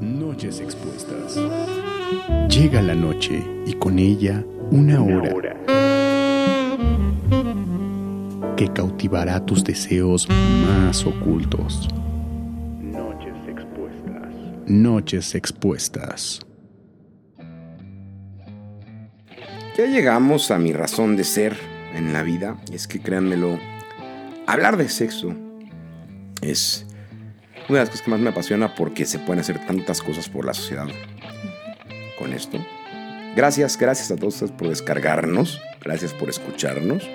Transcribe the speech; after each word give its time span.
Noches 0.00 0.60
expuestas. 0.60 1.36
Llega 2.48 2.80
la 2.82 2.94
noche 2.94 3.44
y 3.66 3.72
con 3.74 3.98
ella 3.98 4.44
una 4.70 5.02
hora 5.02 5.56
que 8.56 8.68
cautivará 8.72 9.44
tus 9.44 9.64
deseos 9.64 10.28
más 10.28 11.04
ocultos. 11.04 11.88
Noches 12.80 13.34
expuestas. 13.48 14.34
Noches 14.66 15.34
expuestas. 15.34 16.40
Ya 19.76 19.86
llegamos 19.86 20.52
a 20.52 20.58
mi 20.58 20.72
razón 20.72 21.16
de 21.16 21.24
ser 21.24 21.56
en 21.94 22.12
la 22.12 22.22
vida. 22.22 22.56
Es 22.72 22.86
que 22.86 23.00
créanmelo, 23.00 23.58
hablar 24.46 24.76
de 24.76 24.88
sexo 24.88 25.34
es 26.40 26.87
una 27.68 27.78
de 27.78 27.84
las 27.84 27.90
cosas 27.90 28.02
que 28.02 28.10
más 28.10 28.20
me 28.20 28.30
apasiona 28.30 28.74
porque 28.74 29.04
se 29.04 29.18
pueden 29.18 29.40
hacer 29.40 29.64
tantas 29.66 30.00
cosas 30.00 30.28
por 30.28 30.44
la 30.44 30.54
sociedad 30.54 30.86
con 32.18 32.32
esto. 32.32 32.58
Gracias, 33.36 33.78
gracias 33.78 34.10
a 34.10 34.16
todos 34.16 34.34
ustedes 34.34 34.52
por 34.52 34.68
descargarnos. 34.68 35.60
Gracias 35.80 36.12
por 36.12 36.28
escucharnos. 36.28 37.08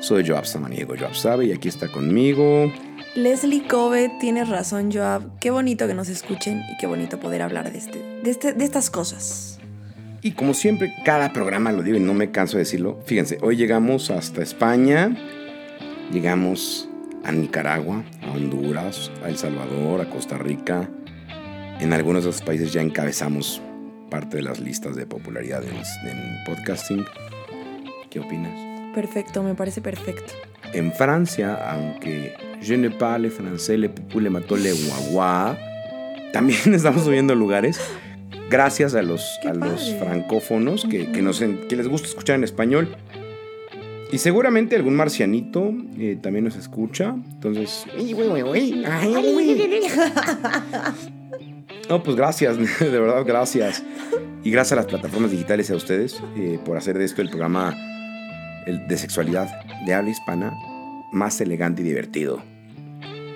Soy 0.00 0.26
Joab 0.26 0.46
Samaniego, 0.46 0.94
Joab 0.96 1.14
sabe, 1.14 1.46
y 1.46 1.52
aquí 1.52 1.68
está 1.68 1.88
conmigo. 1.88 2.72
Leslie 3.16 3.66
Kobe, 3.66 4.10
tienes 4.20 4.48
razón, 4.48 4.92
Joab. 4.92 5.38
Qué 5.40 5.50
bonito 5.50 5.88
que 5.88 5.94
nos 5.94 6.08
escuchen 6.08 6.62
y 6.70 6.76
qué 6.78 6.86
bonito 6.86 7.18
poder 7.18 7.42
hablar 7.42 7.72
de, 7.72 7.78
este, 7.78 7.98
de, 8.22 8.30
este, 8.30 8.52
de 8.52 8.64
estas 8.64 8.90
cosas. 8.90 9.58
Y 10.22 10.32
como 10.32 10.54
siempre, 10.54 10.94
cada 11.04 11.32
programa 11.32 11.72
lo 11.72 11.82
digo 11.82 11.96
y 11.96 12.00
no 12.00 12.14
me 12.14 12.30
canso 12.30 12.56
de 12.56 12.64
decirlo. 12.64 13.00
Fíjense, 13.06 13.38
hoy 13.42 13.56
llegamos 13.56 14.10
hasta 14.10 14.42
España, 14.42 15.16
llegamos 16.12 16.88
a 17.24 17.32
Nicaragua, 17.32 18.04
a 18.22 18.30
Honduras, 18.32 19.10
a 19.24 19.28
El 19.28 19.36
Salvador, 19.36 20.00
a 20.00 20.10
Costa 20.10 20.38
Rica. 20.38 20.88
En 21.80 21.92
algunos 21.92 22.24
de 22.24 22.30
esos 22.30 22.42
países 22.42 22.72
ya 22.72 22.80
encabezamos 22.80 23.62
parte 24.10 24.38
de 24.38 24.42
las 24.42 24.60
listas 24.60 24.96
de 24.96 25.06
popularidad 25.06 25.62
en, 25.62 25.76
en 26.08 26.44
podcasting. 26.46 27.04
¿Qué 28.10 28.20
opinas? 28.20 28.52
Perfecto, 28.94 29.42
me 29.42 29.54
parece 29.54 29.80
perfecto. 29.80 30.32
En 30.72 30.92
Francia, 30.92 31.54
aunque 31.70 32.34
je 32.60 32.76
ne 32.76 32.90
parle 32.90 33.30
français, 33.30 33.78
le 33.78 33.88
pupú 33.88 34.20
le 34.20 34.30
mató 34.30 34.56
le 34.56 34.72
guagua, 34.72 35.56
también 36.32 36.60
estamos 36.74 37.04
subiendo 37.04 37.34
lugares. 37.34 37.80
Gracias 38.50 38.94
a 38.94 39.02
los, 39.02 39.38
Qué 39.42 39.48
a 39.48 39.54
los 39.54 39.94
francófonos 39.96 40.86
que, 40.90 41.12
que 41.12 41.20
nos 41.20 41.38
que 41.38 41.76
les 41.76 41.86
gusta 41.86 42.08
escuchar 42.08 42.36
en 42.36 42.44
español. 42.44 42.96
Y 44.10 44.18
seguramente 44.18 44.74
algún 44.76 44.96
marcianito 44.96 45.72
eh, 45.98 46.18
también 46.20 46.44
nos 46.44 46.56
escucha. 46.56 47.14
Entonces, 47.32 47.84
no, 51.90 52.02
pues 52.02 52.16
gracias, 52.16 52.56
de 52.80 52.98
verdad, 52.98 53.24
gracias. 53.26 53.82
Y 54.44 54.50
gracias 54.50 54.72
a 54.72 54.76
las 54.76 54.86
plataformas 54.86 55.30
digitales 55.30 55.68
y 55.68 55.72
a 55.72 55.76
ustedes 55.76 56.22
eh, 56.36 56.58
por 56.64 56.76
hacer 56.76 56.96
de 56.96 57.04
esto 57.04 57.20
el 57.22 57.28
programa 57.28 57.76
de 58.66 58.98
sexualidad 58.98 59.48
de 59.86 59.94
habla 59.94 60.10
hispana 60.10 60.52
más 61.12 61.40
elegante 61.40 61.82
y 61.82 61.84
divertido. 61.84 62.42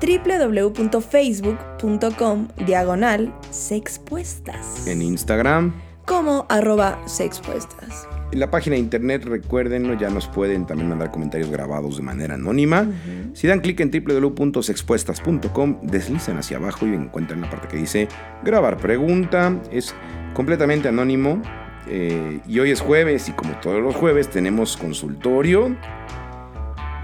www.facebook.com 0.01 2.47
diagonal 2.65 3.33
sexpuestas. 3.49 4.85
en 4.87 5.01
Instagram. 5.01 5.73
Como 6.05 6.45
arroba 6.49 6.99
sexpuestas. 7.07 8.07
En 8.33 8.39
la 8.39 8.49
página 8.49 8.73
de 8.73 8.79
internet, 8.79 9.25
recuérdenlo, 9.25 9.93
ya 9.93 10.09
nos 10.09 10.27
pueden 10.27 10.65
también 10.65 10.89
mandar 10.89 11.11
comentarios 11.11 11.51
grabados 11.51 11.97
de 11.97 12.01
manera 12.01 12.33
anónima. 12.33 12.87
Si 13.33 13.45
dan 13.45 13.59
clic 13.59 13.79
en 13.79 13.91
www.sexpuestas.com, 13.91 15.81
deslizan 15.83 16.39
hacia 16.39 16.57
abajo 16.57 16.87
y 16.87 16.95
encuentran 16.95 17.41
la 17.41 17.49
parte 17.51 17.67
que 17.67 17.77
dice 17.77 18.07
grabar 18.43 18.77
pregunta. 18.77 19.61
Es 19.71 19.93
completamente 20.33 20.87
anónimo. 20.87 21.43
eh, 21.87 22.39
y 22.47 22.57
hoy 22.57 22.71
es 22.71 22.81
jueves 22.81 23.29
y 23.29 23.33
como 23.33 23.53
todos 23.59 23.83
los 23.83 23.93
jueves 23.95 24.31
tenemos 24.31 24.77
consultorio. 24.77 25.77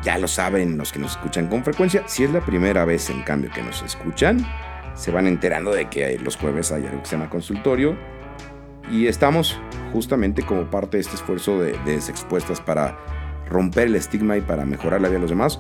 Ya 0.02 0.18
lo 0.18 0.28
saben 0.28 0.80
los 0.80 0.92
que 0.92 0.98
nos 0.98 1.12
escuchan 1.12 1.48
con 1.48 1.64
frecuencia. 1.64 2.06
Si 2.08 2.24
es 2.24 2.32
la 2.32 2.44
primera 2.44 2.86
vez, 2.86 3.08
en 3.12 3.22
cambio, 3.22 3.52
que 3.54 3.62
nos 3.62 3.84
escuchan, 3.84 4.44
se 4.96 5.12
van 5.12 5.28
enterando 5.28 5.74
de 5.74 5.90
que 5.90 6.18
los 6.18 6.38
jueves 6.38 6.72
hay 6.72 6.88
algo 6.88 7.04
que 7.04 7.06
se 7.06 7.18
llama 7.18 7.30
consultorio. 7.30 8.19
Y 8.90 9.08
estamos 9.08 9.60
justamente 9.94 10.44
como 10.44 10.70
parte 10.70 10.98
de 10.98 11.02
este 11.02 11.16
esfuerzo 11.16 11.60
de, 11.60 11.78
de 11.86 12.02
Sexpuestas 12.02 12.60
para 12.62 12.98
romper 13.50 13.88
el 13.88 13.96
estigma 13.96 14.38
y 14.38 14.42
para 14.42 14.66
mejorar 14.66 15.02
la 15.02 15.10
vida 15.10 15.18
de 15.18 15.22
los 15.22 15.30
demás, 15.32 15.60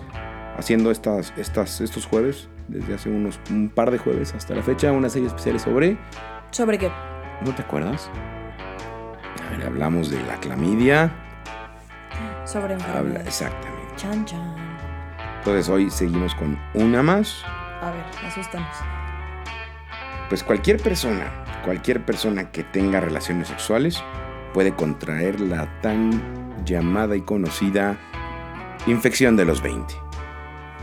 haciendo 0.58 0.92
estas, 0.92 1.34
estas, 1.38 1.82
estos 1.82 2.06
jueves, 2.06 2.50
desde 2.68 2.94
hace 2.94 3.10
unos 3.10 3.40
un 3.50 3.70
par 3.70 3.92
de 3.92 3.98
jueves 3.98 4.34
hasta 4.34 4.56
la 4.56 4.64
fecha, 4.64 4.92
una 4.92 5.10
serie 5.10 5.28
especial 5.28 5.60
sobre... 5.60 5.98
¿Sobre 6.52 6.78
qué? 6.78 6.92
¿No 7.46 7.54
te 7.54 7.62
acuerdas? 7.62 8.10
A 9.46 9.58
ver, 9.58 9.66
hablamos 9.66 10.10
de 10.10 10.22
la 10.24 10.40
clamidia. 10.40 11.12
Sobre 12.46 12.74
Habla, 12.76 13.22
exactamente. 13.22 13.96
Chan, 13.96 14.26
chan. 14.26 14.56
Entonces 15.40 15.70
hoy 15.70 15.90
seguimos 15.90 16.36
con 16.36 16.60
una 16.74 17.02
más. 17.02 17.44
A 17.82 17.92
ver, 17.92 18.28
asústanos. 18.28 18.76
Pues 20.28 20.44
cualquier 20.44 20.82
persona, 20.82 21.32
cualquier 21.70 22.04
persona 22.04 22.52
que 22.52 22.64
tenga 22.64 23.00
relaciones 23.00 23.48
sexuales 23.48 24.02
puede 24.56 24.74
contraer 24.76 25.40
la 25.40 25.70
tan 25.82 26.66
llamada 26.66 27.16
y 27.16 27.22
conocida 27.22 27.96
infección 28.88 29.36
de 29.38 29.46
los 29.46 29.62
20. 29.62 29.94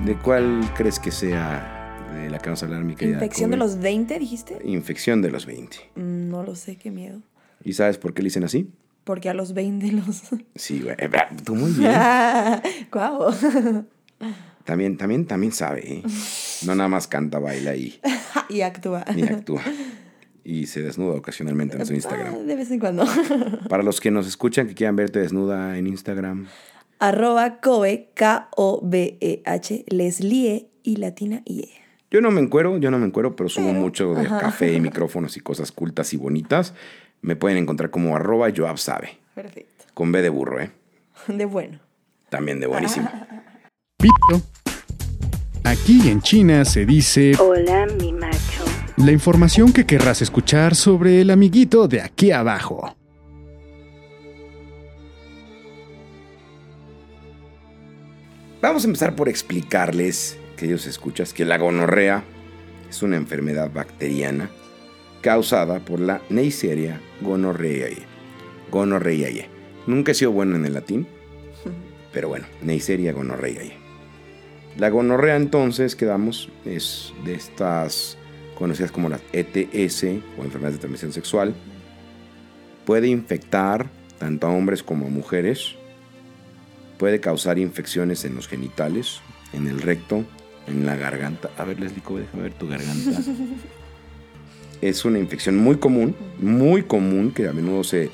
¿De 0.05 0.15
cuál 0.15 0.61
crees 0.77 1.01
que 1.01 1.11
sea 1.11 2.07
de 2.15 2.31
la 2.31 2.39
que 2.39 2.51
vamos 2.51 2.63
a 2.63 2.67
hablar, 2.67 2.85
mi 2.85 2.95
querida? 2.95 3.15
¿Infección 3.17 3.51
de 3.51 3.57
los 3.57 3.81
20, 3.81 4.17
dijiste? 4.21 4.59
Infección 4.65 5.23
de 5.23 5.31
los 5.33 5.45
20. 5.45 5.77
Mm, 5.97 6.29
No 6.31 6.45
lo 6.45 6.55
sé, 6.55 6.77
qué 6.77 6.93
miedo. 6.93 7.21
¿Y 7.65 7.73
sabes 7.73 7.99
por 7.99 8.15
qué 8.15 8.23
le 8.23 8.27
dicen 8.29 8.45
así? 8.45 8.71
Porque 9.03 9.29
a 9.29 9.35
los 9.35 9.55
20 9.55 9.91
los... 9.91 10.23
Sí, 10.55 10.83
güey. 10.85 10.95
eh, 11.01 11.11
Tú 11.45 11.57
muy 11.57 11.73
bien. 11.73 11.91
¡Guau! 12.93 13.35
También, 14.63 14.97
también, 14.97 15.27
también 15.27 15.51
sabe, 15.53 15.95
¿eh? 15.95 16.03
No 16.65 16.77
nada 16.77 16.89
más 16.89 17.09
canta, 17.09 17.41
baila 17.41 17.75
y, 17.75 18.01
y 18.49 18.61
actúa. 18.61 19.05
y 19.17 19.25
actúa. 19.25 19.63
Y 20.49 20.67
se 20.67 20.81
desnuda 20.81 21.17
ocasionalmente 21.17 21.77
en 21.77 21.85
su 21.87 21.93
Ah, 21.93 21.97
Instagram. 21.97 22.47
de 22.47 22.55
vez 22.55 22.71
en 22.71 22.79
cuando. 22.79 23.05
Para 23.69 23.83
los 23.83 24.01
que 24.01 24.13
nos 24.13 24.29
escuchan 24.29 24.69
que 24.69 24.75
quieran 24.75 24.95
verte 24.95 25.19
desnuda 25.19 25.77
en 25.77 25.89
Instagram, 25.89 26.47
Arroba 27.01 27.61
Kobe, 27.61 28.11
K-O-B-E-H, 28.15 29.85
Leslie 29.89 30.69
y 30.85 30.97
latina 30.97 31.43
y 31.45 31.63
E. 31.63 31.69
Yo 32.13 32.21
no 32.21 32.31
me 32.31 32.41
encuero, 32.41 32.79
yo 32.79 32.93
no 32.93 32.99
me 33.01 33.07
encuero, 33.07 33.35
pero 33.35 33.49
subo 33.49 33.67
Pero, 33.71 33.81
mucho 33.81 34.15
de 34.15 34.27
ajá. 34.27 34.39
café 34.39 34.73
y 34.73 34.79
micrófonos 34.89 35.37
y 35.37 35.41
cosas 35.41 35.73
cultas 35.73 36.13
y 36.15 36.17
bonitas. 36.17 36.75
Me 37.23 37.35
pueden 37.35 37.59
encontrar 37.59 37.91
como 37.91 38.15
arroba 38.15 38.49
Joab 38.57 38.79
sabe. 38.79 39.19
Perfecto. 39.35 39.85
Con 39.95 40.13
B 40.13 40.23
de 40.23 40.29
burro, 40.29 40.61
¿eh? 40.61 40.71
De 41.27 41.45
bueno. 41.45 41.81
También 42.29 42.61
de 42.61 42.69
buenísimo. 42.69 43.11
Pito. 43.99 44.43
Aquí 45.65 46.09
en 46.09 46.21
China 46.23 46.65
se 46.65 46.87
dice 46.87 47.33
Hola, 47.41 47.87
mi 48.01 48.13
macho. 48.13 48.65
La 48.97 49.13
información 49.13 49.73
que 49.75 49.85
querrás 49.85 50.23
escuchar 50.23 50.75
sobre 50.75 51.21
el 51.21 51.31
amiguito 51.31 51.87
de 51.87 52.01
aquí 52.01 52.31
abajo. 52.31 52.97
Vamos 58.63 58.85
a 58.85 58.87
empezar 58.87 59.15
por 59.15 59.29
explicarles, 59.29 60.39
queridos 60.57 60.87
escuchas, 60.87 61.35
que 61.35 61.45
la 61.45 61.59
gonorrea 61.59 62.25
es 62.89 63.03
una 63.03 63.17
enfermedad 63.17 63.71
bacteriana 63.71 64.51
causada 65.21 65.81
por 65.81 66.01
la 66.01 66.23
Neisseria 66.31 67.01
gonorrhoeae. 67.21 67.99
Gonorrhoeae. 68.71 69.49
Nunca 69.87 70.13
he 70.13 70.15
sido 70.15 70.33
bueno 70.33 70.57
en 70.57 70.65
el 70.65 70.73
latín, 70.73 71.07
pero 72.13 72.29
bueno, 72.29 72.47
Neisseria 72.63 73.13
gonorrhoeae. 73.13 73.75
La 74.79 74.89
gonorrea 74.89 75.37
entonces, 75.37 75.97
quedamos, 75.97 76.49
es 76.65 77.13
de 77.25 77.35
estas 77.35 78.17
conocidas 78.57 78.91
como 78.91 79.09
las 79.09 79.21
ETS 79.33 80.05
o 80.37 80.43
enfermedades 80.43 80.75
de 80.75 80.81
transmisión 80.81 81.13
sexual. 81.13 81.55
Puede 82.85 83.09
infectar 83.09 83.89
tanto 84.19 84.47
a 84.47 84.51
hombres 84.51 84.83
como 84.83 85.07
a 85.07 85.11
mujeres. 85.11 85.77
Puede 86.99 87.21
causar 87.21 87.59
infecciones 87.59 88.25
en 88.25 88.35
los 88.35 88.49
genitales, 88.49 89.21
en 89.53 89.69
el 89.69 89.81
recto, 89.81 90.25
en 90.67 90.87
la 90.87 90.97
garganta. 90.97 91.51
A 91.59 91.65
ver, 91.65 91.79
Leslie, 91.79 92.03
déjame 92.03 92.43
ver 92.43 92.55
tu 92.55 92.67
garganta. 92.67 93.11
es 94.81 95.05
una 95.05 95.19
infección 95.19 95.57
muy 95.57 95.77
común, 95.77 96.15
muy 96.39 96.83
común, 96.83 97.33
que 97.33 97.49
a 97.49 97.53
menudo 97.53 97.85
se, 97.85 98.11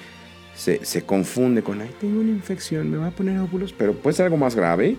se, 0.55 1.03
confunde 1.03 1.63
con, 1.63 1.81
ay, 1.81 1.91
tengo 2.01 2.21
una 2.21 2.31
infección, 2.31 2.91
me 2.91 2.99
va 2.99 3.09
a 3.09 3.11
poner 3.11 3.39
óvulos, 3.39 3.73
pero 3.73 3.95
puede 3.95 4.17
ser 4.17 4.27
algo 4.27 4.37
más 4.37 4.55
grave. 4.55 4.97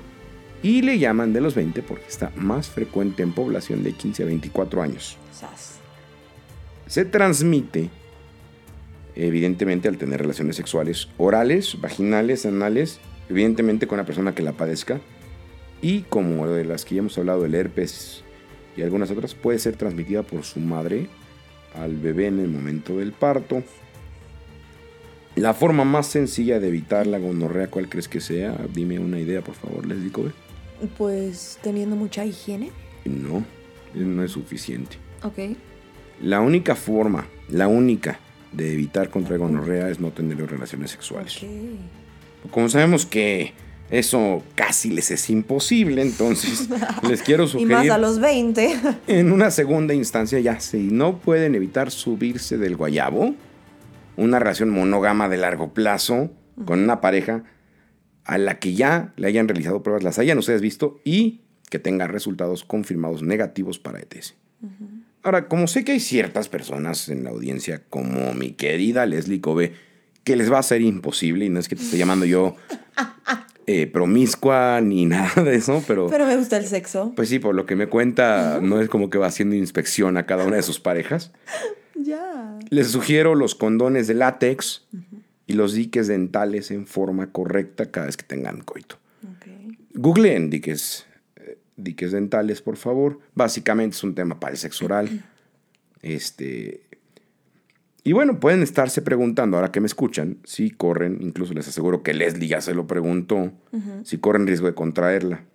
Y 0.63 0.81
le 0.81 0.97
llaman 0.97 1.33
de 1.33 1.41
los 1.41 1.55
20 1.55 1.83
porque 1.83 2.07
está 2.07 2.31
más 2.37 2.69
frecuente 2.69 3.21
en 3.21 3.33
población 3.33 3.83
de 3.83 3.91
15 3.91 4.23
a 4.23 4.25
24 4.27 4.81
años. 4.81 5.17
Se 6.87 7.03
transmite, 7.03 7.89
evidentemente, 9.15 9.89
al 9.89 9.97
tener 9.97 10.21
relaciones 10.21 10.55
sexuales 10.55 11.09
orales, 11.17 11.79
vaginales, 11.81 12.45
anales, 12.45 12.99
evidentemente 13.29 13.87
con 13.87 13.97
la 13.97 14.05
persona 14.05 14.33
que 14.33 14.41
la 14.41 14.53
padezca. 14.53 15.01
Y 15.81 16.03
como 16.03 16.47
de 16.47 16.63
las 16.63 16.85
que 16.85 16.95
ya 16.95 16.99
hemos 16.99 17.17
hablado, 17.17 17.43
el 17.43 17.55
herpes 17.55 18.23
y 18.77 18.83
algunas 18.83 19.11
otras, 19.11 19.35
puede 19.35 19.59
ser 19.59 19.75
transmitida 19.75 20.23
por 20.23 20.45
su 20.45 20.61
madre 20.61 21.09
al 21.75 21.97
bebé 21.97 22.27
en 22.27 22.39
el 22.39 22.47
momento 22.47 22.97
del 22.97 23.11
parto. 23.11 23.63
La 25.35 25.53
forma 25.53 25.83
más 25.83 26.07
sencilla 26.07 26.59
de 26.59 26.67
evitar 26.69 27.07
la 27.07 27.17
gonorrea, 27.17 27.67
¿cuál 27.67 27.89
crees 27.89 28.07
que 28.07 28.21
sea? 28.21 28.55
Dime 28.73 28.99
una 28.99 29.19
idea, 29.19 29.41
por 29.41 29.55
favor, 29.55 29.85
les 29.85 30.01
digo. 30.01 30.31
Pues 30.97 31.59
teniendo 31.61 31.95
mucha 31.95 32.25
higiene. 32.25 32.71
No, 33.05 33.43
no 33.93 34.23
es 34.23 34.31
suficiente. 34.31 34.97
Ok. 35.23 35.55
La 36.21 36.41
única 36.41 36.75
forma, 36.75 37.27
la 37.49 37.67
única 37.67 38.19
de 38.51 38.73
evitar 38.73 39.09
contra 39.09 39.37
gonorrea 39.37 39.89
es 39.89 39.99
no 39.99 40.11
tener 40.11 40.37
relaciones 40.49 40.91
sexuales. 40.91 41.37
Okay. 41.37 41.79
Como 42.51 42.69
sabemos 42.69 43.05
que 43.05 43.53
eso 43.89 44.43
casi 44.55 44.89
les 44.89 45.11
es 45.11 45.29
imposible, 45.29 46.01
entonces 46.01 46.69
les 47.07 47.21
quiero 47.21 47.47
sugerir. 47.47 47.71
y 47.71 47.75
más 47.75 47.89
a 47.89 47.97
los 47.97 48.19
20. 48.19 48.79
en 49.07 49.31
una 49.31 49.51
segunda 49.51 49.93
instancia, 49.93 50.39
ya 50.39 50.59
si 50.59 50.89
no 50.91 51.19
pueden 51.19 51.55
evitar 51.55 51.91
subirse 51.91 52.57
del 52.57 52.75
guayabo, 52.75 53.35
una 54.15 54.39
relación 54.39 54.69
monógama 54.69 55.29
de 55.29 55.37
largo 55.37 55.73
plazo 55.73 56.31
con 56.65 56.79
una 56.79 57.01
pareja 57.01 57.43
a 58.25 58.37
la 58.37 58.59
que 58.59 58.73
ya 58.73 59.13
le 59.17 59.27
hayan 59.27 59.47
realizado 59.47 59.83
pruebas, 59.83 60.03
las 60.03 60.19
hayan 60.19 60.37
ustedes 60.37 60.61
visto 60.61 60.99
y 61.03 61.41
que 61.69 61.79
tenga 61.79 62.07
resultados 62.07 62.63
confirmados 62.63 63.23
negativos 63.23 63.79
para 63.79 63.99
ETS. 63.99 64.35
Ahora, 65.23 65.47
como 65.47 65.67
sé 65.67 65.83
que 65.83 65.93
hay 65.93 65.99
ciertas 65.99 66.49
personas 66.49 67.09
en 67.09 67.23
la 67.23 67.29
audiencia, 67.29 67.81
como 67.89 68.33
mi 68.33 68.51
querida 68.51 69.05
Leslie 69.05 69.41
Kobe, 69.41 69.73
que 70.23 70.35
les 70.35 70.51
va 70.51 70.59
a 70.59 70.63
ser 70.63 70.81
imposible, 70.81 71.45
y 71.45 71.49
no 71.49 71.59
es 71.59 71.67
que 71.67 71.75
te 71.75 71.83
esté 71.83 71.97
llamando 71.97 72.25
yo 72.25 72.55
eh, 73.67 73.87
promiscua 73.87 74.81
ni 74.81 75.05
nada 75.07 75.43
de 75.43 75.55
eso, 75.55 75.83
pero... 75.87 76.07
Pero 76.09 76.27
me 76.27 76.37
gusta 76.37 76.57
el 76.57 76.67
sexo. 76.67 77.13
Pues 77.15 77.29
sí, 77.29 77.39
por 77.39 77.55
lo 77.55 77.65
que 77.65 77.75
me 77.75 77.87
cuenta, 77.87 78.59
no 78.61 78.81
es 78.81 78.89
como 78.89 79.09
que 79.09 79.17
va 79.17 79.27
haciendo 79.27 79.55
inspección 79.55 80.17
a 80.17 80.25
cada 80.25 80.45
una 80.45 80.57
de 80.57 80.63
sus 80.63 80.79
parejas. 80.79 81.31
Ya. 81.95 82.59
Les 82.69 82.87
sugiero 82.87 83.33
los 83.33 83.55
condones 83.55 84.07
de 84.07 84.15
látex 84.15 84.83
y 85.47 85.53
los 85.53 85.73
diques 85.73 86.07
dentales 86.07 86.71
en 86.71 86.87
forma 86.87 87.31
correcta 87.31 87.91
cada 87.91 88.05
vez 88.07 88.17
que 88.17 88.23
tengan 88.23 88.61
coito. 88.61 88.97
Okay. 89.37 89.77
Googleen 89.93 90.49
diques, 90.49 91.05
eh, 91.35 91.57
diques 91.75 92.11
dentales, 92.11 92.61
por 92.61 92.77
favor. 92.77 93.19
Básicamente 93.35 93.95
es 93.95 94.03
un 94.03 94.15
tema 94.15 94.39
para 94.39 94.51
el 94.51 94.57
sexo 94.57 94.85
oral. 94.85 95.25
Este, 96.01 96.83
y 98.03 98.11
bueno, 98.11 98.39
pueden 98.39 98.63
estarse 98.63 99.01
preguntando, 99.01 99.55
ahora 99.55 99.71
que 99.71 99.79
me 99.79 99.87
escuchan, 99.87 100.37
si 100.43 100.71
corren, 100.71 101.19
incluso 101.21 101.53
les 101.53 101.67
aseguro 101.69 102.03
que 102.03 102.13
Leslie 102.13 102.49
ya 102.49 102.59
se 102.59 102.73
lo 102.73 102.85
preguntó, 102.85 103.53
si 104.03 104.17
corren 104.17 104.45
riesgo 104.45 104.67
de 104.67 104.73
contraerla. 104.73 105.45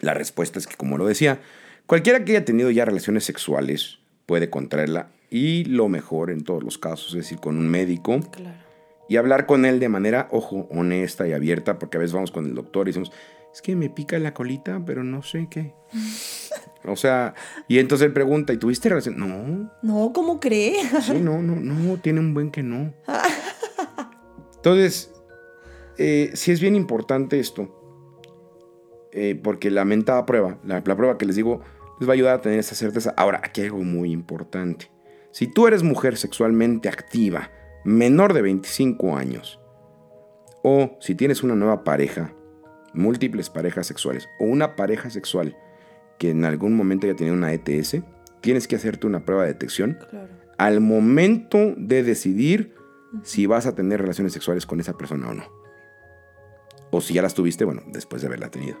La 0.00 0.12
respuesta 0.12 0.58
es 0.58 0.66
que, 0.66 0.74
como 0.74 0.98
lo 0.98 1.06
decía, 1.06 1.40
cualquiera 1.86 2.24
que 2.24 2.32
haya 2.32 2.44
tenido 2.44 2.70
ya 2.72 2.84
relaciones 2.84 3.24
sexuales 3.24 4.00
puede 4.26 4.50
contraerla 4.50 5.10
y 5.30 5.64
lo 5.64 5.88
mejor 5.88 6.30
en 6.30 6.42
todos 6.42 6.64
los 6.64 6.78
casos 6.78 7.14
es 7.14 7.30
ir 7.30 7.38
con 7.38 7.56
un 7.56 7.68
médico 7.68 8.20
y 9.08 9.16
hablar 9.16 9.46
con 9.46 9.64
él 9.64 9.80
de 9.80 9.88
manera, 9.88 10.28
ojo, 10.30 10.66
honesta 10.70 11.26
y 11.26 11.32
abierta, 11.32 11.78
porque 11.78 11.96
a 11.96 12.00
veces 12.00 12.14
vamos 12.14 12.30
con 12.30 12.46
el 12.46 12.54
doctor 12.54 12.86
y 12.86 12.90
decimos, 12.90 13.12
es 13.52 13.62
que 13.62 13.76
me 13.76 13.88
pica 13.88 14.18
la 14.18 14.34
colita, 14.34 14.82
pero 14.84 15.02
no 15.04 15.22
sé 15.22 15.48
qué. 15.50 15.74
O 16.88 16.94
sea, 16.94 17.34
y 17.66 17.80
entonces 17.80 18.06
él 18.06 18.12
pregunta, 18.12 18.52
¿y 18.52 18.58
tuviste 18.58 18.88
relación? 18.88 19.18
No. 19.18 19.72
No, 19.82 20.12
¿cómo 20.12 20.38
cree? 20.38 20.76
Sí, 21.02 21.18
no, 21.20 21.42
no, 21.42 21.56
no, 21.56 21.96
tiene 21.96 22.20
un 22.20 22.32
buen 22.32 22.52
que 22.52 22.62
no. 22.62 22.94
Entonces, 24.56 25.12
eh, 25.98 26.30
sí 26.34 26.52
es 26.52 26.60
bien 26.60 26.76
importante 26.76 27.40
esto, 27.40 28.30
eh, 29.10 29.34
porque 29.42 29.72
la 29.72 29.84
mentada 29.84 30.26
prueba, 30.26 30.60
la, 30.64 30.80
la 30.84 30.96
prueba 30.96 31.18
que 31.18 31.26
les 31.26 31.34
digo, 31.34 31.60
les 31.98 32.08
va 32.08 32.12
a 32.12 32.14
ayudar 32.14 32.34
a 32.34 32.40
tener 32.40 32.60
esa 32.60 32.76
certeza. 32.76 33.14
Ahora, 33.16 33.40
aquí 33.42 33.62
hay 33.62 33.66
algo 33.66 33.82
muy 33.82 34.12
importante. 34.12 34.88
Si 35.32 35.48
tú 35.48 35.66
eres 35.66 35.82
mujer 35.82 36.16
sexualmente 36.16 36.88
activa, 36.88 37.50
menor 37.86 38.34
de 38.34 38.42
25 38.42 39.16
años, 39.16 39.60
o 40.62 40.96
si 41.00 41.14
tienes 41.14 41.42
una 41.42 41.54
nueva 41.54 41.84
pareja, 41.84 42.34
múltiples 42.92 43.50
parejas 43.50 43.86
sexuales 43.86 44.28
o 44.40 44.44
una 44.44 44.74
pareja 44.74 45.10
sexual 45.10 45.56
que 46.18 46.30
en 46.30 46.44
algún 46.44 46.74
momento 46.74 47.06
haya 47.06 47.14
tenido 47.14 47.36
una 47.36 47.52
ETS, 47.52 47.98
tienes 48.40 48.66
que 48.66 48.76
hacerte 48.76 49.06
una 49.06 49.24
prueba 49.24 49.42
de 49.44 49.52
detección 49.52 49.98
al 50.58 50.80
momento 50.80 51.74
de 51.76 52.02
decidir 52.02 52.74
si 53.22 53.46
vas 53.46 53.66
a 53.66 53.74
tener 53.74 54.00
relaciones 54.00 54.32
sexuales 54.32 54.66
con 54.66 54.80
esa 54.80 54.96
persona 54.96 55.28
o 55.28 55.34
no. 55.34 55.44
O 56.90 57.00
si 57.00 57.14
ya 57.14 57.22
las 57.22 57.34
tuviste, 57.34 57.64
bueno, 57.64 57.82
después 57.86 58.22
de 58.22 58.28
haberla 58.28 58.50
tenido. 58.50 58.78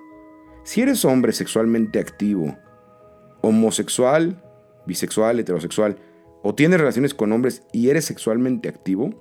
Si 0.64 0.80
eres 0.80 1.04
hombre 1.04 1.32
sexualmente 1.32 2.00
activo, 2.00 2.56
homosexual, 3.42 4.42
bisexual, 4.86 5.38
heterosexual, 5.38 5.96
o 6.42 6.54
tienes 6.54 6.78
relaciones 6.78 7.14
con 7.14 7.32
hombres 7.32 7.62
y 7.72 7.90
eres 7.90 8.04
sexualmente 8.04 8.68
activo, 8.68 9.14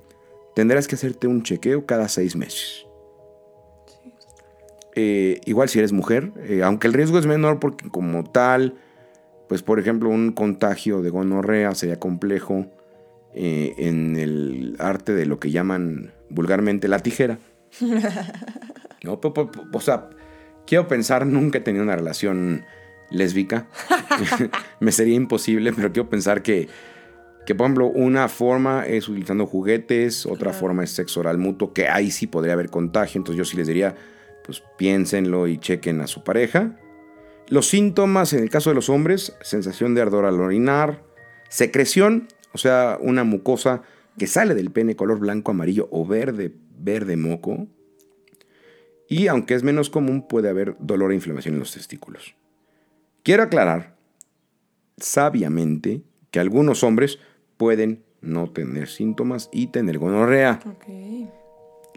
tendrás 0.55 0.87
que 0.87 0.95
hacerte 0.95 1.27
un 1.27 1.43
chequeo 1.43 1.85
cada 1.85 2.07
seis 2.07 2.35
meses. 2.35 2.85
Eh, 4.95 5.41
igual 5.45 5.67
si 5.67 5.79
eres 5.79 5.91
mujer, 5.91 6.31
eh, 6.47 6.63
aunque 6.63 6.87
el 6.87 6.93
riesgo 6.93 7.19
es 7.19 7.25
menor 7.25 7.59
porque 7.59 7.89
como 7.89 8.23
tal, 8.23 8.75
pues 9.49 9.61
por 9.61 9.79
ejemplo 9.79 10.09
un 10.09 10.31
contagio 10.31 11.01
de 11.01 11.09
gonorrea 11.09 11.75
sería 11.75 11.99
complejo 11.99 12.67
eh, 13.33 13.73
en 13.77 14.15
el 14.15 14.77
arte 14.79 15.13
de 15.13 15.25
lo 15.25 15.39
que 15.39 15.51
llaman 15.51 16.13
vulgarmente 16.29 16.87
la 16.87 16.99
tijera. 16.99 17.39
no, 19.03 19.19
o 19.73 19.81
sea, 19.81 20.09
quiero 20.65 20.87
pensar, 20.87 21.25
nunca 21.25 21.57
he 21.57 21.61
tenido 21.61 21.83
una 21.83 21.97
relación 21.97 22.63
lésbica, 23.11 23.67
me 24.79 24.93
sería 24.93 25.15
imposible, 25.15 25.73
pero 25.73 25.91
quiero 25.91 26.09
pensar 26.09 26.41
que, 26.41 26.69
que, 27.45 27.53
por 27.53 27.65
ejemplo, 27.65 27.87
una 27.87 28.27
forma 28.27 28.87
es 28.87 29.07
utilizando 29.07 29.45
juguetes, 29.45 30.25
otra 30.25 30.51
forma 30.51 30.83
es 30.83 30.91
sexo 30.91 31.19
oral 31.19 31.37
mutuo, 31.37 31.73
que 31.73 31.87
ahí 31.87 32.11
sí 32.11 32.27
podría 32.27 32.53
haber 32.53 32.69
contagio, 32.69 33.19
entonces 33.19 33.37
yo 33.37 33.45
sí 33.45 33.55
les 33.57 33.67
diría 33.67 33.95
pues 34.43 34.63
piénsenlo 34.77 35.47
y 35.47 35.57
chequen 35.57 36.01
a 36.01 36.07
su 36.07 36.23
pareja. 36.23 36.77
Los 37.47 37.67
síntomas 37.67 38.33
en 38.33 38.41
el 38.43 38.49
caso 38.49 38.69
de 38.69 38.75
los 38.75 38.89
hombres, 38.89 39.35
sensación 39.41 39.95
de 39.95 40.01
ardor 40.01 40.25
al 40.25 40.39
orinar, 40.39 41.03
secreción, 41.49 42.27
o 42.53 42.57
sea, 42.57 42.97
una 43.01 43.23
mucosa 43.23 43.83
que 44.17 44.27
sale 44.27 44.55
del 44.55 44.71
pene 44.71 44.95
color 44.95 45.19
blanco, 45.19 45.51
amarillo 45.51 45.87
o 45.91 46.05
verde, 46.05 46.53
verde 46.77 47.17
moco. 47.17 47.67
Y 49.07 49.27
aunque 49.27 49.53
es 49.53 49.63
menos 49.63 49.89
común, 49.89 50.27
puede 50.27 50.49
haber 50.49 50.75
dolor 50.79 51.11
e 51.11 51.15
inflamación 51.15 51.55
en 51.55 51.59
los 51.59 51.73
testículos. 51.73 52.35
Quiero 53.23 53.43
aclarar 53.43 53.95
sabiamente 54.97 56.01
que 56.31 56.39
algunos 56.39 56.83
hombres 56.83 57.19
pueden 57.57 58.03
no 58.21 58.49
tener 58.49 58.87
síntomas 58.87 59.49
y 59.51 59.67
tener 59.67 59.99
gonorrea 59.99 60.59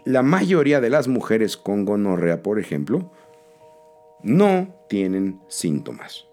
la 0.05 0.23
mayoría 0.23 0.81
de 0.81 0.89
las 0.89 1.07
mujeres 1.07 1.57
con 1.57 1.85
gonorrea, 1.85 2.41
por 2.41 2.59
ejemplo, 2.59 3.11
no 4.23 4.75
tienen 4.89 5.39
síntomas. 5.47 6.25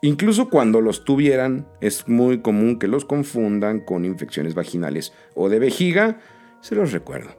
Incluso 0.00 0.50
cuando 0.50 0.80
los 0.80 1.04
tuvieran, 1.04 1.66
es 1.80 2.08
muy 2.08 2.40
común 2.40 2.78
que 2.78 2.88
los 2.88 3.04
confundan 3.04 3.80
con 3.80 4.04
infecciones 4.04 4.54
vaginales 4.54 5.12
o 5.34 5.48
de 5.48 5.58
vejiga. 5.58 6.20
Se 6.60 6.74
los 6.74 6.92
recuerdo. 6.92 7.30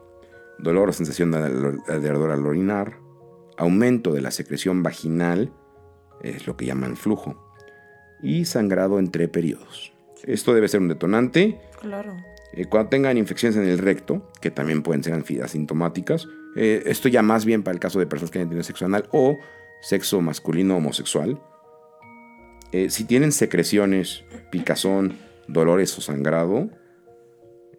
Dolor 0.58 0.90
o 0.90 0.94
sensación 0.94 1.32
de 1.32 1.38
ardor 1.38 2.32
al 2.32 2.46
orinar, 2.46 3.00
aumento 3.58 4.14
de 4.14 4.22
la 4.22 4.32
secreción 4.32 4.84
vaginal, 4.84 5.52
es 6.22 6.48
lo 6.48 6.56
que 6.56 6.66
llaman 6.66 6.96
flujo, 6.96 7.52
y 8.22 8.46
sangrado 8.46 9.00
entre 9.00 9.28
periodos. 9.28 9.95
Esto 10.26 10.54
debe 10.54 10.68
ser 10.68 10.82
un 10.82 10.88
detonante. 10.88 11.60
Claro. 11.82 12.18
Eh, 12.54 12.66
cuando 12.66 12.90
tengan 12.90 13.18
infecciones 13.18 13.58
en 13.58 13.66
el 13.66 13.78
recto, 13.78 14.32
que 14.42 14.52
también 14.52 14.82
pueden 14.82 15.04
ser 15.04 15.14
asintomáticas, 15.44 16.28
eh, 16.56 16.84
esto 16.86 17.10
ya 17.10 17.22
más 17.22 17.46
bien 17.46 17.64
para 17.64 17.74
el 17.74 17.80
caso 17.80 18.00
de 18.00 18.08
personas 18.08 18.32
que 18.32 18.40
hayan 18.40 18.50
tenido 18.50 18.64
sexo 18.64 18.86
anal, 18.86 19.08
o 19.12 19.38
sexo 19.82 20.22
masculino 20.22 20.78
homosexual, 20.78 21.40
eh, 22.72 22.90
si 22.90 23.06
tienen 23.06 23.32
secreciones, 23.32 24.26
picazón, 24.52 25.18
dolores 25.48 25.98
o 25.98 26.02
sangrado, 26.02 26.70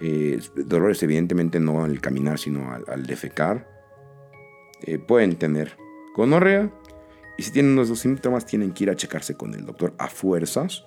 eh, 0.00 0.40
dolores 0.54 1.02
evidentemente 1.02 1.60
no 1.60 1.84
al 1.84 2.00
caminar, 2.00 2.38
sino 2.38 2.72
al, 2.72 3.06
defecar, 3.06 3.68
eh, 4.82 4.98
pueden 4.98 5.36
tener 5.36 5.76
gonorrea. 6.14 6.70
Y 7.36 7.42
si 7.42 7.50
tienen 7.50 7.72
unos 7.72 7.90
dos 7.90 8.00
síntomas, 8.00 8.46
tienen 8.46 8.72
que 8.72 8.84
ir 8.84 8.90
a 8.90 8.96
checarse 8.96 9.34
con 9.34 9.52
el 9.52 9.66
doctor 9.66 9.92
a 9.98 10.08
fuerzas. 10.08 10.86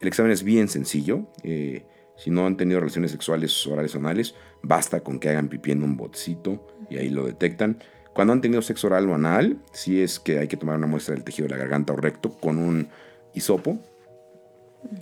El 0.00 0.08
examen 0.08 0.32
es 0.32 0.42
bien 0.42 0.68
sencillo. 0.68 1.26
si 1.42 2.30
no 2.30 2.46
han 2.46 2.56
tenido 2.56 2.80
relaciones 2.80 3.10
sexuales 3.10 3.66
orales 3.66 3.94
o 3.94 3.98
anales, 3.98 4.34
basta 4.62 5.00
con 5.00 5.18
que 5.18 5.28
hagan 5.28 5.48
pipí 5.48 5.70
en 5.70 5.82
un 5.82 5.96
botecito 5.96 6.66
y 6.90 6.98
ahí 6.98 7.10
lo 7.10 7.26
detectan. 7.26 7.78
Cuando 8.18 8.32
han 8.32 8.40
tenido 8.40 8.62
sexo 8.62 8.88
oral 8.88 9.08
o 9.08 9.14
anal, 9.14 9.58
sí 9.70 10.02
es 10.02 10.18
que 10.18 10.40
hay 10.40 10.48
que 10.48 10.56
tomar 10.56 10.76
una 10.76 10.88
muestra 10.88 11.14
del 11.14 11.22
tejido 11.22 11.46
de 11.46 11.54
la 11.54 11.58
garganta 11.58 11.92
o 11.92 11.96
recto 11.96 12.32
con 12.32 12.58
un 12.58 12.88
hisopo. 13.32 13.78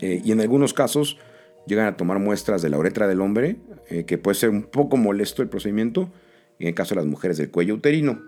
Eh, 0.00 0.20
y 0.22 0.32
en 0.32 0.40
algunos 0.42 0.74
casos 0.74 1.18
llegan 1.66 1.86
a 1.86 1.96
tomar 1.96 2.18
muestras 2.18 2.60
de 2.60 2.68
la 2.68 2.78
uretra 2.78 3.08
del 3.08 3.22
hombre, 3.22 3.56
eh, 3.88 4.04
que 4.04 4.18
puede 4.18 4.34
ser 4.34 4.50
un 4.50 4.64
poco 4.64 4.98
molesto 4.98 5.40
el 5.40 5.48
procedimiento, 5.48 6.10
y 6.58 6.64
en 6.64 6.68
el 6.68 6.74
caso 6.74 6.94
de 6.94 7.00
las 7.00 7.06
mujeres 7.06 7.38
del 7.38 7.50
cuello 7.50 7.76
uterino. 7.76 8.20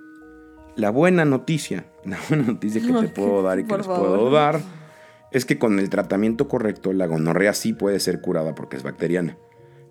La 0.75 0.89
buena 0.89 1.27
noticia, 1.27 1.85
la 2.07 2.19
buena 2.29 2.45
noticia 2.45 2.81
que 2.81 2.93
te 2.93 3.09
puedo 3.09 3.43
dar 3.43 3.59
y 3.59 3.65
que 3.65 3.77
les 3.77 3.87
puedo 3.87 4.31
dar, 4.31 4.59
es 5.31 5.45
que 5.45 5.59
con 5.59 5.79
el 5.79 5.91
tratamiento 5.91 6.49
correcto 6.49 6.93
la 6.93 7.07
gonorrea 7.07 7.53
sí 7.55 7.73
puede 7.73 8.01
ser 8.01 8.21
curada 8.21 8.55
porque 8.55 8.77
es 8.77 8.83
bacteriana. 8.83 9.37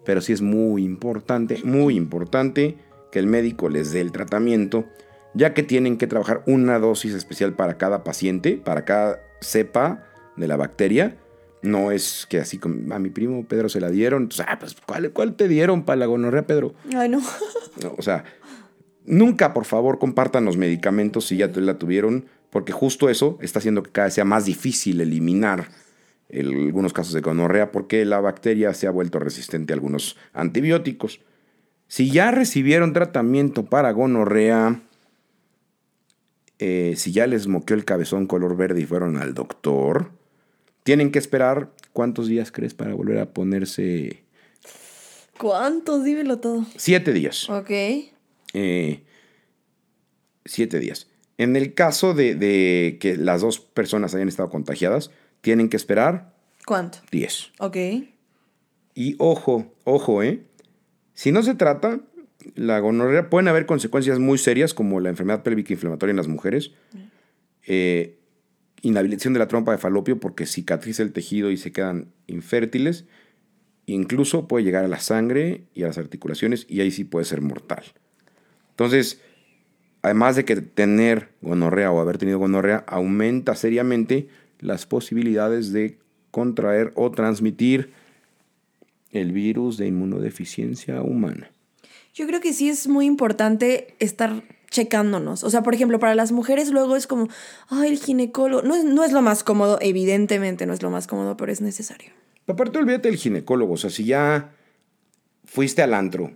Pero 0.04 0.22
sí 0.22 0.34
es 0.34 0.42
muy 0.42 0.84
importante, 0.84 1.62
muy 1.64 1.96
importante 1.96 2.78
que 3.12 3.20
el 3.20 3.28
médico 3.28 3.70
les 3.70 3.92
dé 3.92 4.02
el 4.02 4.12
tratamiento, 4.12 4.86
ya 5.34 5.54
que 5.54 5.64
tienen 5.64 5.98
que 5.98 6.08
trabajar 6.08 6.44
una 6.48 6.80
dosis 6.80 7.14
especial 7.14 7.54
para 7.54 7.78
cada 7.78 8.04
paciente, 8.04 8.62
para 8.64 8.86
cada 8.86 9.20
cepa 9.42 10.04
de 10.36 10.48
la 10.48 10.58
bacteria. 10.58 11.18
No 11.62 11.92
es 11.92 12.26
que 12.30 12.40
así 12.40 12.58
como 12.58 12.94
a 12.94 13.00
mi 13.00 13.10
primo 13.10 13.46
Pedro 13.46 13.68
se 13.68 13.82
la 13.82 13.90
dieron. 13.90 14.24
Entonces, 14.24 14.46
ah, 14.48 14.58
pues, 14.60 14.76
¿cuál, 14.86 15.12
¿cuál 15.12 15.36
te 15.36 15.48
dieron 15.48 15.84
para 15.84 15.98
la 15.98 16.06
gonorrea, 16.06 16.48
Pedro? 16.48 16.74
Ay, 16.96 17.10
no. 17.10 17.22
O 17.98 18.02
sea, 18.02 18.24
nunca, 19.06 19.54
por 19.54 19.66
favor, 19.66 20.00
compartan 20.00 20.46
los 20.46 20.58
medicamentos 20.58 21.28
si 21.28 21.38
ya 21.38 21.48
la 21.48 21.78
tuvieron, 21.78 22.26
porque 22.50 22.72
justo 22.72 23.10
eso 23.10 23.38
está 23.42 23.60
haciendo 23.60 23.84
que 23.84 23.92
cada 23.92 24.08
vez 24.08 24.14
sea 24.14 24.26
más 24.26 24.46
difícil 24.46 25.02
eliminar 25.02 25.70
algunos 26.34 26.94
casos 26.94 27.14
de 27.14 27.22
gonorrea, 27.22 27.72
porque 27.72 28.04
la 28.06 28.20
bacteria 28.20 28.74
se 28.74 28.88
ha 28.88 28.92
vuelto 28.92 29.20
resistente 29.20 29.74
a 29.74 29.76
algunos 29.76 30.18
antibióticos. 30.34 31.22
Si 31.88 32.12
ya 32.12 32.32
recibieron 32.32 32.94
tratamiento 32.94 33.66
para 33.66 33.92
gonorrea, 33.92 34.82
eh, 36.60 36.96
si 36.98 37.12
ya 37.12 37.28
les 37.28 37.48
moqueó 37.48 37.76
el 37.76 37.86
cabezón 37.86 38.28
color 38.28 38.58
verde 38.58 38.82
y 38.82 38.86
fueron 38.86 39.18
al 39.18 39.34
doctor, 39.34 40.12
tienen 40.84 41.12
que 41.12 41.20
esperar 41.20 41.72
cuántos 41.94 42.28
días 42.28 42.52
crees 42.52 42.74
para 42.74 42.94
volver 42.94 43.20
a 43.20 43.34
ponerse... 43.34 44.24
¿Cuántos? 45.38 46.04
Dímelo 46.04 46.40
todo. 46.40 46.66
Siete 46.78 47.14
días. 47.14 47.48
Ok. 47.50 47.70
Eh, 48.54 49.04
siete 50.46 50.80
días. 50.80 51.08
En 51.38 51.56
el 51.56 51.74
caso 51.74 52.14
de, 52.14 52.36
de, 52.36 52.98
que 53.00 53.16
las 53.16 53.42
dos 53.42 53.60
personas 53.60 54.16
hayan 54.16 54.28
estado 54.28 54.50
contagiadas, 54.50 55.12
tienen 55.42 55.70
que 55.70 55.78
esperar... 55.78 56.34
¿Cuánto? 56.66 57.00
Diez. 57.12 57.52
Ok. 57.60 57.78
Y 58.96 59.16
ojo, 59.20 59.74
ojo, 59.84 60.24
¿eh? 60.24 60.42
Si 61.14 61.32
no 61.32 61.44
se 61.44 61.56
trata, 61.56 62.00
la 62.56 62.80
gonorrea 62.80 63.30
pueden 63.30 63.48
haber 63.48 63.66
consecuencias 63.66 64.20
muy 64.20 64.38
serias 64.38 64.74
como 64.74 65.00
la 65.00 65.10
enfermedad 65.10 65.44
pélvica 65.44 65.74
inflamatoria 65.74 66.12
en 66.12 66.18
las 66.18 66.28
mujeres, 66.28 66.72
eh, 67.66 68.18
inhabilitación 68.82 69.34
de 69.34 69.40
la 69.40 69.48
trompa 69.48 69.72
de 69.72 69.78
falopio 69.78 70.20
porque 70.20 70.46
cicatriza 70.46 71.04
el 71.04 71.14
tejido 71.14 71.52
y 71.52 71.58
se 71.58 71.72
quedan 71.72 72.12
infértiles, 72.28 73.06
incluso 73.86 74.48
puede 74.48 74.66
llegar 74.66 74.84
a 74.84 74.88
la 74.88 75.00
sangre 75.00 75.66
y 75.74 75.84
a 75.84 75.88
las 75.88 75.98
articulaciones 75.98 76.66
y 76.70 76.82
ahí 76.82 76.92
sí 76.92 77.04
puede 77.04 77.26
ser 77.26 77.42
mortal. 77.42 77.84
Entonces, 78.72 79.22
además 80.02 80.36
de 80.36 80.46
que 80.46 80.56
tener 80.58 81.30
gonorrea 81.42 81.92
o 81.92 82.00
haber 82.00 82.18
tenido 82.18 82.40
gonorrea 82.40 82.84
aumenta 82.88 83.56
seriamente 83.56 84.28
las 84.60 84.86
posibilidades 84.86 85.72
de 85.72 86.00
contraer 86.32 86.92
o 86.96 87.12
transmitir 87.12 87.92
el 89.12 89.32
virus 89.32 89.78
de 89.78 89.88
inmunodeficiencia 89.88 91.02
humana. 91.02 91.52
Yo 92.14 92.26
creo 92.28 92.42
que 92.42 92.54
sí 92.54 92.70
es 92.70 92.88
muy 92.88 93.06
importante 93.06 93.96
estar 94.00 94.44
checándonos. 94.70 95.44
O 95.44 95.50
sea, 95.50 95.64
por 95.64 95.74
ejemplo, 95.74 96.00
para 96.00 96.16
las 96.16 96.32
mujeres 96.32 96.72
luego 96.72 96.96
es 96.96 97.08
como, 97.08 97.28
ay, 97.70 97.90
el 97.90 97.98
ginecólogo. 97.98 98.64
No 98.64 98.76
es, 98.76 98.84
no 98.84 99.04
es 99.04 99.12
lo 99.12 99.22
más 99.22 99.44
cómodo, 99.44 99.78
evidentemente 99.82 100.66
no 100.66 100.74
es 100.74 100.82
lo 100.82 100.90
más 100.90 101.08
cómodo, 101.08 101.38
pero 101.38 101.52
es 101.52 101.62
necesario. 101.62 102.12
Aparte, 102.48 102.78
olvídate 102.78 103.10
del 103.10 103.18
ginecólogo. 103.18 103.74
O 103.74 103.78
sea, 103.78 103.90
si 103.90 104.06
ya 104.06 104.52
fuiste 105.46 105.82
al 105.82 105.94
antro, 105.94 106.32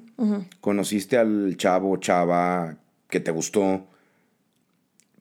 conociste 0.59 1.17
al 1.17 1.55
chavo, 1.57 1.97
chava, 1.97 2.77
que 3.11 3.19
te 3.19 3.29
gustó, 3.29 3.85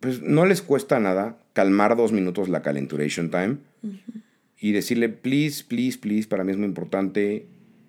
pues 0.00 0.22
no 0.22 0.46
les 0.46 0.62
cuesta 0.62 0.98
nada 0.98 1.36
calmar 1.52 1.96
dos 1.96 2.12
minutos 2.12 2.48
la 2.48 2.62
calenturation 2.62 3.30
time 3.30 3.58
y 4.58 4.72
decirle, 4.72 5.08
please, 5.10 5.64
please, 5.64 5.98
please, 5.98 6.26
para 6.26 6.44
mí 6.44 6.52
es 6.52 6.58
muy 6.58 6.66
importante 6.66 7.46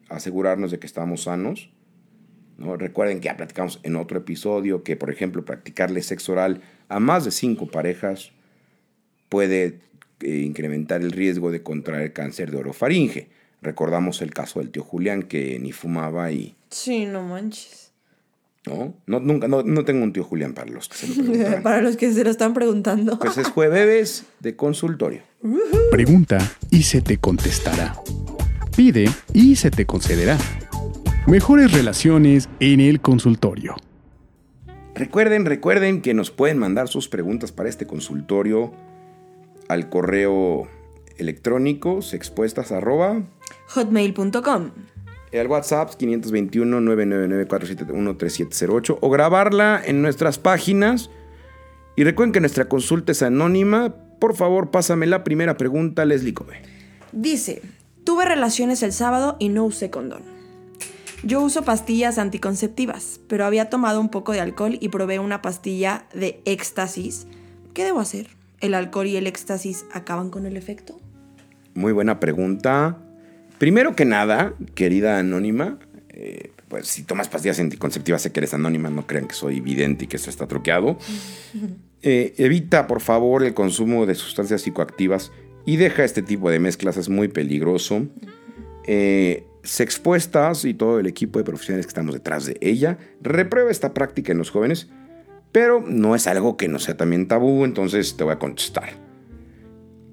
asegurarnos 0.09 0.71
de 0.71 0.79
que 0.79 0.87
estamos 0.87 1.23
sanos. 1.23 1.69
¿no? 2.57 2.75
Recuerden 2.77 3.19
que 3.19 3.25
ya 3.25 3.37
platicamos 3.37 3.79
en 3.83 3.95
otro 3.95 4.19
episodio 4.19 4.83
que, 4.83 4.95
por 4.95 5.09
ejemplo, 5.09 5.45
practicarle 5.45 6.01
sexo 6.01 6.33
oral 6.33 6.61
a 6.89 6.99
más 6.99 7.25
de 7.25 7.31
cinco 7.31 7.67
parejas 7.67 8.31
puede 9.29 9.79
eh, 10.19 10.37
incrementar 10.39 11.01
el 11.01 11.11
riesgo 11.11 11.51
de 11.51 11.63
contraer 11.63 12.13
cáncer 12.13 12.51
de 12.51 12.57
orofaringe. 12.57 13.29
Recordamos 13.61 14.21
el 14.21 14.33
caso 14.33 14.59
del 14.59 14.71
tío 14.71 14.83
Julián 14.83 15.23
que 15.23 15.59
ni 15.59 15.71
fumaba 15.71 16.31
y... 16.31 16.55
Sí, 16.69 17.05
no 17.05 17.23
manches. 17.23 17.80
¿No? 18.65 18.93
No, 19.07 19.19
nunca, 19.19 19.47
no, 19.47 19.63
no 19.63 19.83
tengo 19.85 20.03
un 20.03 20.13
tío 20.13 20.23
Julián 20.23 20.53
para 20.53 20.69
los 20.69 20.87
que 20.87 20.95
se 20.95 21.23
lo 21.23 21.61
para 21.63 21.81
los 21.81 21.97
que 21.97 22.13
se 22.13 22.23
lo 22.23 22.29
están 22.29 22.53
preguntando. 22.53 23.17
Pues 23.17 23.37
es 23.37 23.47
jueves 23.47 24.25
de 24.39 24.55
consultorio. 24.55 25.21
Pregunta 25.89 26.37
y 26.69 26.83
se 26.83 27.01
te 27.01 27.17
contestará. 27.17 27.95
Pide 28.75 29.09
y 29.33 29.55
se 29.55 29.71
te 29.71 29.85
concederá. 29.85 30.37
Mejores 31.27 31.71
relaciones 31.71 32.49
en 32.59 32.79
el 32.79 33.01
consultorio. 33.01 33.75
Recuerden, 34.93 35.45
recuerden 35.45 36.01
que 36.01 36.13
nos 36.13 36.29
pueden 36.31 36.57
mandar 36.57 36.87
sus 36.87 37.07
preguntas 37.07 37.51
para 37.51 37.69
este 37.69 37.87
consultorio 37.87 38.71
al 39.67 39.89
correo 39.89 40.67
electrónico 41.17 42.01
sexpuestas 42.01 42.71
arroba 42.71 43.23
hotmail.com 43.67 44.71
al 45.39 45.47
WhatsApp 45.47 45.91
521-999-471-3708 45.99 48.97
o 48.99 49.09
grabarla 49.09 49.81
en 49.83 50.01
nuestras 50.01 50.39
páginas. 50.39 51.09
Y 51.95 52.03
recuerden 52.03 52.33
que 52.33 52.39
nuestra 52.39 52.69
consulta 52.69 53.11
es 53.11 53.21
anónima. 53.21 53.93
Por 54.19 54.35
favor, 54.35 54.71
pásame 54.71 55.05
la 55.07 55.23
primera 55.23 55.57
pregunta, 55.57 56.05
Leslie 56.05 56.33
Kobe. 56.33 56.61
Dice, 57.11 57.61
tuve 58.03 58.25
relaciones 58.25 58.83
el 58.83 58.93
sábado 58.93 59.35
y 59.39 59.49
no 59.49 59.65
usé 59.65 59.89
condón. 59.89 60.21
Yo 61.23 61.41
uso 61.41 61.63
pastillas 61.63 62.17
anticonceptivas, 62.17 63.19
pero 63.27 63.45
había 63.45 63.69
tomado 63.69 64.01
un 64.01 64.09
poco 64.09 64.31
de 64.31 64.39
alcohol 64.39 64.77
y 64.81 64.89
probé 64.89 65.19
una 65.19 65.41
pastilla 65.41 66.05
de 66.15 66.41
éxtasis. 66.45 67.27
¿Qué 67.73 67.83
debo 67.83 67.99
hacer? 67.99 68.29
¿El 68.59 68.73
alcohol 68.73 69.07
y 69.07 69.17
el 69.17 69.27
éxtasis 69.27 69.85
acaban 69.93 70.31
con 70.31 70.47
el 70.47 70.57
efecto? 70.57 70.99
Muy 71.75 71.93
buena 71.93 72.19
pregunta. 72.19 72.97
Primero 73.61 73.95
que 73.95 74.05
nada, 74.05 74.55
querida 74.73 75.19
anónima, 75.19 75.77
eh, 76.09 76.49
pues 76.67 76.87
si 76.87 77.03
tomas 77.03 77.29
pastillas 77.29 77.59
anticonceptivas 77.59 78.23
sé 78.23 78.31
que 78.31 78.39
eres 78.39 78.55
anónima, 78.55 78.89
no 78.89 79.05
crean 79.05 79.27
que 79.27 79.35
soy 79.35 79.57
evidente 79.57 80.05
y 80.05 80.07
que 80.07 80.17
esto 80.17 80.31
está 80.31 80.47
truqueado. 80.47 80.97
Eh, 82.03 82.33
evita, 82.37 82.87
por 82.87 82.99
favor, 82.99 83.43
el 83.43 83.53
consumo 83.53 84.07
de 84.07 84.15
sustancias 84.15 84.63
psicoactivas 84.63 85.31
y 85.67 85.75
deja 85.75 86.03
este 86.03 86.23
tipo 86.23 86.49
de 86.49 86.57
mezclas, 86.57 86.97
es 86.97 87.09
muy 87.09 87.27
peligroso. 87.27 88.07
Eh, 88.87 89.45
se 89.61 89.83
expuestas 89.83 90.65
y 90.65 90.73
todo 90.73 90.99
el 90.99 91.05
equipo 91.05 91.37
de 91.37 91.45
profesionales 91.45 91.85
que 91.85 91.91
estamos 91.91 92.15
detrás 92.15 92.47
de 92.47 92.57
ella 92.59 92.97
reprueba 93.21 93.69
esta 93.69 93.93
práctica 93.93 94.31
en 94.31 94.39
los 94.39 94.49
jóvenes, 94.49 94.89
pero 95.51 95.83
no 95.87 96.15
es 96.15 96.25
algo 96.25 96.57
que 96.57 96.67
no 96.67 96.79
sea 96.79 96.97
también 96.97 97.27
tabú, 97.27 97.63
entonces 97.65 98.17
te 98.17 98.23
voy 98.23 98.33
a 98.33 98.39
contestar. 98.39 98.95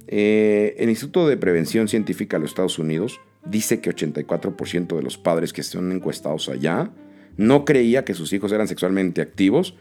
el 0.07 0.91
Instituto 0.91 1.27
de 1.27 1.39
Prevención 1.39 1.89
Científica 1.89 2.37
de 2.37 2.43
los 2.43 2.51
Estados 2.51 2.79
Unidos 2.79 3.19
dice 3.45 3.81
que 3.81 3.91
84% 3.91 4.97
de 4.97 5.03
los 5.03 5.19
padres 5.19 5.53
que 5.53 5.63
son 5.63 5.93
encuestados 5.93 6.49
allá 6.49 6.91
no 7.37 7.65
creía 7.65 8.05
que 8.05 8.15
sus 8.15 8.33
hijos 8.33 8.53
eran 8.53 8.69
sexualmente 8.69 9.23
activos 9.23 9.75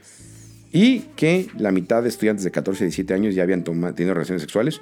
y 0.71 0.99
que 1.15 1.47
la 1.57 1.71
mitad 1.71 2.03
de 2.03 2.09
estudiantes 2.09 2.43
de 2.43 2.51
14 2.51 2.83
y 2.83 2.87
17 2.87 3.13
años 3.13 3.35
ya 3.35 3.43
habían 3.43 3.63
tenido 3.63 4.13
relaciones 4.13 4.41
sexuales. 4.41 4.81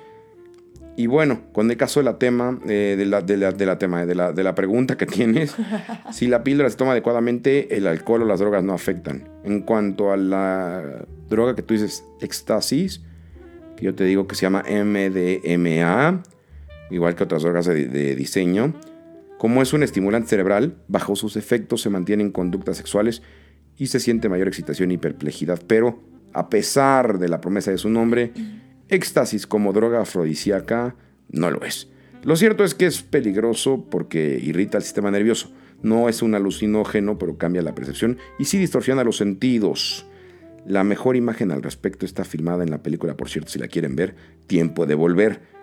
Y 0.97 1.07
bueno, 1.07 1.41
con 1.51 1.69
el 1.69 1.77
caso 1.77 1.99
de 1.99 2.05
la 2.05 2.17
tema, 2.17 2.59
eh, 2.67 2.95
de, 2.97 3.05
la, 3.05 3.21
de, 3.21 3.37
la, 3.37 3.77
tema 3.77 4.05
de, 4.05 4.15
la, 4.15 4.31
de 4.31 4.43
la 4.43 4.55
pregunta 4.55 4.97
que 4.97 5.05
tienes, 5.05 5.53
si 6.11 6.27
la 6.27 6.43
píldora 6.43 6.69
se 6.69 6.77
toma 6.77 6.91
adecuadamente, 6.91 7.75
el 7.75 7.87
alcohol 7.87 8.23
o 8.23 8.25
las 8.25 8.39
drogas 8.39 8.63
no 8.63 8.73
afectan. 8.73 9.27
En 9.43 9.61
cuanto 9.61 10.11
a 10.11 10.17
la 10.17 11.05
droga 11.29 11.55
que 11.55 11.61
tú 11.63 11.73
dices 11.73 12.05
éxtasis, 12.21 13.01
que 13.75 13.85
yo 13.85 13.93
te 13.93 14.05
digo 14.05 14.25
que 14.27 14.35
se 14.35 14.43
llama 14.43 14.63
MDMA, 14.69 16.23
igual 16.91 17.15
que 17.15 17.23
otras 17.23 17.43
drogas 17.43 17.65
de, 17.65 18.15
diseño. 18.15 18.73
Como 19.37 19.61
es 19.61 19.73
un 19.73 19.83
estimulante 19.83 20.29
cerebral, 20.29 20.77
bajo 20.87 21.15
sus 21.15 21.35
efectos 21.35 21.81
se 21.81 21.89
mantienen 21.89 22.31
conductas 22.31 22.77
sexuales 22.77 23.21
y 23.77 23.87
se 23.87 23.99
siente 23.99 24.29
mayor 24.29 24.47
excitación 24.47 24.91
y 24.91 24.97
perplejidad, 24.97 25.61
pero 25.67 25.99
a 26.33 26.49
pesar 26.49 27.19
de 27.19 27.27
la 27.27 27.41
promesa 27.41 27.71
de 27.71 27.77
su 27.77 27.89
nombre, 27.89 28.31
éxtasis 28.89 29.47
como 29.47 29.73
droga 29.73 30.01
afrodisíaca 30.01 30.95
no 31.29 31.51
lo 31.51 31.63
es. 31.63 31.89
Lo 32.23 32.35
cierto 32.35 32.63
es 32.63 32.73
que 32.73 32.85
es 32.85 33.03
peligroso 33.03 33.85
porque 33.89 34.39
irrita 34.41 34.77
el 34.77 34.83
sistema 34.83 35.11
nervioso. 35.11 35.51
No 35.83 36.09
es 36.09 36.21
un 36.21 36.33
alucinógeno, 36.33 37.19
pero 37.19 37.37
cambia 37.37 37.61
la 37.61 37.75
percepción 37.75 38.17
y 38.39 38.45
sí 38.45 38.57
distorsiona 38.57 39.03
los 39.03 39.17
sentidos. 39.17 40.07
La 40.65 40.83
mejor 40.83 41.15
imagen 41.15 41.51
al 41.51 41.61
respecto 41.61 42.05
está 42.05 42.23
filmada 42.23 42.63
en 42.63 42.71
la 42.71 42.81
película, 42.81 43.15
por 43.15 43.29
cierto, 43.29 43.51
si 43.51 43.59
la 43.59 43.67
quieren 43.67 43.95
ver, 43.95 44.15
Tiempo 44.47 44.87
de 44.87 44.95
Volver. 44.95 45.54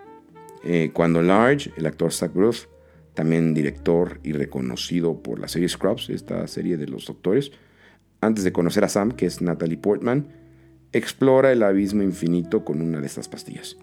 Eh, 0.64 0.90
cuando 0.92 1.23
Large, 1.23 1.73
el 1.76 1.87
actor 1.87 2.12
Zach 2.12 2.33
Ruth, 2.35 2.69
también 3.14 3.54
director 3.54 4.21
y 4.23 4.33
reconocido 4.33 5.23
por 5.23 5.38
la 5.38 5.49
serie 5.49 5.69
Scrubs, 5.69 6.09
esta 6.11 6.47
serie 6.47 6.76
de 6.76 6.87
los 6.87 7.07
doctores, 7.07 7.52
antes 8.21 8.45
de 8.45 8.52
conocer 8.52 8.85
a 8.85 8.88
Sam, 8.88 9.12
que 9.12 9.26
es 9.26 9.42
Natalie 9.42 9.76
Portman, 9.76 10.28
explora 10.92 11.52
el 11.52 11.62
abismo 11.62 12.02
infinito 12.02 12.64
con 12.64 12.81
una 12.81 13.00
de 13.00 13.07
estas 13.07 13.28
pastillas. 13.28 13.76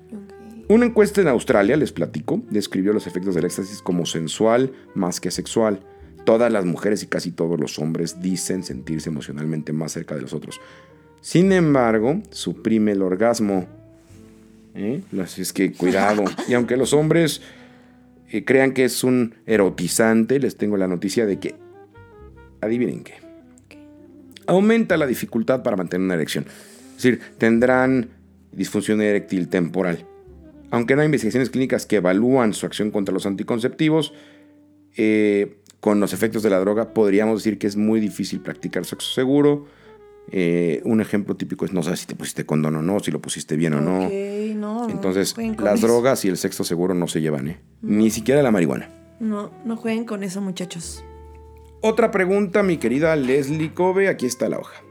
Una 0.68 0.86
encuesta 0.86 1.22
en 1.22 1.28
Australia, 1.28 1.76
les 1.76 1.92
platico, 1.92 2.44
describió 2.50 2.94
los 2.94 3.08
efectos 3.08 3.36
del 3.36 3.46
éxtasis 3.46 3.82
como 3.82 4.06
sensual 4.06 4.72
más 4.94 5.20
que 5.20 5.32
sexual. 5.32 5.80
Todas 6.26 6.52
las 6.52 6.64
mujeres 6.64 7.02
y 7.02 7.08
casi 7.08 7.32
todos 7.32 7.60
los 7.60 7.80
hombres 7.80 8.22
dicen 8.22 8.64
sentirse 8.64 9.10
emocionalmente 9.10 9.74
más 9.74 9.94
cerca 9.94 10.14
de 10.16 10.22
los 10.22 10.34
otros. 10.34 10.62
Sin 11.22 11.52
embargo, 11.52 12.22
suprime 12.30 12.92
el 12.92 13.02
orgasmo. 13.02 13.68
¿Eh? 14.80 15.02
Así 15.22 15.42
es 15.42 15.52
que 15.52 15.74
cuidado. 15.74 16.24
Y 16.48 16.54
aunque 16.54 16.78
los 16.78 16.94
hombres 16.94 17.42
eh, 18.30 18.46
crean 18.46 18.72
que 18.74 18.86
es 18.86 19.04
un 19.04 19.36
erotizante, 19.46 20.40
les 20.40 20.56
tengo 20.56 20.78
la 20.78 20.88
noticia 20.88 21.26
de 21.26 21.38
que, 21.38 21.56
adivinen 22.62 23.04
qué, 23.04 23.16
aumenta 24.48 24.96
la 24.96 25.06
dificultad 25.06 25.64
para 25.64 25.76
mantener 25.76 26.06
una 26.06 26.14
erección. 26.14 26.46
Es 26.96 27.04
decir, 27.04 27.20
tendrán 27.38 28.12
disfunción 28.54 29.02
eréctil 29.02 29.50
temporal. 29.50 30.06
Aunque 30.72 30.96
no 30.96 31.02
hay 31.02 31.08
investigaciones 31.08 31.50
clínicas 31.50 31.86
que 31.86 31.98
evalúan 31.98 32.54
su 32.54 32.66
acción 32.66 32.90
contra 32.90 33.14
los 33.14 33.26
anticonceptivos, 33.26 34.14
eh, 34.96 35.58
con 35.82 36.00
los 36.00 36.14
efectos 36.14 36.42
de 36.42 36.52
la 36.52 36.60
droga 36.60 36.94
podríamos 36.94 37.44
decir 37.44 37.58
que 37.58 37.68
es 37.68 37.76
muy 37.76 38.00
difícil 38.00 38.40
practicar 38.40 38.86
sexo 38.86 39.12
seguro. 39.12 39.68
Un 40.32 41.02
ejemplo 41.02 41.36
típico 41.36 41.66
es 41.66 41.74
no 41.74 41.82
sé 41.82 41.98
si 41.98 42.06
te 42.06 42.16
pusiste 42.16 42.46
condón 42.46 42.76
o 42.76 42.82
no, 42.82 43.00
si 43.00 43.12
lo 43.12 43.20
pusiste 43.20 43.58
bien 43.58 43.74
o 43.74 43.82
no. 43.82 44.10
No. 44.74 44.90
Entonces, 44.90 45.38
no 45.38 45.54
las 45.64 45.80
eso. 45.80 45.88
drogas 45.88 46.26
y 46.26 46.30
el 46.30 46.38
sexo 46.38 46.64
seguro 46.64 46.94
no 46.94 47.08
se 47.08 47.22
llevan, 47.22 47.48
¿eh? 47.48 47.60
Ni 47.82 48.10
siquiera 48.10 48.42
la 48.42 48.52
marihuana. 48.52 48.90
No, 49.20 49.52
no 49.66 49.76
jueguen 49.78 50.06
con 50.06 50.24
eso, 50.24 50.42
muchachos. 50.42 51.04
Otra 51.82 52.12
pregunta, 52.12 52.64
mi 52.64 52.78
querida 52.78 53.16
Leslie 53.16 53.74
Kobe, 53.74 54.10
aquí 54.10 54.26
está 54.26 54.50
la 54.50 54.60
hoja. 54.60 54.82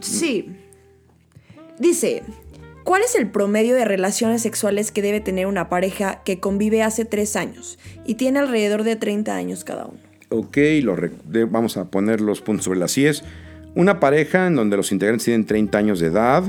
Sí. 0.00 0.56
Dice, 1.78 2.22
¿cuál 2.84 3.02
es 3.02 3.14
el 3.16 3.28
promedio 3.28 3.74
de 3.74 3.84
relaciones 3.84 4.42
sexuales 4.42 4.92
que 4.92 5.02
debe 5.02 5.20
tener 5.20 5.46
una 5.46 5.68
pareja 5.68 6.22
que 6.24 6.40
convive 6.40 6.82
hace 6.82 7.04
tres 7.04 7.36
años 7.36 7.78
y 8.06 8.14
tiene 8.14 8.38
alrededor 8.38 8.84
de 8.84 8.96
30 8.96 9.34
años 9.34 9.64
cada 9.64 9.86
uno? 9.86 9.98
Ok, 10.30 10.56
lo 10.82 10.96
vamos 11.48 11.76
a 11.76 11.90
poner 11.90 12.20
los 12.20 12.40
puntos 12.40 12.64
sobre 12.64 12.78
las 12.78 12.96
IES. 12.96 13.24
Una 13.74 13.98
pareja 14.00 14.46
en 14.46 14.54
donde 14.56 14.76
los 14.76 14.92
integrantes 14.92 15.24
tienen 15.24 15.46
30 15.46 15.76
años 15.78 16.00
de 16.00 16.06
edad 16.06 16.44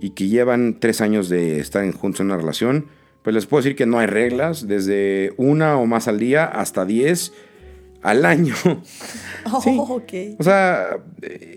y 0.00 0.10
que 0.10 0.28
llevan 0.28 0.78
3 0.80 1.00
años 1.02 1.28
de 1.28 1.58
estar 1.60 1.90
juntos 1.92 2.20
en 2.20 2.26
una 2.26 2.36
relación, 2.36 2.86
pues 3.22 3.34
les 3.34 3.46
puedo 3.46 3.62
decir 3.62 3.76
que 3.76 3.86
no 3.86 3.98
hay 3.98 4.06
reglas, 4.06 4.66
desde 4.66 5.32
una 5.36 5.76
o 5.78 5.86
más 5.86 6.08
al 6.08 6.18
día 6.18 6.44
hasta 6.44 6.84
10 6.84 7.32
al 8.02 8.24
año. 8.24 8.54
Oh, 9.52 9.60
Sí. 9.60 9.76
ok. 9.78 10.38
O 10.38 10.42
sea, 10.42 10.96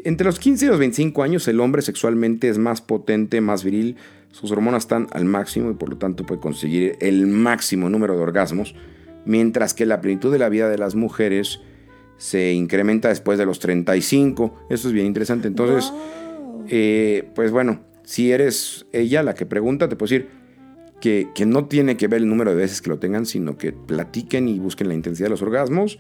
entre 0.04 0.26
los 0.26 0.40
15 0.40 0.66
y 0.66 0.68
los 0.68 0.78
25 0.78 1.24
años 1.24 1.48
el 1.48 1.62
hombre 1.62 1.82
sexualmente 1.82 2.50
es 2.50 2.58
más 2.58 2.82
potente, 2.82 3.40
más 3.40 3.64
viril, 3.64 3.96
sus 4.32 4.52
hormonas 4.52 4.84
están 4.84 5.08
al 5.14 5.24
máximo 5.24 5.72
y 5.72 5.74
por 5.76 5.88
lo 5.88 5.98
tanto 5.98 6.26
puede 6.26 6.42
conseguir 6.42 6.98
el 7.00 7.28
máximo 7.28 7.90
número 7.90 8.18
de 8.18 8.24
orgasmos, 8.24 8.76
mientras 9.26 9.74
que 9.74 9.86
la 9.86 10.02
plenitud 10.02 10.34
de 10.34 10.40
la 10.40 10.50
vida 10.50 10.68
de 10.68 10.78
las 10.78 10.96
mujeres 10.96 11.62
se 12.18 12.54
incrementa 12.54 13.10
después 13.10 13.38
de 13.38 13.46
los 13.46 13.60
35. 13.60 14.68
Eso 14.70 14.88
es 14.88 14.94
bien 14.94 15.06
interesante. 15.06 15.48
Entonces, 15.48 15.94
eh, 16.70 17.30
pues 17.36 17.52
bueno, 17.52 17.82
si 18.04 18.32
eres 18.32 18.86
ella 18.92 19.24
la 19.24 19.36
que 19.36 19.46
pregunta, 19.46 19.88
te 19.88 19.96
puedo 19.96 20.10
decir 20.10 20.30
que, 21.00 21.30
que 21.36 21.46
no 21.46 21.66
tiene 21.66 21.98
que 21.98 22.08
ver 22.08 22.22
el 22.22 22.28
número 22.28 22.52
de 22.52 22.58
veces 22.58 22.82
que 22.82 22.90
lo 22.90 23.00
tengan, 23.00 23.26
sino 23.26 23.58
que 23.58 23.72
platiquen 23.72 24.48
y 24.48 24.60
busquen 24.60 24.88
la 24.88 24.94
intensidad 24.94 25.28
de 25.28 25.32
los 25.32 25.42
orgasmos. 25.42 26.00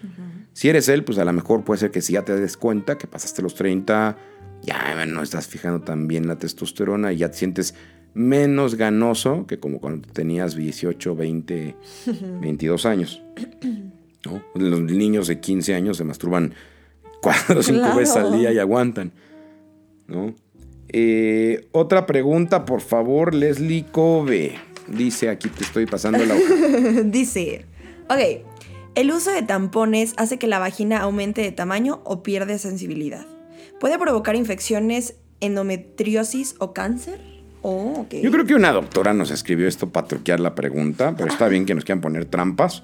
Si 0.53 0.69
eres 0.69 0.89
él, 0.89 1.03
pues 1.03 1.19
a 1.19 1.25
lo 1.25 1.33
mejor 1.33 1.63
puede 1.63 1.79
ser 1.79 1.91
que 1.91 2.01
si 2.01 2.13
ya 2.13 2.25
te 2.25 2.35
des 2.35 2.57
cuenta 2.57 2.97
que 2.97 3.05
pasaste 3.05 3.41
los 3.43 3.53
30, 3.55 4.17
ya 4.63 5.05
no 5.05 5.21
estás 5.21 5.47
fijando 5.47 5.81
tan 5.81 6.07
bien 6.07 6.27
la 6.27 6.37
testosterona 6.37 7.13
y 7.13 7.17
ya 7.17 7.29
te 7.29 7.37
sientes 7.37 7.75
menos 8.15 8.75
ganoso 8.75 9.45
que 9.45 9.59
como 9.59 9.79
cuando 9.79 10.07
tenías 10.07 10.55
18, 10.55 11.15
20, 11.15 11.75
22 12.41 12.85
años. 12.87 13.23
¿no? 14.25 14.43
Los 14.55 14.81
niños 14.81 15.27
de 15.27 15.39
15 15.39 15.73
años 15.75 15.97
se 15.97 16.03
masturban 16.03 16.53
cuatro 17.21 17.59
o 17.59 17.63
cinco 17.63 17.81
Claro. 17.81 17.97
veces 17.97 18.15
al 18.17 18.37
día 18.37 18.51
y 18.51 18.59
aguantan. 18.59 19.11
¿no? 20.07 20.33
Eh, 20.89 21.67
otra 21.73 22.05
pregunta, 22.05 22.65
por 22.65 22.81
favor, 22.81 23.33
Leslie 23.33 23.85
Kobe. 23.91 24.55
Dice 24.87 25.29
aquí 25.29 25.49
te 25.49 25.63
estoy 25.63 25.85
pasando 25.85 26.23
la 26.25 26.35
hoja. 26.35 27.01
Dice, 27.03 27.65
ok, 28.09 28.45
el 28.95 29.11
uso 29.11 29.31
de 29.31 29.41
tampones 29.41 30.13
hace 30.15 30.37
que 30.39 30.47
la 30.47 30.59
vagina 30.59 30.99
aumente 30.99 31.41
de 31.41 31.51
tamaño 31.51 31.99
o 32.05 32.23
pierde 32.23 32.57
sensibilidad. 32.57 33.25
Puede 33.81 33.99
provocar 33.99 34.35
infecciones, 34.37 35.15
endometriosis 35.41 36.55
o 36.59 36.73
cáncer. 36.73 37.19
Oh, 37.63 37.93
ok. 38.05 38.15
Yo 38.23 38.31
creo 38.31 38.45
que 38.45 38.55
una 38.55 38.71
doctora 38.71 39.13
nos 39.13 39.29
escribió 39.29 39.67
esto 39.67 39.89
para 39.89 40.07
truquear 40.07 40.39
la 40.39 40.55
pregunta, 40.55 41.13
pero 41.17 41.29
está 41.29 41.47
bien 41.49 41.65
que 41.65 41.75
nos 41.75 41.83
quieran 41.83 42.01
poner 42.01 42.25
trampas. 42.25 42.83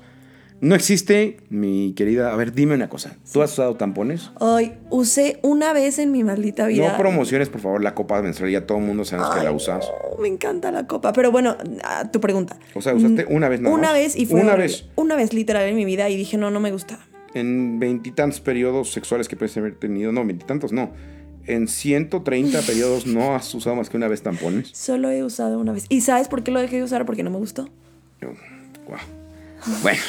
No 0.64 0.76
existe, 0.76 1.36
mi 1.50 1.94
querida. 1.94 2.32
A 2.32 2.38
ver, 2.38 2.54
dime 2.54 2.74
una 2.74 2.88
cosa. 2.88 3.18
¿Tú 3.34 3.42
has 3.42 3.52
usado 3.52 3.76
tampones? 3.76 4.32
Ay, 4.40 4.74
usé 4.90 5.38
una 5.42 5.74
vez 5.74 6.00
en 6.00 6.14
mi 6.14 6.24
maldita 6.24 6.68
vida. 6.68 6.90
No 6.90 6.98
promociones, 6.98 7.50
por 7.50 7.60
favor, 7.60 7.84
la 7.84 7.94
copa 7.94 8.22
menstrual. 8.22 8.50
Ya 8.50 8.66
todo 8.66 8.78
el 8.78 8.86
mundo 8.86 9.04
sabemos 9.04 9.36
que 9.36 9.44
la 9.44 9.52
usas. 9.52 9.86
Me 10.22 10.30
encanta 10.30 10.72
la 10.72 10.88
copa. 10.88 11.12
Pero 11.12 11.34
bueno, 11.34 11.58
a 11.84 12.10
tu 12.10 12.22
pregunta. 12.22 12.58
O 12.76 12.82
sea, 12.82 12.94
usaste 12.94 13.26
una 13.30 13.50
vez 13.50 13.60
nada 13.60 13.76
Una 13.76 13.90
más. 13.90 13.94
vez 13.96 14.16
y 14.16 14.26
fue 14.26 14.40
Una 14.40 14.54
horrible. 14.54 14.68
vez. 14.72 14.86
Una 14.96 15.18
vez 15.18 15.34
literal 15.34 15.68
en 15.68 15.76
mi 15.76 15.84
vida 15.84 16.10
y 16.10 16.16
dije, 16.16 16.38
no, 16.38 16.50
no 16.50 16.62
me 16.62 16.72
gusta. 16.72 16.98
En 17.34 17.78
veintitantos 17.80 18.40
periodos 18.40 18.90
sexuales 18.94 19.28
que 19.28 19.36
puedes 19.36 19.58
haber 19.58 19.76
tenido. 19.76 20.14
No, 20.14 20.24
veintitantos 20.26 20.72
no. 20.72 20.92
En 21.46 21.68
130 21.68 22.62
periodos 22.66 23.06
no 23.06 23.36
has 23.36 23.54
usado 23.54 23.76
más 23.76 23.90
que 23.90 23.98
una 23.98 24.08
vez 24.08 24.22
tampones. 24.22 24.70
Solo 24.72 25.10
he 25.12 25.26
usado 25.26 25.60
una 25.60 25.74
vez. 25.74 25.88
¿Y 25.90 26.00
sabes 26.00 26.30
por 26.30 26.42
qué 26.42 26.52
lo 26.52 26.62
dejé 26.62 26.78
de 26.78 26.84
usar? 26.84 27.06
Porque 27.06 27.22
no 27.24 27.32
me 27.32 27.38
gustó. 27.38 27.68
Bueno. 29.82 30.00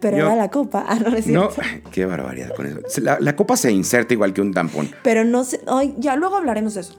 Pero 0.00 0.18
yo- 0.18 0.26
era 0.26 0.36
la 0.36 0.50
copa. 0.50 0.84
Ah, 0.88 0.98
no, 1.02 1.10
no 1.10 1.16
es 1.16 1.26
No, 1.26 1.50
qué 1.92 2.04
barbaridad 2.04 2.54
con 2.54 2.66
eso. 2.66 2.80
La, 3.00 3.18
la 3.20 3.36
copa 3.36 3.56
se 3.56 3.70
inserta 3.72 4.14
igual 4.14 4.32
que 4.32 4.40
un 4.40 4.52
tampón. 4.52 4.88
Pero 5.02 5.24
no 5.24 5.44
sé. 5.44 5.60
Ay, 5.66 5.94
ya 5.98 6.16
luego 6.16 6.36
hablaremos 6.36 6.74
de 6.74 6.80
eso. 6.82 6.96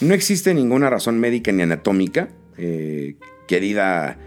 No 0.00 0.14
existe 0.14 0.54
ninguna 0.54 0.90
razón 0.90 1.18
médica 1.18 1.50
ni 1.52 1.62
anatómica, 1.62 2.28
eh, 2.56 3.16
querida 3.48 4.18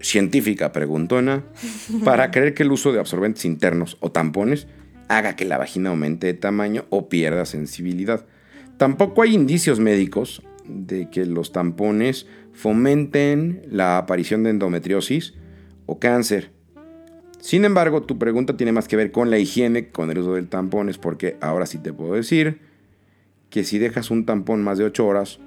científica 0.00 0.72
preguntona, 0.72 1.44
para 2.04 2.30
creer 2.30 2.54
que 2.54 2.62
el 2.62 2.72
uso 2.72 2.92
de 2.92 3.00
absorbentes 3.00 3.44
internos 3.44 3.96
o 4.00 4.10
tampones 4.10 4.66
haga 5.08 5.36
que 5.36 5.44
la 5.44 5.58
vagina 5.58 5.90
aumente 5.90 6.26
de 6.26 6.34
tamaño 6.34 6.86
o 6.90 7.08
pierda 7.08 7.44
sensibilidad. 7.44 8.24
Tampoco 8.78 9.22
hay 9.22 9.34
indicios 9.34 9.78
médicos 9.80 10.42
de 10.66 11.10
que 11.10 11.26
los 11.26 11.52
tampones 11.52 12.26
fomenten 12.52 13.62
la 13.70 13.98
aparición 13.98 14.42
de 14.42 14.50
endometriosis 14.50 15.34
o 15.86 15.98
cáncer. 15.98 16.52
Sin 17.44 17.66
embargo, 17.66 18.00
tu 18.00 18.18
pregunta 18.18 18.56
tiene 18.56 18.72
más 18.72 18.88
que 18.88 18.96
ver 18.96 19.12
con 19.12 19.28
la 19.28 19.36
higiene, 19.36 19.90
con 19.90 20.10
el 20.10 20.18
uso 20.18 20.32
del 20.32 20.48
tampón, 20.48 20.88
es 20.88 20.96
porque 20.96 21.36
ahora 21.42 21.66
sí 21.66 21.76
te 21.76 21.92
puedo 21.92 22.14
decir 22.14 22.58
que 23.50 23.64
si 23.64 23.78
dejas 23.78 24.10
un 24.10 24.24
tampón 24.24 24.64
más 24.64 24.78
de 24.78 24.84
8 24.84 25.06
horas, 25.06 25.40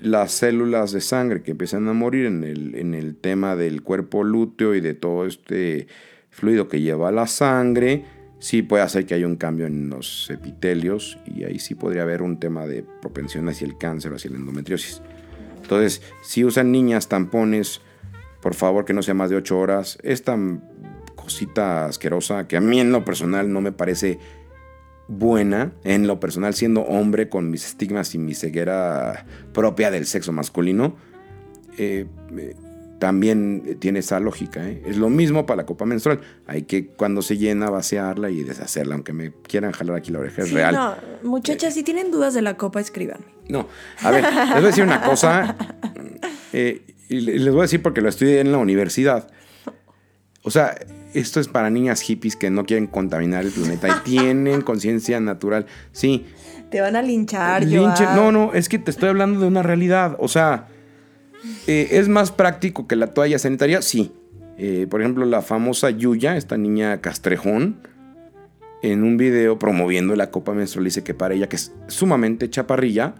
las 0.00 0.32
células 0.32 0.92
de 0.92 1.02
sangre 1.02 1.42
que 1.42 1.50
empiezan 1.50 1.86
a 1.86 1.92
morir 1.92 2.24
en 2.24 2.44
el, 2.44 2.74
en 2.76 2.94
el 2.94 3.14
tema 3.14 3.56
del 3.56 3.82
cuerpo 3.82 4.24
lúteo 4.24 4.74
y 4.74 4.80
de 4.80 4.94
todo 4.94 5.26
este 5.26 5.86
fluido 6.30 6.68
que 6.68 6.80
lleva 6.80 7.12
la 7.12 7.26
sangre, 7.26 8.06
sí 8.38 8.62
puede 8.62 8.82
hacer 8.82 9.04
que 9.04 9.12
haya 9.12 9.26
un 9.26 9.36
cambio 9.36 9.66
en 9.66 9.90
los 9.90 10.30
epitelios 10.30 11.18
y 11.26 11.44
ahí 11.44 11.58
sí 11.58 11.74
podría 11.74 12.04
haber 12.04 12.22
un 12.22 12.40
tema 12.40 12.66
de 12.66 12.86
propensión 13.02 13.50
hacia 13.50 13.66
el 13.66 13.76
cáncer 13.76 14.14
hacia 14.14 14.30
la 14.30 14.38
endometriosis. 14.38 15.02
Entonces, 15.60 16.00
si 16.22 16.42
usan 16.42 16.72
niñas 16.72 17.10
tampones, 17.10 17.82
por 18.40 18.54
favor 18.54 18.86
que 18.86 18.94
no 18.94 19.02
sea 19.02 19.12
más 19.12 19.28
de 19.28 19.36
8 19.36 19.58
horas. 19.58 19.98
Es 20.02 20.22
tan 20.22 20.73
cosita 21.24 21.86
asquerosa 21.86 22.46
que 22.46 22.56
a 22.56 22.60
mí 22.60 22.78
en 22.80 22.92
lo 22.92 23.04
personal 23.04 23.52
no 23.52 23.60
me 23.60 23.72
parece 23.72 24.18
buena, 25.08 25.72
en 25.84 26.06
lo 26.06 26.18
personal, 26.20 26.54
siendo 26.54 26.82
hombre 26.82 27.28
con 27.28 27.50
mis 27.50 27.66
estigmas 27.66 28.14
y 28.14 28.18
mi 28.18 28.34
ceguera 28.34 29.26
propia 29.52 29.90
del 29.90 30.06
sexo 30.06 30.32
masculino, 30.32 30.96
eh, 31.76 32.06
eh, 32.38 32.54
también 33.00 33.76
tiene 33.80 33.98
esa 33.98 34.18
lógica. 34.20 34.66
¿eh? 34.66 34.82
Es 34.86 34.96
lo 34.96 35.10
mismo 35.10 35.44
para 35.44 35.58
la 35.58 35.66
copa 35.66 35.84
menstrual. 35.84 36.20
Hay 36.46 36.62
que 36.62 36.86
cuando 36.86 37.20
se 37.20 37.36
llena 37.36 37.68
vaciarla 37.68 38.30
y 38.30 38.44
deshacerla, 38.44 38.94
aunque 38.94 39.12
me 39.12 39.32
quieran 39.46 39.72
jalar 39.72 39.96
aquí 39.96 40.10
la 40.10 40.20
oreja, 40.20 40.42
es 40.42 40.48
Sí, 40.48 40.54
real. 40.54 40.74
No, 40.74 40.94
muchachas, 41.22 41.74
si 41.74 41.82
tienen 41.82 42.10
dudas 42.10 42.32
de 42.32 42.40
la 42.40 42.56
copa, 42.56 42.80
escríbanme. 42.80 43.26
No, 43.48 43.68
a 44.00 44.10
ver, 44.10 44.22
les 44.24 44.32
voy 44.54 44.62
a 44.64 44.66
decir 44.68 44.84
una 44.84 45.02
cosa. 45.02 45.54
y 46.52 47.20
le- 47.20 47.38
les 47.38 47.50
voy 47.50 47.58
a 47.60 47.62
decir 47.62 47.82
porque 47.82 48.00
lo 48.00 48.08
estudié 48.08 48.40
en 48.40 48.52
la 48.52 48.58
universidad. 48.58 49.28
O 50.42 50.50
sea, 50.50 50.74
esto 51.14 51.40
es 51.40 51.48
para 51.48 51.70
niñas 51.70 52.00
hippies 52.00 52.36
que 52.36 52.50
no 52.50 52.64
quieren 52.64 52.86
contaminar 52.86 53.44
el 53.44 53.50
planeta 53.50 53.88
y 53.88 54.10
tienen 54.10 54.60
conciencia 54.60 55.20
natural. 55.20 55.66
Sí, 55.92 56.26
Te 56.70 56.80
van 56.80 56.96
a 56.96 57.02
linchar, 57.02 57.64
linche-. 57.64 58.04
No, 58.14 58.32
no, 58.32 58.52
es 58.52 58.68
que 58.68 58.78
te 58.78 58.90
estoy 58.90 59.08
hablando 59.08 59.40
de 59.40 59.46
una 59.46 59.62
realidad. 59.62 60.16
O 60.18 60.28
sea, 60.28 60.68
eh, 61.66 61.88
¿es 61.92 62.08
más 62.08 62.32
práctico 62.32 62.86
que 62.86 62.96
la 62.96 63.08
toalla 63.08 63.38
sanitaria? 63.38 63.80
Sí. 63.80 64.12
Eh, 64.58 64.86
por 64.88 65.00
ejemplo, 65.00 65.24
la 65.24 65.42
famosa 65.42 65.90
Yuya, 65.90 66.36
esta 66.36 66.56
niña 66.56 67.00
castrejón, 67.00 67.76
en 68.82 69.02
un 69.02 69.16
video 69.16 69.58
promoviendo 69.58 70.14
la 70.16 70.30
copa 70.30 70.52
menstrual, 70.52 70.84
dice 70.84 71.02
que 71.02 71.14
para 71.14 71.34
ella, 71.34 71.48
que 71.48 71.56
es 71.56 71.72
sumamente 71.86 72.50
chaparrilla, 72.50 73.14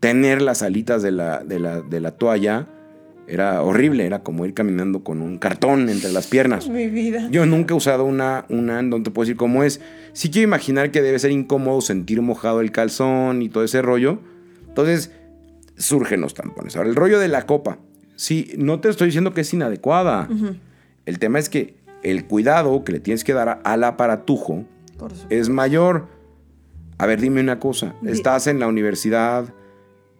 tener 0.00 0.40
las 0.40 0.62
alitas 0.62 1.02
de 1.02 1.10
la, 1.10 1.44
de 1.44 1.58
la, 1.58 1.80
de 1.80 2.00
la 2.00 2.12
toalla 2.12 2.68
era 3.28 3.62
horrible, 3.62 4.06
era 4.06 4.22
como 4.22 4.46
ir 4.46 4.54
caminando 4.54 5.04
con 5.04 5.20
un 5.20 5.38
cartón 5.38 5.88
entre 5.88 6.10
las 6.12 6.26
piernas. 6.26 6.68
Mi 6.68 6.88
vida. 6.88 7.28
Yo 7.30 7.44
nunca 7.46 7.74
he 7.74 7.76
usado 7.76 8.04
una, 8.04 8.46
una 8.48 8.80
en 8.80 8.90
donde 8.90 9.10
te 9.10 9.14
puedo 9.14 9.26
decir 9.26 9.36
cómo 9.36 9.62
es. 9.62 9.80
Sí 10.14 10.30
quiero 10.30 10.48
imaginar 10.48 10.90
que 10.90 11.02
debe 11.02 11.18
ser 11.18 11.30
incómodo 11.30 11.80
sentir 11.80 12.22
mojado 12.22 12.60
el 12.60 12.72
calzón 12.72 13.42
y 13.42 13.48
todo 13.48 13.64
ese 13.64 13.82
rollo. 13.82 14.18
Entonces, 14.66 15.12
surgen 15.76 16.20
los 16.20 16.34
tampones. 16.34 16.76
Ahora, 16.76 16.88
el 16.88 16.96
rollo 16.96 17.18
de 17.18 17.28
la 17.28 17.46
copa. 17.46 17.78
Sí, 18.16 18.52
no 18.56 18.80
te 18.80 18.88
estoy 18.88 19.06
diciendo 19.06 19.34
que 19.34 19.42
es 19.42 19.52
inadecuada. 19.52 20.28
El 21.06 21.18
tema 21.18 21.38
es 21.38 21.48
que 21.48 21.76
el 22.02 22.24
cuidado 22.24 22.82
que 22.84 22.92
le 22.92 23.00
tienes 23.00 23.24
que 23.24 23.32
dar 23.34 23.60
al 23.64 23.84
aparatujo 23.84 24.64
es 25.28 25.48
mayor. 25.48 26.08
A 26.96 27.06
ver, 27.06 27.20
dime 27.20 27.40
una 27.40 27.60
cosa. 27.60 27.94
Estás 28.04 28.46
en 28.46 28.58
la 28.58 28.66
universidad. 28.66 29.52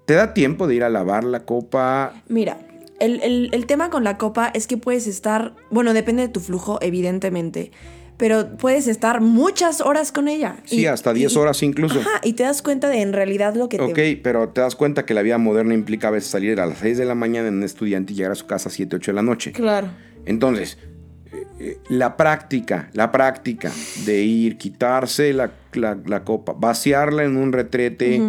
¿Te 0.04 0.14
da 0.14 0.32
tiempo 0.32 0.66
de 0.66 0.74
ir 0.74 0.84
a 0.84 0.88
lavar 0.88 1.24
la 1.24 1.40
copa? 1.40 2.14
Mira, 2.28 2.56
el, 3.00 3.20
el- 3.22 3.50
el 3.52 3.66
tema 3.66 3.90
con 3.90 4.04
la 4.04 4.18
copa 4.18 4.50
es 4.54 4.66
que 4.66 4.76
puedes 4.76 5.06
estar, 5.06 5.54
bueno, 5.70 5.92
depende 5.94 6.22
de 6.22 6.28
tu 6.28 6.40
flujo, 6.40 6.78
evidentemente, 6.82 7.70
pero 8.16 8.56
puedes 8.56 8.88
estar 8.88 9.20
muchas 9.20 9.80
horas 9.80 10.10
con 10.10 10.26
ella. 10.26 10.56
Sí, 10.64 10.80
Y- 10.80 10.86
hasta 10.86 11.12
10 11.12 11.32
y- 11.32 11.38
horas 11.38 11.62
incluso. 11.62 12.00
Ajá, 12.00 12.20
y 12.24 12.32
te 12.32 12.42
das 12.42 12.62
cuenta 12.62 12.88
de 12.88 13.00
en 13.02 13.12
realidad 13.12 13.54
lo 13.54 13.68
que 13.68 13.80
Ok, 13.80 13.94
te... 13.94 14.16
pero 14.22 14.48
te 14.48 14.60
das 14.60 14.74
cuenta 14.74 15.06
que 15.06 15.14
la 15.14 15.22
vida 15.22 15.38
moderna 15.38 15.74
implica 15.74 16.08
a 16.08 16.10
veces 16.10 16.28
salir 16.30 16.58
a 16.60 16.66
las 16.66 16.78
6 16.78 16.98
de 16.98 17.04
la 17.04 17.14
mañana 17.14 17.46
en 17.48 17.54
un 17.54 17.62
estudiante 17.62 18.12
y 18.12 18.16
llegar 18.16 18.32
a 18.32 18.34
su 18.34 18.46
casa 18.46 18.68
a 18.68 18.72
7, 18.72 18.96
8 18.96 19.12
de 19.12 19.14
la 19.14 19.22
noche. 19.22 19.52
Claro. 19.52 19.88
Entonces, 20.26 20.78
eh, 21.32 21.46
eh, 21.60 21.78
la 21.90 22.16
práctica, 22.16 22.90
la 22.92 23.12
práctica 23.12 23.70
de 24.04 24.22
ir, 24.24 24.58
quitarse 24.58 25.32
la, 25.32 25.52
la- 25.74 25.98
la 26.04 26.24
copa, 26.24 26.54
vaciarla 26.58 27.22
en 27.22 27.36
un 27.36 27.52
retrete, 27.52 28.20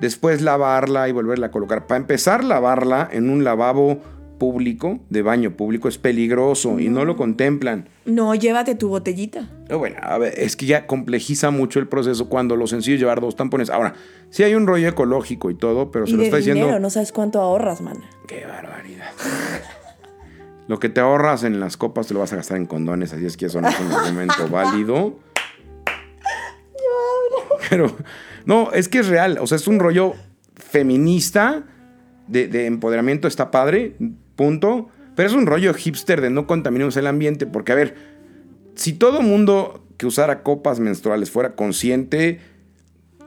después 0.00 0.42
lavarla 0.42 1.08
y 1.08 1.12
volverla 1.12 1.48
a 1.48 1.50
colocar. 1.50 1.86
Para 1.86 1.98
empezar, 1.98 2.44
lavarla 2.44 3.08
en 3.10 3.30
un 3.30 3.44
lavabo 3.44 4.00
público, 4.38 4.98
de 5.08 5.22
baño 5.22 5.52
público, 5.52 5.88
es 5.88 5.98
peligroso 5.98 6.78
y 6.78 6.88
no 6.88 7.04
lo 7.04 7.16
contemplan. 7.16 7.88
No, 8.04 8.34
llévate 8.34 8.74
tu 8.74 8.88
botellita. 8.88 9.48
Pero 9.66 9.78
Bueno, 9.78 9.96
a 10.02 10.18
ver, 10.18 10.38
es 10.38 10.56
que 10.56 10.66
ya 10.66 10.86
complejiza 10.86 11.50
mucho 11.50 11.80
el 11.80 11.88
proceso 11.88 12.28
cuando 12.28 12.56
lo 12.56 12.66
sencillo 12.66 12.94
es 12.94 13.00
llevar 13.00 13.20
dos 13.20 13.36
tampones. 13.36 13.70
Ahora, 13.70 13.94
sí 14.30 14.42
hay 14.42 14.54
un 14.54 14.66
rollo 14.66 14.88
ecológico 14.88 15.50
y 15.50 15.54
todo, 15.54 15.90
pero 15.90 16.06
se 16.06 16.12
y 16.12 16.16
lo 16.16 16.20
de 16.20 16.24
está 16.26 16.36
dinero, 16.38 16.56
diciendo. 16.58 16.80
no 16.80 16.90
sabes 16.90 17.12
cuánto 17.12 17.40
ahorras, 17.40 17.80
man. 17.80 17.98
Qué 18.26 18.44
barbaridad. 18.46 19.10
Lo 20.68 20.80
que 20.80 20.88
te 20.88 21.00
ahorras 21.00 21.44
en 21.44 21.60
las 21.60 21.76
copas 21.76 22.08
te 22.08 22.14
lo 22.14 22.18
vas 22.18 22.32
a 22.32 22.36
gastar 22.36 22.56
en 22.56 22.66
condones, 22.66 23.12
así 23.12 23.24
es 23.24 23.36
que 23.36 23.46
eso 23.46 23.60
no 23.60 23.68
es 23.68 23.78
un 23.78 23.92
argumento 23.92 24.48
válido. 24.48 25.14
Pero, 27.70 27.94
no, 28.46 28.72
es 28.72 28.88
que 28.88 29.00
es 29.00 29.08
real. 29.08 29.38
O 29.40 29.46
sea, 29.46 29.56
es 29.56 29.68
un 29.68 29.78
rollo 29.78 30.14
feminista 30.54 31.64
de, 32.28 32.48
de 32.48 32.66
empoderamiento, 32.66 33.28
está 33.28 33.50
padre, 33.50 33.96
punto. 34.36 34.88
Pero 35.14 35.28
es 35.28 35.34
un 35.34 35.46
rollo 35.46 35.72
hipster 35.74 36.20
de 36.20 36.30
no 36.30 36.46
contaminemos 36.46 36.96
el 36.96 37.06
ambiente, 37.06 37.46
porque, 37.46 37.72
a 37.72 37.74
ver, 37.74 37.94
si 38.74 38.92
todo 38.92 39.22
mundo 39.22 39.82
que 39.96 40.06
usara 40.06 40.42
copas 40.42 40.78
menstruales 40.78 41.30
fuera 41.30 41.54
consciente 41.54 42.40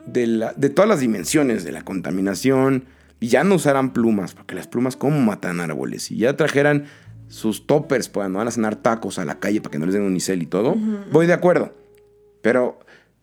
de, 0.06 0.26
la- 0.28 0.52
de 0.52 0.70
todas 0.70 0.88
las 0.88 1.00
dimensiones 1.00 1.64
de 1.64 1.72
la 1.72 1.82
contaminación 1.84 2.84
y 3.18 3.26
ya 3.28 3.42
no 3.42 3.56
usaran 3.56 3.92
plumas, 3.92 4.34
porque 4.34 4.54
las 4.54 4.68
plumas 4.68 4.96
cómo 4.96 5.20
matan 5.20 5.58
árboles, 5.60 6.10
y 6.12 6.18
ya 6.18 6.36
trajeran 6.36 6.84
sus 7.26 7.66
toppers 7.66 8.08
para 8.08 8.28
no 8.28 8.38
van 8.38 8.48
a 8.48 8.52
cenar 8.52 8.76
tacos 8.76 9.18
a 9.18 9.24
la 9.24 9.38
calle 9.40 9.60
para 9.60 9.72
que 9.72 9.78
no 9.78 9.86
les 9.86 9.94
den 9.94 10.04
unicel 10.04 10.42
y 10.42 10.46
todo, 10.46 10.76
voy 11.12 11.26
de 11.26 11.32
acuerdo. 11.32 11.74
Pero 12.40 12.78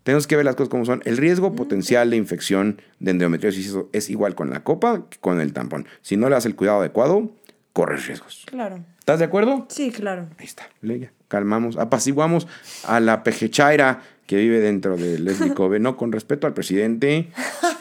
tenemos 0.07 0.25
que 0.25 0.37
ver 0.37 0.45
las 0.45 0.55
cosas 0.55 0.69
como 0.69 0.85
son. 0.85 1.01
El 1.03 1.17
riesgo 1.17 1.53
potencial 1.53 2.09
de 2.09 2.15
infección 2.15 2.81
de 3.01 3.11
endometriosis 3.11 3.75
es 3.91 4.09
igual 4.09 4.35
con 4.35 4.49
la 4.49 4.63
copa 4.63 5.03
que 5.09 5.17
con 5.17 5.41
el 5.41 5.51
tampón. 5.51 5.85
Si 6.01 6.15
no 6.15 6.29
le 6.29 6.35
das 6.35 6.45
el 6.45 6.55
cuidado 6.55 6.79
adecuado, 6.79 7.29
corres 7.73 8.07
riesgos. 8.07 8.45
Claro. 8.45 8.85
¿Estás 8.99 9.19
de 9.19 9.25
acuerdo? 9.25 9.65
Sí, 9.67 9.91
claro. 9.91 10.29
Ahí 10.37 10.45
está, 10.45 10.69
Leia. 10.81 11.11
Calmamos, 11.27 11.75
apaciguamos 11.75 12.47
a 12.85 13.01
la 13.01 13.21
pejechaira 13.21 14.01
que 14.25 14.37
vive 14.37 14.61
dentro 14.61 14.95
de 14.95 15.19
Leslie 15.19 15.53
Cove, 15.53 15.81
no 15.81 15.97
con 15.97 16.13
respeto 16.13 16.47
al 16.47 16.53
presidente, 16.53 17.29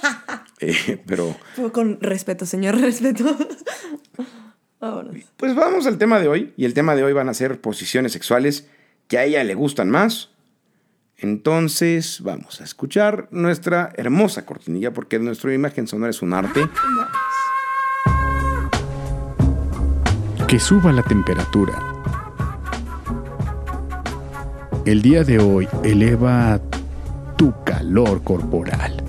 eh, 0.58 1.00
pero 1.06 1.36
Con 1.70 2.00
respeto, 2.00 2.44
señor, 2.44 2.76
respeto. 2.80 3.36
Vámonos. 4.80 5.14
pues 5.36 5.54
vamos 5.54 5.86
al 5.86 5.96
tema 5.96 6.18
de 6.18 6.26
hoy. 6.26 6.54
Y 6.56 6.64
el 6.64 6.74
tema 6.74 6.96
de 6.96 7.04
hoy 7.04 7.12
van 7.12 7.28
a 7.28 7.34
ser 7.34 7.60
posiciones 7.60 8.10
sexuales 8.10 8.68
que 9.06 9.16
a 9.16 9.24
ella 9.24 9.44
le 9.44 9.54
gustan 9.54 9.90
más. 9.90 10.30
Entonces 11.18 12.20
vamos 12.22 12.60
a 12.60 12.64
escuchar 12.64 13.28
nuestra 13.30 13.90
hermosa 13.96 14.44
cortinilla 14.44 14.92
porque 14.92 15.18
nuestra 15.18 15.54
imagen 15.54 15.86
sonora 15.86 16.10
es 16.10 16.20
un 16.20 16.34
arte. 16.34 16.68
Que 20.46 20.60
suba 20.60 20.92
la 20.92 21.02
temperatura. 21.02 21.82
El 24.84 25.02
día 25.02 25.24
de 25.24 25.38
hoy 25.38 25.66
eleva 25.82 26.60
tu 27.36 27.52
calor 27.64 28.22
corporal. 28.22 29.05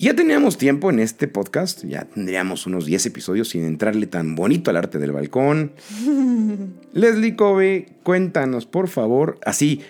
Ya 0.00 0.14
teníamos 0.14 0.58
tiempo 0.58 0.90
en 0.90 1.00
este 1.00 1.26
podcast, 1.26 1.84
ya 1.84 2.04
tendríamos 2.04 2.68
unos 2.68 2.86
10 2.86 3.06
episodios 3.06 3.48
sin 3.48 3.64
entrarle 3.64 4.06
tan 4.06 4.36
bonito 4.36 4.70
al 4.70 4.76
arte 4.76 4.98
del 4.98 5.10
balcón. 5.10 5.72
Leslie 6.92 7.34
Cove, 7.34 7.88
cuéntanos 8.04 8.64
por 8.64 8.88
favor, 8.88 9.40
así, 9.44 9.82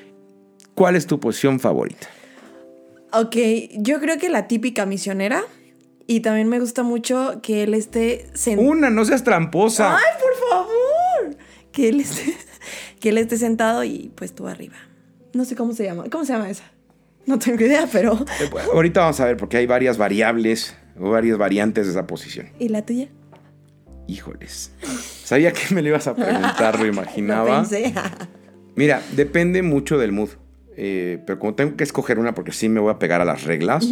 ¿cuál 0.75 0.97
es 0.97 1.07
tu 1.07 1.21
posición 1.21 1.61
favorita? 1.61 2.09
Ok, 3.13 3.37
yo 3.77 4.01
creo 4.01 4.17
que 4.17 4.31
la 4.31 4.49
típica 4.49 4.87
misionera. 4.87 5.43
Y 6.07 6.21
también 6.21 6.49
me 6.49 6.59
gusta 6.59 6.83
mucho 6.83 7.41
que 7.43 7.65
él 7.65 7.75
esté 7.75 8.31
sentado. 8.33 8.67
Una, 8.67 8.89
no 8.89 9.05
seas 9.05 9.25
tramposa. 9.25 9.95
¡Ay, 9.95 10.05
por 10.19 10.49
favor! 10.49 11.37
Que 11.71 11.91
él 11.91 12.01
esté, 12.01 12.35
que 13.01 13.11
él 13.11 13.19
esté 13.19 13.37
sentado 13.37 13.85
y 13.85 14.11
pues 14.15 14.35
tú 14.35 14.49
arriba. 14.49 14.77
No 15.35 15.45
sé 15.45 15.55
cómo 15.55 15.75
se 15.75 15.85
llama. 15.85 16.05
¿Cómo 16.11 16.25
se 16.25 16.33
llama 16.33 16.49
esa? 16.49 16.65
No 17.29 17.39
tengo 17.39 17.63
idea, 17.63 17.87
pero. 17.93 18.25
Ahorita 18.73 19.01
vamos 19.01 19.21
a 19.21 19.27
ver 19.27 19.37
porque 19.37 19.59
hay 19.59 19.67
varias 19.67 19.99
variables 19.99 20.75
o 20.99 21.11
varias 21.11 21.37
variantes 21.39 21.85
de 21.87 21.93
esa 21.93 22.07
posición. 22.07 22.49
¿Y 22.59 22.69
la 22.71 22.83
tuya? 22.85 23.09
Híjoles. 24.07 24.73
Sabía 25.25 25.53
que 25.53 25.75
me 25.75 25.83
lo 25.83 25.89
ibas 25.89 26.07
a 26.07 26.17
preguntar, 26.17 26.75
lo 26.79 26.85
No 26.87 26.93
imaginaba. 26.93 27.61
pensé. 27.61 27.93
Mira, 28.75 29.03
depende 29.15 29.63
mucho 29.63 29.99
del 29.99 30.13
mood. 30.13 30.31
Eh, 30.81 31.19
pero 31.27 31.39
como 31.39 31.55
tengo 31.55 31.77
que 31.77 31.85
escoger 31.85 32.19
una 32.19 32.35
porque 32.35 32.53
sí 32.53 32.69
me 32.69 32.81
voy 32.81 32.93
a 32.93 32.99
pegar 32.99 33.21
a 33.21 33.25
las 33.25 33.45
reglas, 33.45 33.87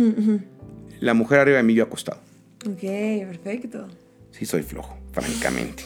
la 1.00 1.14
mujer 1.14 1.40
arriba 1.40 1.56
de 1.58 1.62
mí 1.64 1.74
yo 1.74 1.84
acostado. 1.84 2.20
ok, 2.64 2.80
perfecto. 2.80 3.88
Sí 4.30 4.46
soy 4.46 4.62
flojo, 4.62 4.96
francamente. 5.12 5.82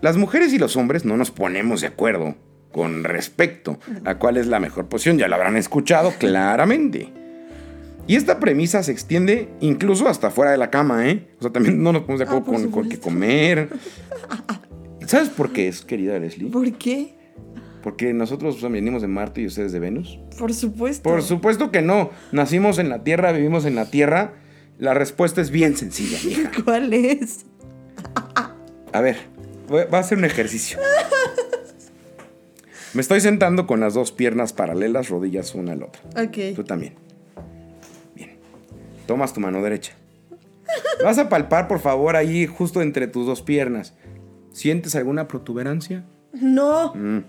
Las 0.00 0.16
mujeres 0.16 0.52
y 0.52 0.58
los 0.58 0.76
hombres 0.76 1.04
no 1.04 1.16
nos 1.16 1.30
ponemos 1.30 1.80
de 1.80 1.86
acuerdo 1.86 2.34
con 2.72 3.04
respecto 3.04 3.78
a 4.04 4.18
cuál 4.18 4.36
es 4.36 4.46
la 4.46 4.58
mejor 4.60 4.86
posición. 4.88 5.18
Ya 5.18 5.28
lo 5.28 5.36
habrán 5.36 5.56
escuchado 5.56 6.12
claramente. 6.18 7.12
Y 8.06 8.16
esta 8.16 8.40
premisa 8.40 8.82
se 8.82 8.90
extiende 8.90 9.48
incluso 9.60 10.08
hasta 10.08 10.30
fuera 10.30 10.50
de 10.50 10.56
la 10.58 10.70
cama, 10.70 11.08
¿eh? 11.08 11.28
O 11.38 11.42
sea, 11.42 11.52
también 11.52 11.82
no 11.82 11.92
nos 11.92 12.02
ponemos 12.02 12.18
de 12.18 12.24
acuerdo 12.24 12.44
Ah, 12.48 12.50
por 12.50 12.60
con, 12.62 12.70
con 12.70 12.88
qué 12.88 12.98
comer. 12.98 13.68
¿Sabes 15.06 15.28
por 15.28 15.52
qué 15.52 15.68
es, 15.68 15.82
querida 15.82 16.18
Leslie? 16.18 16.50
¿Por 16.50 16.72
qué? 16.72 17.14
Porque 17.82 18.12
nosotros 18.12 18.60
venimos 18.62 19.02
de 19.02 19.08
Marte 19.08 19.40
y 19.42 19.46
ustedes 19.46 19.72
de 19.72 19.78
Venus. 19.80 20.18
Por 20.38 20.52
supuesto. 20.54 21.02
Por 21.02 21.22
supuesto 21.22 21.70
que 21.70 21.82
no. 21.82 22.10
Nacimos 22.32 22.78
en 22.78 22.88
la 22.88 23.02
Tierra, 23.04 23.32
vivimos 23.32 23.64
en 23.64 23.74
la 23.74 23.86
Tierra. 23.86 24.34
La 24.78 24.94
respuesta 24.94 25.40
es 25.40 25.50
bien 25.50 25.76
sencilla, 25.76 26.18
hija. 26.28 26.50
¿Cuál 26.64 26.92
es? 26.92 27.44
A 28.92 29.00
ver, 29.00 29.16
va 29.72 29.98
a 29.98 30.02
ser 30.02 30.18
un 30.18 30.24
ejercicio. 30.24 30.78
Me 32.94 33.00
estoy 33.00 33.20
sentando 33.20 33.66
con 33.66 33.80
las 33.80 33.94
dos 33.94 34.12
piernas 34.12 34.52
paralelas, 34.52 35.08
rodillas 35.08 35.54
una 35.54 35.72
al 35.72 35.82
otra. 35.82 36.02
Tú 36.54 36.60
Ok. 36.60 36.66
también. 36.66 36.94
Bien. 38.14 38.36
Tomas 39.06 39.32
tu 39.32 39.40
mano 39.40 39.62
derecha. 39.62 39.94
Vas 41.02 41.18
a 41.18 41.28
palpar, 41.28 41.68
por 41.68 41.80
favor, 41.80 42.16
ahí 42.16 42.46
justo 42.46 42.82
entre 42.82 43.06
tus 43.06 43.26
dos 43.26 43.42
piernas. 43.42 43.94
¿Sientes 44.52 44.94
alguna 44.94 45.26
protuberancia? 45.28 46.04
No. 46.32 46.94
Mm. 46.94 47.24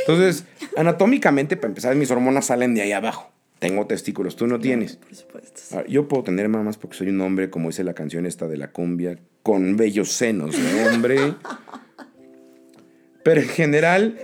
Entonces, 0.00 0.44
anatómicamente, 0.76 1.56
para 1.56 1.68
empezar, 1.68 1.94
mis 1.96 2.10
hormonas 2.10 2.46
salen 2.46 2.74
de 2.74 2.82
ahí 2.82 2.92
abajo. 2.92 3.30
Tengo 3.58 3.86
testículos, 3.86 4.36
tú 4.36 4.46
no 4.46 4.58
tienes. 4.60 4.96
Por 4.96 5.14
supuesto. 5.14 5.60
Ahora, 5.72 5.88
yo 5.88 6.06
puedo 6.06 6.22
tener 6.22 6.48
mamas 6.48 6.76
porque 6.76 6.96
soy 6.96 7.08
un 7.08 7.20
hombre, 7.20 7.50
como 7.50 7.68
dice 7.68 7.82
la 7.82 7.94
canción 7.94 8.24
esta 8.24 8.46
de 8.46 8.56
la 8.56 8.70
cumbia, 8.70 9.18
con 9.42 9.76
bellos 9.76 10.12
senos 10.12 10.54
de 10.56 10.88
hombre. 10.88 11.34
Pero 13.24 13.40
en 13.40 13.48
general, 13.48 14.18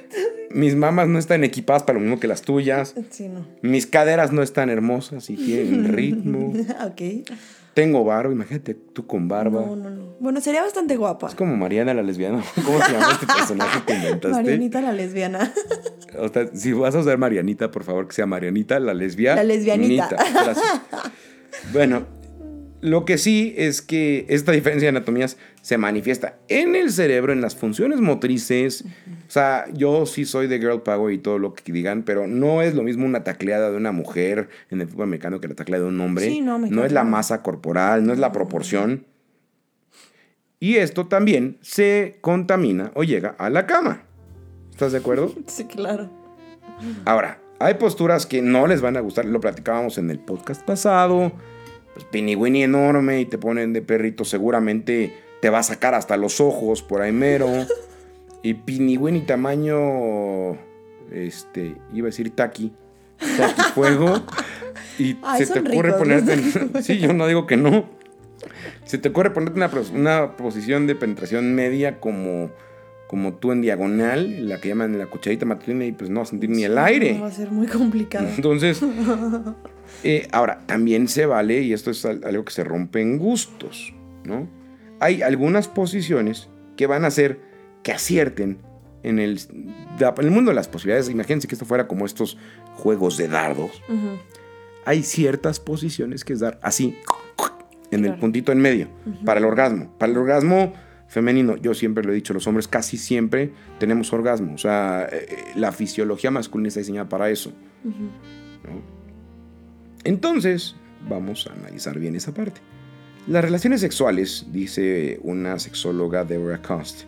mis 0.54 0.76
mamas 0.76 1.08
no 1.08 1.18
están 1.18 1.44
equipadas 1.44 1.82
para 1.82 1.98
lo 1.98 2.00
mismo 2.00 2.20
que 2.20 2.28
las 2.28 2.42
tuyas. 2.42 2.94
Sí, 3.10 3.28
no. 3.28 3.46
Mis 3.62 3.86
caderas 3.86 4.32
no 4.32 4.42
están 4.42 4.70
hermosas 4.70 5.28
y 5.28 5.36
tienen 5.36 5.92
ritmo. 5.92 6.54
ok. 6.86 7.28
Tengo 7.74 8.04
barba, 8.04 8.32
imagínate 8.32 8.74
tú 8.74 9.04
con 9.04 9.26
barba. 9.26 9.62
No, 9.66 9.74
no, 9.74 9.90
no. 9.90 10.16
Bueno, 10.20 10.40
sería 10.40 10.62
bastante 10.62 10.96
guapa. 10.96 11.26
Es 11.26 11.34
como 11.34 11.56
Mariana 11.56 11.92
la 11.92 12.02
lesbiana. 12.02 12.40
¿Cómo 12.64 12.80
se 12.80 12.92
llama 12.92 13.08
este 13.12 13.26
personaje 13.26 13.82
que 13.84 13.94
inventaste? 13.94 14.42
Marianita 14.42 14.80
la 14.80 14.92
lesbiana. 14.92 15.52
O 16.16 16.28
sea, 16.28 16.46
si 16.54 16.72
vas 16.72 16.94
a 16.94 17.00
usar 17.00 17.18
Marianita, 17.18 17.72
por 17.72 17.82
favor, 17.82 18.06
que 18.06 18.14
sea 18.14 18.24
Marianita, 18.24 18.78
la 18.78 18.94
lesbiana. 18.94 19.42
La 19.42 19.42
lesbianita. 19.42 20.16
Bueno, 21.72 22.06
lo 22.80 23.04
que 23.04 23.18
sí 23.18 23.52
es 23.56 23.82
que 23.82 24.24
esta 24.28 24.52
diferencia 24.52 24.86
de 24.86 24.96
anatomías 24.96 25.36
se 25.64 25.78
manifiesta 25.78 26.36
en 26.48 26.76
el 26.76 26.90
cerebro, 26.90 27.32
en 27.32 27.40
las 27.40 27.56
funciones 27.56 27.98
motrices. 27.98 28.84
O 29.26 29.30
sea, 29.30 29.64
yo 29.72 30.04
sí 30.04 30.26
soy 30.26 30.46
de 30.46 30.58
girl 30.58 30.82
power 30.82 31.14
y 31.14 31.16
todo 31.16 31.38
lo 31.38 31.54
que 31.54 31.72
digan, 31.72 32.02
pero 32.02 32.26
no 32.26 32.60
es 32.60 32.74
lo 32.74 32.82
mismo 32.82 33.06
una 33.06 33.24
tacleada 33.24 33.70
de 33.70 33.78
una 33.78 33.90
mujer 33.90 34.50
en 34.68 34.82
el 34.82 34.88
fútbol 34.88 35.04
americano 35.04 35.40
que 35.40 35.48
la 35.48 35.54
tacleada 35.54 35.84
de 35.84 35.88
un 35.88 35.98
hombre. 36.02 36.26
Sí, 36.26 36.42
no, 36.42 36.58
me 36.58 36.68
no 36.68 36.84
es 36.84 36.92
la 36.92 37.04
masa 37.04 37.42
corporal, 37.42 38.04
no 38.04 38.12
es 38.12 38.18
la 38.18 38.30
proporción. 38.30 39.06
Y 40.60 40.76
esto 40.76 41.06
también 41.06 41.56
se 41.62 42.18
contamina 42.20 42.92
o 42.94 43.02
llega 43.02 43.30
a 43.38 43.48
la 43.48 43.64
cama. 43.64 44.02
¿Estás 44.70 44.92
de 44.92 44.98
acuerdo? 44.98 45.32
Sí, 45.46 45.64
claro. 45.64 46.10
Ahora, 47.06 47.40
hay 47.58 47.74
posturas 47.74 48.26
que 48.26 48.42
no 48.42 48.66
les 48.66 48.82
van 48.82 48.98
a 48.98 49.00
gustar, 49.00 49.24
lo 49.24 49.40
platicábamos 49.40 49.96
en 49.96 50.10
el 50.10 50.18
podcast 50.18 50.62
pasado. 50.62 51.32
Pues 51.94 52.04
Pinny 52.04 52.36
Winnie 52.36 52.64
enorme 52.64 53.22
y 53.22 53.24
te 53.24 53.38
ponen 53.38 53.72
de 53.72 53.80
perrito, 53.80 54.26
seguramente 54.26 55.24
te 55.44 55.50
va 55.50 55.58
a 55.58 55.62
sacar 55.62 55.92
hasta 55.94 56.16
los 56.16 56.40
ojos 56.40 56.82
por 56.82 57.02
ahí 57.02 57.12
mero. 57.12 57.50
Y 58.42 58.54
Pinny 58.54 58.96
Winnie 58.96 59.26
tamaño, 59.26 60.52
este, 61.12 61.74
iba 61.92 62.06
a 62.06 62.10
decir 62.10 62.30
taqui, 62.30 62.72
taqui 63.36 63.60
fuego. 63.74 64.22
Y 64.98 65.18
Ay, 65.22 65.44
se 65.44 65.52
te 65.52 65.58
ocurre 65.60 65.88
ricos, 65.90 65.98
ponerte, 65.98 66.32
en- 66.32 66.82
sí, 66.82 66.96
yo 66.98 67.12
no 67.12 67.26
digo 67.26 67.46
que 67.46 67.58
no. 67.58 67.84
Se 68.84 68.96
te 68.96 69.10
ocurre 69.10 69.34
ponerte 69.34 69.58
una, 69.58 69.70
una 69.92 70.36
posición 70.38 70.86
de 70.86 70.94
penetración 70.94 71.54
media 71.54 72.00
como, 72.00 72.50
como 73.06 73.34
tú 73.34 73.52
en 73.52 73.60
diagonal, 73.60 74.48
la 74.48 74.62
que 74.62 74.68
llaman 74.70 74.96
la 74.96 75.08
cucharita 75.08 75.44
matutina, 75.44 75.84
y 75.84 75.92
pues 75.92 76.08
no 76.08 76.20
vas 76.20 76.28
a 76.28 76.30
sentir 76.30 76.48
ni 76.48 76.64
el 76.64 76.78
aire. 76.78 77.20
Va 77.20 77.26
a 77.26 77.30
ser 77.30 77.50
muy 77.50 77.66
complicado. 77.66 78.26
Entonces, 78.34 78.80
eh, 80.04 80.26
ahora, 80.32 80.62
también 80.64 81.06
se 81.06 81.26
vale, 81.26 81.60
y 81.60 81.74
esto 81.74 81.90
es 81.90 82.02
al- 82.06 82.24
algo 82.24 82.46
que 82.46 82.52
se 82.54 82.64
rompe 82.64 83.02
en 83.02 83.18
gustos, 83.18 83.92
¿no? 84.24 84.63
Hay 85.04 85.20
algunas 85.22 85.68
posiciones 85.68 86.48
que 86.76 86.86
van 86.86 87.04
a 87.04 87.08
hacer 87.08 87.40
que 87.82 87.92
acierten 87.92 88.58
en 89.02 89.18
el, 89.18 89.38
da- 89.98 90.14
en 90.18 90.24
el 90.24 90.30
mundo 90.30 90.50
de 90.50 90.54
las 90.54 90.66
posibilidades. 90.68 91.10
Imagínense 91.10 91.46
que 91.46 91.54
esto 91.54 91.66
fuera 91.66 91.86
como 91.86 92.06
estos 92.06 92.38
juegos 92.76 93.16
de 93.18 93.28
dardos. 93.28 93.82
Hay 94.86 95.02
ciertas 95.02 95.60
posiciones 95.60 96.24
que 96.24 96.32
es 96.32 96.40
dar 96.40 96.58
así, 96.62 96.96
en 97.90 98.04
el 98.06 98.14
puntito 98.16 98.50
en 98.52 98.58
medio, 98.58 98.88
para 99.26 99.40
el 99.40 99.44
orgasmo. 99.46 99.92
Para 99.98 100.10
el 100.12 100.18
orgasmo 100.18 100.72
femenino, 101.06 101.56
yo 101.56 101.74
siempre 101.74 102.02
lo 102.02 102.12
he 102.12 102.14
dicho, 102.14 102.32
los 102.32 102.46
hombres 102.46 102.66
casi 102.66 102.96
siempre 102.96 103.52
tenemos 103.78 104.10
orgasmo. 104.12 104.54
O 104.54 104.58
sea, 104.58 105.06
eh, 105.12 105.26
la 105.54 105.70
fisiología 105.70 106.30
masculina 106.30 106.68
está 106.68 106.80
diseñada 106.80 107.08
para 107.10 107.28
eso. 107.30 107.52
¿no? 107.84 108.82
Entonces, 110.04 110.76
vamos 111.08 111.46
a 111.46 111.52
analizar 111.52 111.98
bien 111.98 112.14
esa 112.16 112.32
parte. 112.34 112.60
Las 113.26 113.42
relaciones 113.44 113.80
sexuales, 113.80 114.46
dice 114.52 115.18
una 115.22 115.58
sexóloga 115.58 116.24
Deborah 116.24 116.60
Cost 116.60 117.02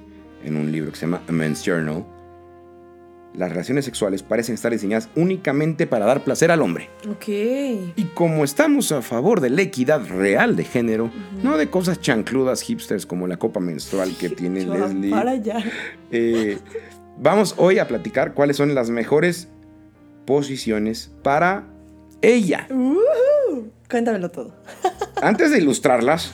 en 0.44 0.56
un 0.56 0.72
libro 0.72 0.90
que 0.90 0.96
se 0.96 1.02
llama 1.06 1.22
A 1.28 1.32
Men's 1.32 1.62
Journal, 1.62 2.04
las 3.34 3.50
relaciones 3.50 3.84
sexuales 3.84 4.22
parecen 4.22 4.54
estar 4.54 4.72
diseñadas 4.72 5.10
únicamente 5.14 5.86
para 5.86 6.06
dar 6.06 6.24
placer 6.24 6.50
al 6.50 6.62
hombre. 6.62 6.88
Ok. 7.10 7.28
Y 7.28 8.04
como 8.14 8.44
estamos 8.44 8.92
a 8.92 9.02
favor 9.02 9.40
de 9.42 9.50
la 9.50 9.60
equidad 9.60 10.06
real 10.08 10.56
de 10.56 10.64
género, 10.64 11.10
no 11.42 11.58
de 11.58 11.68
cosas 11.68 12.00
chancludas 12.00 12.62
hipsters 12.62 13.04
como 13.04 13.26
la 13.26 13.36
copa 13.36 13.60
menstrual 13.60 14.16
que 14.18 14.30
tiene 14.30 14.64
Leslie, 14.64 15.10
Para 15.10 15.32
allá. 15.32 15.62
eh, 16.10 16.56
vamos 17.18 17.54
hoy 17.58 17.78
a 17.78 17.86
platicar 17.86 18.32
cuáles 18.32 18.56
son 18.56 18.74
las 18.74 18.88
mejores 18.88 19.48
posiciones 20.24 21.12
para 21.22 21.66
ella. 22.22 22.66
Cuéntamelo 23.90 24.30
todo. 24.30 24.54
Antes 25.22 25.50
de 25.50 25.58
ilustrarlas, 25.58 26.32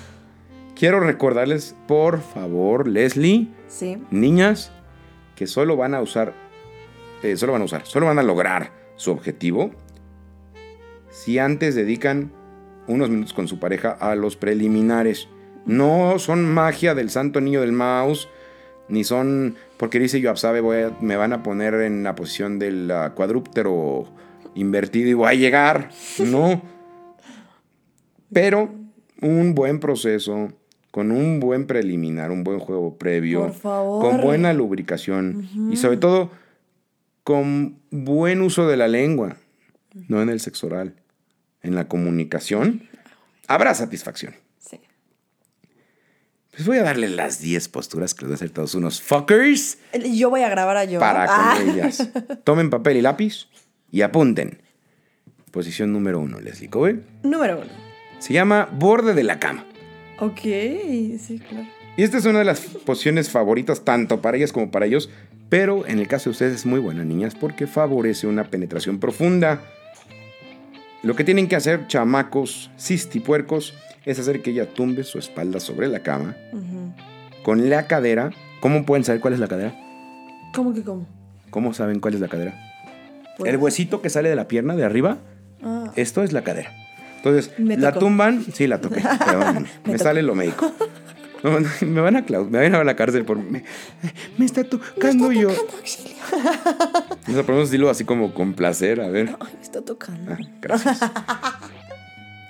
quiero 0.75 1.01
recordarles, 1.01 1.77
por 1.87 2.21
favor, 2.21 2.89
Leslie, 2.89 3.49
Sí. 3.69 3.99
niñas, 4.11 4.73
que 5.37 5.47
solo 5.47 5.77
van 5.77 5.95
a 5.95 6.01
usar, 6.03 6.35
eh, 7.23 7.37
solo 7.37 7.53
van 7.53 7.63
a 7.63 7.67
usar, 7.67 7.87
solo 7.87 8.07
van 8.07 8.19
a 8.19 8.23
lograr 8.23 8.71
su 8.97 9.11
objetivo 9.11 9.71
si 11.11 11.39
antes 11.39 11.75
dedican 11.75 12.33
unos 12.87 13.09
minutos 13.11 13.33
con 13.33 13.49
su 13.49 13.59
pareja 13.59 13.91
a 13.93 14.15
los 14.15 14.37
preliminares. 14.37 15.29
No 15.65 16.19
son 16.19 16.45
magia 16.53 16.95
del 16.95 17.11
santo 17.11 17.41
niño 17.41 17.61
del 17.61 17.73
mouse, 17.73 18.29
ni 18.89 19.05
son, 19.05 19.55
porque 19.77 19.99
dice 20.01 20.21
yo, 20.21 20.35
sabe, 20.37 20.61
voy 20.61 20.79
a- 20.79 20.97
me 21.01 21.17
van 21.17 21.33
a 21.33 21.43
poner 21.43 21.75
en 21.75 22.03
la 22.03 22.15
posición 22.17 22.59
del 22.59 22.91
ah, 22.91 23.13
cuadrúptero 23.15 24.05
invertido 24.55 25.09
y 25.09 25.15
voy 25.15 25.29
a 25.29 25.35
llegar. 25.35 25.91
No. 26.19 26.61
Pero 28.33 28.75
un 29.21 29.55
buen 29.55 29.79
proceso, 29.81 30.53
con 30.91 31.11
un 31.11 31.41
buen 31.41 31.67
preliminar, 31.67 32.31
un 32.31 32.45
buen 32.45 32.59
juego 32.59 32.97
previo, 32.99 33.43
Por 33.43 33.55
favor. 33.55 34.03
con 34.11 34.21
buena 34.21 34.53
lubricación 34.53 35.49
y 35.71 35.77
sobre 35.77 35.97
todo 35.97 36.31
con 37.25 37.79
buen 37.91 38.41
uso 38.43 38.67
de 38.69 38.77
la 38.77 38.89
lengua, 38.89 39.37
no 40.09 40.21
en 40.23 40.29
el 40.29 40.41
sexo 40.41 40.67
oral, 40.67 40.95
en 41.63 41.75
la 41.75 41.87
comunicación, 41.89 42.89
habrá 43.47 43.75
satisfacción. 43.75 44.35
Sí. 44.59 44.81
Pues 46.51 46.67
voy 46.67 46.79
a 46.79 46.83
darle 46.83 47.09
las 47.09 47.41
10 47.41 47.69
posturas 47.69 48.15
que 48.15 48.23
les 48.23 48.29
voy 48.29 48.33
a 48.33 48.37
hacer 48.37 48.51
todos 48.51 48.75
unos 48.75 49.01
fuckers 49.01 49.79
Yo 50.15 50.31
voy 50.31 50.43
a 50.43 50.49
grabar 50.49 50.77
a 50.77 50.85
yo. 50.85 50.99
para 50.99 51.27
Ah. 51.29 51.55
con 51.59 51.71
ellas. 51.71 52.09
Tomen 52.45 52.71
papel 52.71 52.97
y 52.97 53.03
lápiz 53.03 53.47
y 53.91 54.03
apunten. 54.03 54.61
Posición 55.53 55.93
número 55.93 56.19
uno, 56.19 56.41
Leslie 56.41 56.71
Cove. 56.71 57.01
Número 57.23 57.61
uno. 57.61 57.82
Se 58.23 58.33
llama 58.33 58.69
borde 58.79 59.15
de 59.15 59.25
la 59.25 59.41
cama. 59.41 59.65
Ok, 60.21 60.39
sí, 60.43 61.43
claro. 61.49 61.67
Y 61.97 62.05
esta 62.05 62.19
es 62.19 62.25
una 62.25 62.39
de 62.39 62.45
las 62.45 62.61
posiciones 62.61 63.29
favoritas 63.31 63.81
tanto 63.81 64.23
para 64.23 64.37
ellas 64.37 64.53
como 64.53 64.71
para 64.71 64.87
ellos, 64.87 65.11
pero 65.49 65.85
en 65.89 65.99
el 65.99 66.07
caso 66.07 66.27
de 66.27 66.31
ustedes 66.31 66.55
es 66.55 66.67
muy 66.67 66.79
buena, 66.79 67.03
niñas, 67.03 67.35
porque 67.35 67.67
favorece 67.67 68.29
una 68.29 68.45
penetración 68.45 69.01
profunda. 69.01 69.61
Lo 71.03 71.17
que 71.17 71.25
tienen 71.25 71.49
que 71.49 71.57
hacer, 71.57 71.89
chamacos, 71.89 72.71
cistipuercos, 72.79 73.75
es 74.05 74.21
hacer 74.21 74.41
que 74.41 74.51
ella 74.51 74.73
tumbe 74.73 75.03
su 75.03 75.19
espalda 75.19 75.59
sobre 75.59 75.89
la 75.89 76.05
cama, 76.05 76.37
con 77.43 77.69
la 77.69 77.89
cadera. 77.89 78.31
¿Cómo 78.61 78.87
pueden 78.87 79.03
saber 79.05 79.21
cuál 79.21 79.35
es 79.35 79.41
la 79.41 79.49
cadera? 79.49 79.75
¿Cómo 80.55 80.73
que 80.73 80.83
cómo? 80.85 81.09
¿Cómo 81.51 81.75
saben 81.75 81.99
cuál 81.99 82.15
es 82.15 82.21
la 82.21 82.29
cadera? 82.29 82.55
Pues- 83.37 83.51
El 83.53 83.59
huesito 83.59 84.01
que 84.01 84.11
sale 84.11 84.29
de 84.29 84.37
la 84.37 84.47
pierna 84.47 84.77
de 84.77 84.85
arriba, 84.85 85.19
Ah, 85.65 85.93
esto 85.97 86.23
es 86.23 86.33
la 86.33 86.43
cadera. 86.43 86.71
Entonces, 87.25 87.53
Me 87.59 87.77
la 87.77 87.93
tumban, 87.93 88.45
sí, 88.53 88.67
la 88.67 88.81
toqué, 88.81 89.01
perdóname, 89.25 89.67
me, 89.85 89.99
sale 89.99 90.23
lo 90.23 90.35
médico. 90.35 90.73
No, 91.45 91.61
no, 91.61 91.69
me 91.83 92.01
van 92.01 92.17
a 92.17 92.27
clau- 92.27 92.49
me 92.49 92.59
van 92.59 92.75
a, 92.75 92.81
a 92.81 92.85
la 92.85 92.97
cárcel 92.97 93.25
por 93.25 93.37
me, 93.39 93.65
me 94.39 94.45
está 94.45 94.65
tocando 94.65 95.31
yo. 95.31 95.49
O 95.51 97.33
sea, 97.33 97.43
podemos 97.45 97.69
decirlo 97.71 97.91
así 97.91 98.05
como 98.05 98.35
con 98.35 98.55
placer, 98.55 99.01
a 99.01 99.09
ver. 99.09 99.37
Ay, 99.41 99.49
me 99.57 99.63
está 99.63 99.83
tocando. 99.83 100.33
Ah, 100.33 100.39
gracias. 100.61 100.99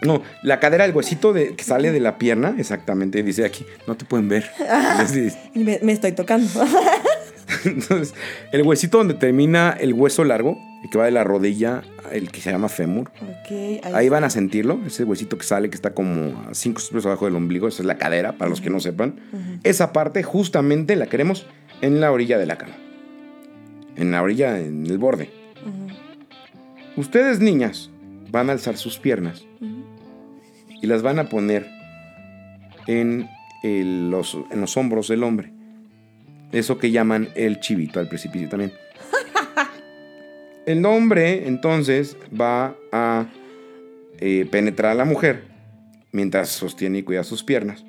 No, 0.02 0.22
la 0.42 0.58
cadera, 0.58 0.84
el 0.84 0.92
huesito 0.94 1.32
de, 1.32 1.54
que 1.54 1.62
sale 1.64 1.92
de 1.92 2.00
la 2.00 2.18
pierna, 2.18 2.54
exactamente, 2.58 3.22
dice 3.22 3.44
aquí, 3.44 3.64
no 3.86 3.94
te 3.96 4.04
pueden 4.04 4.28
ver. 4.28 4.50
Entonces, 4.58 5.36
me, 5.54 5.78
me 5.82 5.92
estoy 5.92 6.12
tocando. 6.12 6.48
Entonces, 7.64 8.14
el 8.52 8.62
huesito 8.62 8.98
donde 8.98 9.14
termina 9.14 9.76
el 9.78 9.92
hueso 9.94 10.24
largo, 10.24 10.58
el 10.82 10.90
que 10.90 10.98
va 10.98 11.04
de 11.04 11.10
la 11.12 11.24
rodilla, 11.24 11.82
el 12.10 12.30
que 12.30 12.40
se 12.40 12.50
llama 12.50 12.68
fémur. 12.68 13.10
Ahí, 13.84 13.94
Ahí 13.94 14.08
van 14.08 14.24
a 14.24 14.30
sentirlo, 14.30 14.80
ese 14.86 15.04
huesito 15.04 15.38
que 15.38 15.44
sale, 15.44 15.70
que 15.70 15.76
está 15.76 15.94
como 15.94 16.40
a 16.48 16.54
5 16.54 16.80
centímetros 16.80 17.06
abajo 17.06 17.24
del 17.26 17.36
ombligo, 17.36 17.68
esa 17.68 17.82
es 17.82 17.86
la 17.86 17.98
cadera, 17.98 18.32
para 18.32 18.48
los 18.50 18.60
que 18.60 18.70
no 18.70 18.80
sepan. 18.80 19.20
Esa 19.62 19.92
parte 19.92 20.22
justamente 20.22 20.96
la 20.96 21.06
queremos 21.06 21.46
en 21.80 22.00
la 22.00 22.10
orilla 22.12 22.38
de 22.38 22.46
la 22.46 22.58
cama. 22.58 22.74
en 23.96 24.10
la 24.10 24.22
orilla, 24.22 24.58
en 24.58 24.86
el 24.86 24.98
borde. 24.98 25.30
Ustedes, 26.96 27.40
niñas, 27.40 27.90
van 28.30 28.48
a 28.48 28.52
alzar 28.52 28.76
sus 28.76 28.98
piernas 28.98 29.44
y 30.80 30.86
las 30.86 31.02
van 31.02 31.18
a 31.18 31.28
poner 31.28 31.66
en, 32.86 33.28
el- 33.62 34.10
los, 34.10 34.36
en 34.50 34.60
los 34.60 34.76
hombros 34.76 35.08
del 35.08 35.22
hombre. 35.22 35.52
Eso 36.52 36.78
que 36.78 36.90
llaman 36.90 37.28
el 37.34 37.60
chivito 37.60 38.00
al 38.00 38.08
precipicio 38.08 38.48
también. 38.48 38.72
El 40.66 40.84
hombre 40.86 41.48
entonces 41.48 42.16
va 42.38 42.76
a 42.92 43.26
eh, 44.20 44.46
penetrar 44.50 44.92
a 44.92 44.94
la 44.94 45.04
mujer 45.04 45.44
mientras 46.12 46.50
sostiene 46.50 46.98
y 46.98 47.02
cuida 47.02 47.24
sus 47.24 47.42
piernas. 47.42 47.84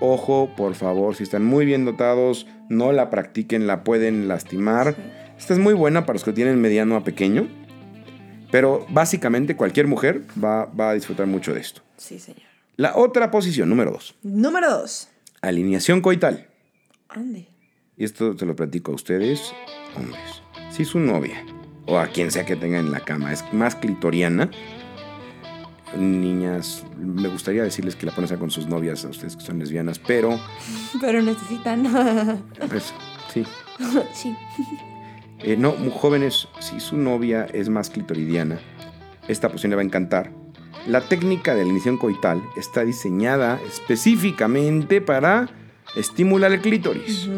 Ojo, 0.00 0.50
por 0.56 0.74
favor, 0.74 1.16
si 1.16 1.24
están 1.24 1.44
muy 1.44 1.66
bien 1.66 1.84
dotados, 1.84 2.46
no 2.68 2.92
la 2.92 3.10
practiquen, 3.10 3.66
la 3.66 3.82
pueden 3.82 4.28
lastimar. 4.28 4.94
Esta 5.36 5.54
es 5.54 5.58
muy 5.58 5.74
buena 5.74 6.02
para 6.06 6.14
los 6.14 6.24
que 6.24 6.32
tienen 6.32 6.60
mediano 6.60 6.94
a 6.94 7.02
pequeño, 7.02 7.48
pero 8.52 8.86
básicamente 8.90 9.56
cualquier 9.56 9.88
mujer 9.88 10.22
va, 10.42 10.66
va 10.66 10.90
a 10.90 10.94
disfrutar 10.94 11.26
mucho 11.26 11.52
de 11.54 11.60
esto. 11.60 11.82
Sí, 11.96 12.20
señor. 12.20 12.42
La 12.76 12.96
otra 12.96 13.32
posición, 13.32 13.68
número 13.68 13.90
dos, 13.90 14.14
Número 14.22 14.70
dos. 14.70 15.08
alineación 15.40 16.00
coital. 16.00 16.46
Ande. 17.08 17.48
Y 17.96 18.04
esto 18.04 18.38
se 18.38 18.46
lo 18.46 18.54
platico 18.54 18.92
a 18.92 18.94
ustedes, 18.94 19.52
hombres. 19.96 20.42
Si 20.78 20.84
su 20.84 21.00
novia, 21.00 21.44
o 21.86 21.98
a 21.98 22.06
quien 22.06 22.30
sea 22.30 22.46
que 22.46 22.54
tenga 22.54 22.78
en 22.78 22.92
la 22.92 23.00
cama, 23.00 23.32
es 23.32 23.44
más 23.52 23.74
clitoriana, 23.74 24.48
niñas, 25.96 26.84
me 26.96 27.26
gustaría 27.26 27.64
decirles 27.64 27.96
que 27.96 28.06
la 28.06 28.12
hacer 28.12 28.38
con 28.38 28.52
sus 28.52 28.68
novias, 28.68 29.04
a 29.04 29.08
ustedes 29.08 29.34
que 29.34 29.42
son 29.42 29.58
lesbianas, 29.58 29.98
pero, 29.98 30.38
Pero 31.00 31.20
necesitan. 31.20 31.82
pues, 32.68 32.94
sí. 33.34 33.44
sí. 34.12 34.36
Eh, 35.40 35.56
no, 35.56 35.72
jóvenes, 35.90 36.46
si 36.60 36.78
su 36.78 36.96
novia 36.96 37.48
es 37.52 37.68
más 37.68 37.90
clitoridiana, 37.90 38.60
esta 39.26 39.48
posición 39.48 39.70
le 39.70 39.76
va 39.76 39.82
a 39.82 39.84
encantar. 39.84 40.30
La 40.86 41.00
técnica 41.00 41.56
de 41.56 41.64
la 41.64 41.70
iniciación 41.70 41.98
coital 41.98 42.40
está 42.56 42.84
diseñada 42.84 43.58
específicamente 43.66 45.00
para 45.00 45.50
estimular 45.96 46.52
el 46.52 46.60
clítoris. 46.60 47.28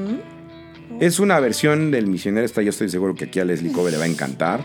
Es 0.99 1.21
una 1.21 1.39
versión 1.41 1.91
del 1.91 2.07
misionero, 2.07 2.45
esta 2.45 2.63
yo 2.63 2.71
estoy 2.71 2.89
seguro 2.89 3.15
que 3.15 3.27
aquí 3.27 3.41
a 3.41 3.45
Leslie 3.45 3.73
Cove 3.73 3.91
le 3.93 3.99
va 3.99 4.05
a 4.05 4.09
encantar. 4.09 4.65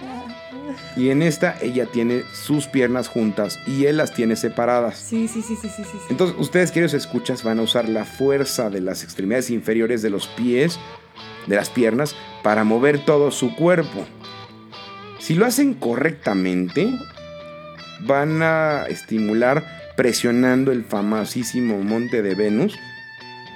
Y 0.97 1.09
en 1.09 1.21
esta 1.21 1.57
ella 1.61 1.85
tiene 1.85 2.23
sus 2.33 2.67
piernas 2.67 3.07
juntas 3.07 3.59
y 3.67 3.85
él 3.85 3.97
las 3.97 4.13
tiene 4.13 4.35
separadas. 4.35 4.97
Sí, 4.97 5.27
sí, 5.27 5.41
sí, 5.41 5.55
sí, 5.61 5.69
sí, 5.69 5.83
sí. 5.83 5.97
Entonces 6.09 6.35
ustedes, 6.39 6.71
queridos 6.71 6.93
escuchas, 6.93 7.43
van 7.43 7.59
a 7.59 7.63
usar 7.63 7.87
la 7.89 8.05
fuerza 8.05 8.69
de 8.69 8.81
las 8.81 9.03
extremidades 9.03 9.49
inferiores 9.49 10.01
de 10.01 10.09
los 10.09 10.27
pies, 10.27 10.79
de 11.47 11.55
las 11.55 11.69
piernas, 11.69 12.15
para 12.43 12.63
mover 12.63 13.03
todo 13.03 13.31
su 13.31 13.55
cuerpo. 13.55 14.05
Si 15.19 15.35
lo 15.35 15.45
hacen 15.45 15.73
correctamente, 15.73 16.87
van 18.01 18.41
a 18.41 18.85
estimular 18.87 19.65
presionando 19.95 20.71
el 20.71 20.83
famosísimo 20.83 21.81
monte 21.81 22.21
de 22.21 22.35
Venus. 22.35 22.77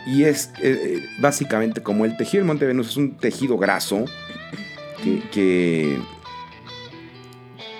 Y 0.09 0.23
es 0.23 0.51
eh, 0.61 0.97
eh, 0.97 1.05
básicamente 1.19 1.81
como 1.83 2.03
el 2.05 2.17
tejido 2.17 2.41
del 2.41 2.47
monte 2.47 2.65
Venus 2.65 2.89
es 2.89 2.97
un 2.97 3.15
tejido 3.17 3.57
graso 3.57 4.05
que, 5.03 5.21
que, 5.31 5.99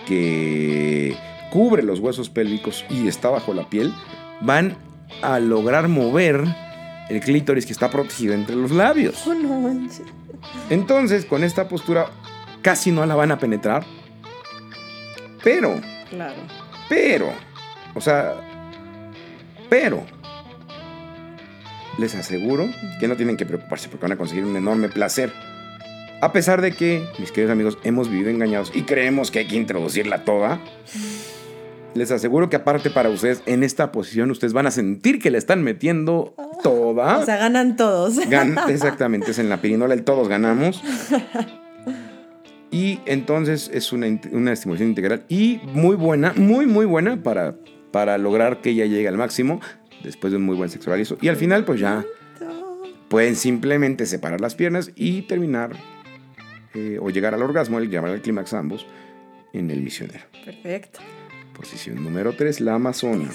que 0.06 1.16
cubre 1.52 1.84
los 1.84 2.00
huesos 2.00 2.30
pélvicos 2.30 2.86
y 2.90 3.08
está 3.08 3.30
bajo 3.30 3.54
la 3.54 3.68
piel, 3.70 3.94
van 4.42 4.78
a 5.22 5.40
lograr 5.40 5.88
mover 5.88 6.44
el 7.10 7.20
clítoris 7.22 7.66
que 7.66 7.74
está 7.74 7.90
protegido 7.90 8.34
entre 8.34 8.56
los 8.56 8.72
labios. 8.72 9.26
Oh, 9.26 9.34
no. 9.34 9.88
Entonces, 10.70 11.26
con 11.26 11.44
esta 11.44 11.68
postura 11.68 12.08
casi 12.62 12.92
no 12.92 13.06
la 13.06 13.16
van 13.16 13.32
a 13.32 13.40
penetrar. 13.40 13.84
Pero, 15.44 15.80
Claro. 16.10 16.36
pero, 16.90 17.30
o 17.96 18.02
sea, 18.02 18.36
pero, 19.70 20.06
les 22.00 22.16
aseguro 22.16 22.68
que 23.00 23.08
no 23.08 23.16
tienen 23.16 23.38
que 23.38 23.46
preocuparse 23.46 23.90
porque 23.90 24.04
van 24.04 24.14
a 24.14 24.18
conseguir 24.18 24.46
un 24.46 24.56
enorme 24.56 24.90
placer. 24.90 25.32
A 26.22 26.32
pesar 26.34 26.62
de 26.62 26.72
que, 26.74 27.06
mis 27.20 27.32
queridos 27.32 27.52
amigos, 27.54 27.78
hemos 27.84 28.10
vivido 28.10 28.30
engañados 28.30 28.72
y 28.74 28.84
creemos 28.84 29.32
que 29.32 29.40
hay 29.40 29.48
que 29.48 29.56
introducirla 29.56 30.26
toda, 30.26 30.60
les 31.94 32.12
aseguro 32.12 32.50
que 32.50 32.58
aparte 32.58 32.90
para 32.90 33.10
ustedes, 33.10 33.42
en 33.46 33.64
esta 33.64 33.92
posición, 33.92 34.30
ustedes 34.32 34.54
van 34.54 34.68
a 34.68 34.72
sentir 34.72 35.20
que 35.20 35.32
le 35.32 35.38
están 35.38 35.64
metiendo 35.64 36.36
toda. 36.62 37.18
O 37.20 37.26
sea, 37.26 37.38
ganan 37.38 37.76
todos. 37.78 38.18
Gan- 38.30 38.60
exactamente, 38.70 39.32
es 39.32 39.40
en 39.40 39.50
la 39.50 39.62
pirinola 39.62 39.94
el 39.94 40.04
todos 40.04 40.28
ganamos. 40.28 40.82
Y 42.72 43.00
entonces 43.06 43.72
es 43.74 43.92
una, 43.92 44.08
una 44.32 44.52
estimulación 44.54 44.90
integral 44.90 45.24
y 45.28 45.60
muy 45.74 45.96
buena, 45.96 46.34
muy, 46.36 46.68
muy 46.68 46.86
buena 46.86 47.24
para, 47.24 47.56
para 47.92 48.18
lograr 48.20 48.62
que 48.62 48.70
ella 48.72 48.86
llegue 48.86 49.08
al 49.08 49.18
máximo 49.18 49.60
después 50.04 50.32
de 50.32 50.38
un 50.38 50.44
muy 50.44 50.56
buen 50.56 50.70
oral 50.86 51.00
y 51.00 51.02
eso. 51.04 51.18
Y 51.22 51.28
al 51.28 51.36
final, 51.36 51.66
pues 51.66 51.80
ya 51.80 52.06
pueden 53.10 53.36
simplemente 53.36 54.06
separar 54.06 54.40
las 54.40 54.56
piernas 54.56 54.92
y 54.96 55.24
terminar 55.24 55.72
eh, 56.76 57.00
o 57.02 57.10
llegar 57.10 57.34
al 57.34 57.42
orgasmo, 57.42 57.80
el 57.80 57.90
llamar 57.90 58.12
al 58.12 58.22
clímax 58.22 58.54
ambos, 58.54 58.86
en 59.54 59.72
el 59.72 59.82
misionero. 59.82 60.26
Perfecto. 60.46 61.00
Posición 61.54 62.04
número 62.04 62.34
3, 62.34 62.62
la 62.62 62.76
Amazona. 62.76 63.30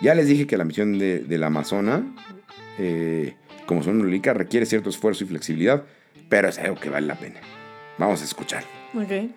Ya 0.00 0.14
les 0.14 0.28
dije 0.28 0.46
que 0.46 0.56
la 0.56 0.64
misión 0.64 0.98
de, 0.98 1.20
de 1.20 1.38
la 1.38 1.46
Amazona, 1.46 2.04
eh, 2.78 3.34
como 3.66 3.82
son 3.82 3.98
lúlica, 3.98 4.34
requiere 4.34 4.66
cierto 4.66 4.90
esfuerzo 4.90 5.24
y 5.24 5.26
flexibilidad, 5.26 5.84
pero 6.28 6.48
es 6.48 6.58
algo 6.58 6.76
que 6.76 6.90
vale 6.90 7.06
la 7.06 7.18
pena. 7.18 7.40
Vamos 7.98 8.20
a 8.20 8.24
escuchar. 8.24 8.64
Ok. 8.94 9.34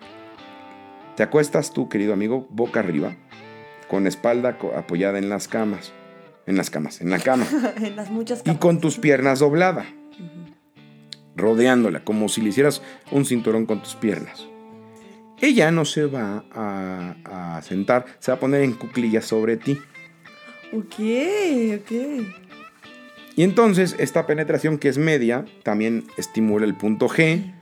Te 1.16 1.22
acuestas 1.22 1.72
tú, 1.72 1.88
querido 1.88 2.12
amigo, 2.12 2.46
boca 2.50 2.80
arriba, 2.80 3.16
con 3.88 4.06
espalda 4.06 4.58
apoyada 4.76 5.18
en 5.18 5.28
las 5.28 5.48
camas. 5.48 5.92
En 6.46 6.56
las 6.56 6.70
camas, 6.70 7.00
en 7.00 7.10
la 7.10 7.18
cama. 7.18 7.46
en 7.82 7.96
las 7.96 8.10
muchas 8.10 8.40
y 8.40 8.44
camas. 8.44 8.60
con 8.60 8.80
tus 8.80 8.98
piernas 8.98 9.40
dobladas, 9.40 9.86
rodeándola, 11.36 12.04
como 12.04 12.28
si 12.28 12.40
le 12.40 12.50
hicieras 12.50 12.82
un 13.10 13.24
cinturón 13.24 13.66
con 13.66 13.82
tus 13.82 13.94
piernas. 13.94 14.46
Ella 15.40 15.70
no 15.70 15.84
se 15.84 16.06
va 16.06 16.44
a, 16.52 17.56
a 17.56 17.62
sentar, 17.62 18.06
se 18.18 18.32
va 18.32 18.36
a 18.36 18.40
poner 18.40 18.62
en 18.62 18.72
cuclillas 18.72 19.24
sobre 19.24 19.56
ti. 19.56 19.78
Ok, 20.72 20.94
ok. 21.80 21.92
Y 23.36 23.42
entonces 23.44 23.94
esta 24.00 24.26
penetración 24.26 24.78
que 24.78 24.88
es 24.88 24.98
media 24.98 25.44
también 25.62 26.04
estimula 26.16 26.66
el 26.66 26.74
punto 26.74 27.08
G. 27.08 27.54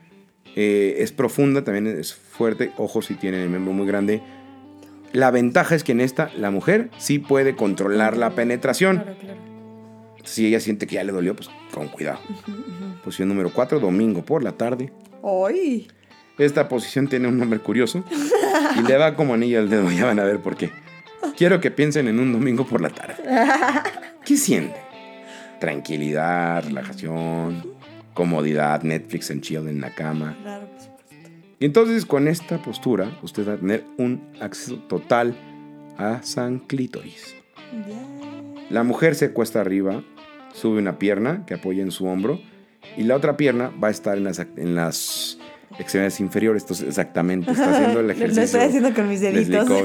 eh, 0.54 0.96
es 1.00 1.12
profunda, 1.12 1.64
también 1.64 1.86
es 1.86 2.14
fuerte. 2.14 2.72
Ojo 2.78 3.02
si 3.02 3.14
tiene 3.14 3.42
el 3.42 3.50
miembro 3.50 3.74
muy 3.74 3.86
grande. 3.86 4.22
La 5.16 5.30
ventaja 5.30 5.74
es 5.74 5.82
que 5.82 5.92
en 5.92 6.02
esta 6.02 6.30
la 6.36 6.50
mujer 6.50 6.90
sí 6.98 7.18
puede 7.18 7.56
controlar 7.56 8.18
la 8.18 8.34
penetración. 8.34 8.98
Claro, 8.98 9.18
claro. 9.18 9.40
Si 10.24 10.46
ella 10.46 10.60
siente 10.60 10.86
que 10.86 10.96
ya 10.96 11.04
le 11.04 11.12
dolió, 11.12 11.34
pues 11.34 11.48
con 11.72 11.88
cuidado. 11.88 12.18
Posición 13.02 13.30
número 13.30 13.50
4, 13.50 13.80
domingo 13.80 14.22
por 14.22 14.44
la 14.44 14.52
tarde. 14.52 14.92
¡Ay! 15.24 15.88
Esta 16.36 16.68
posición 16.68 17.08
tiene 17.08 17.28
un 17.28 17.38
nombre 17.38 17.60
curioso 17.60 18.04
y 18.78 18.86
le 18.86 18.98
va 18.98 19.16
como 19.16 19.32
anillo 19.32 19.58
al 19.58 19.70
dedo. 19.70 19.90
Ya 19.90 20.04
van 20.04 20.18
a 20.18 20.24
ver 20.24 20.40
por 20.40 20.54
qué. 20.54 20.70
Quiero 21.34 21.62
que 21.62 21.70
piensen 21.70 22.08
en 22.08 22.20
un 22.20 22.34
domingo 22.34 22.66
por 22.66 22.82
la 22.82 22.90
tarde. 22.90 23.14
¿Qué 24.26 24.36
sienten? 24.36 24.82
Tranquilidad, 25.60 26.62
relajación, 26.62 27.66
comodidad, 28.12 28.82
Netflix 28.82 29.30
en 29.30 29.40
chill 29.40 29.66
en 29.66 29.80
la 29.80 29.94
cama. 29.94 30.36
Claro, 30.42 30.68
supuesto. 30.78 30.95
Y 31.58 31.64
entonces 31.64 32.04
con 32.04 32.28
esta 32.28 32.62
postura 32.62 33.18
usted 33.22 33.48
va 33.48 33.54
a 33.54 33.56
tener 33.56 33.84
un 33.96 34.20
acceso 34.40 34.76
total 34.88 35.34
a 35.96 36.22
San 36.22 36.58
Clítoris. 36.58 37.34
La 38.68 38.82
mujer 38.82 39.14
se 39.14 39.32
cuesta 39.32 39.60
arriba, 39.60 40.02
sube 40.52 40.78
una 40.78 40.98
pierna 40.98 41.44
que 41.46 41.54
apoya 41.54 41.82
en 41.82 41.90
su 41.90 42.06
hombro 42.06 42.40
y 42.96 43.04
la 43.04 43.16
otra 43.16 43.36
pierna 43.36 43.72
va 43.82 43.88
a 43.88 43.90
estar 43.90 44.18
en 44.18 44.24
las, 44.24 44.38
en 44.38 44.74
las 44.74 45.38
extremidades 45.78 46.20
inferiores. 46.20 46.62
Entonces, 46.62 46.88
exactamente, 46.88 47.50
está 47.50 47.74
haciendo 47.74 48.00
el 48.00 48.10
ejercicio. 48.10 48.40
Lo 48.40 48.44
estoy 48.44 48.60
haciendo 48.60 48.94
con 48.94 49.08
mis 49.08 49.20
deditos. 49.20 49.68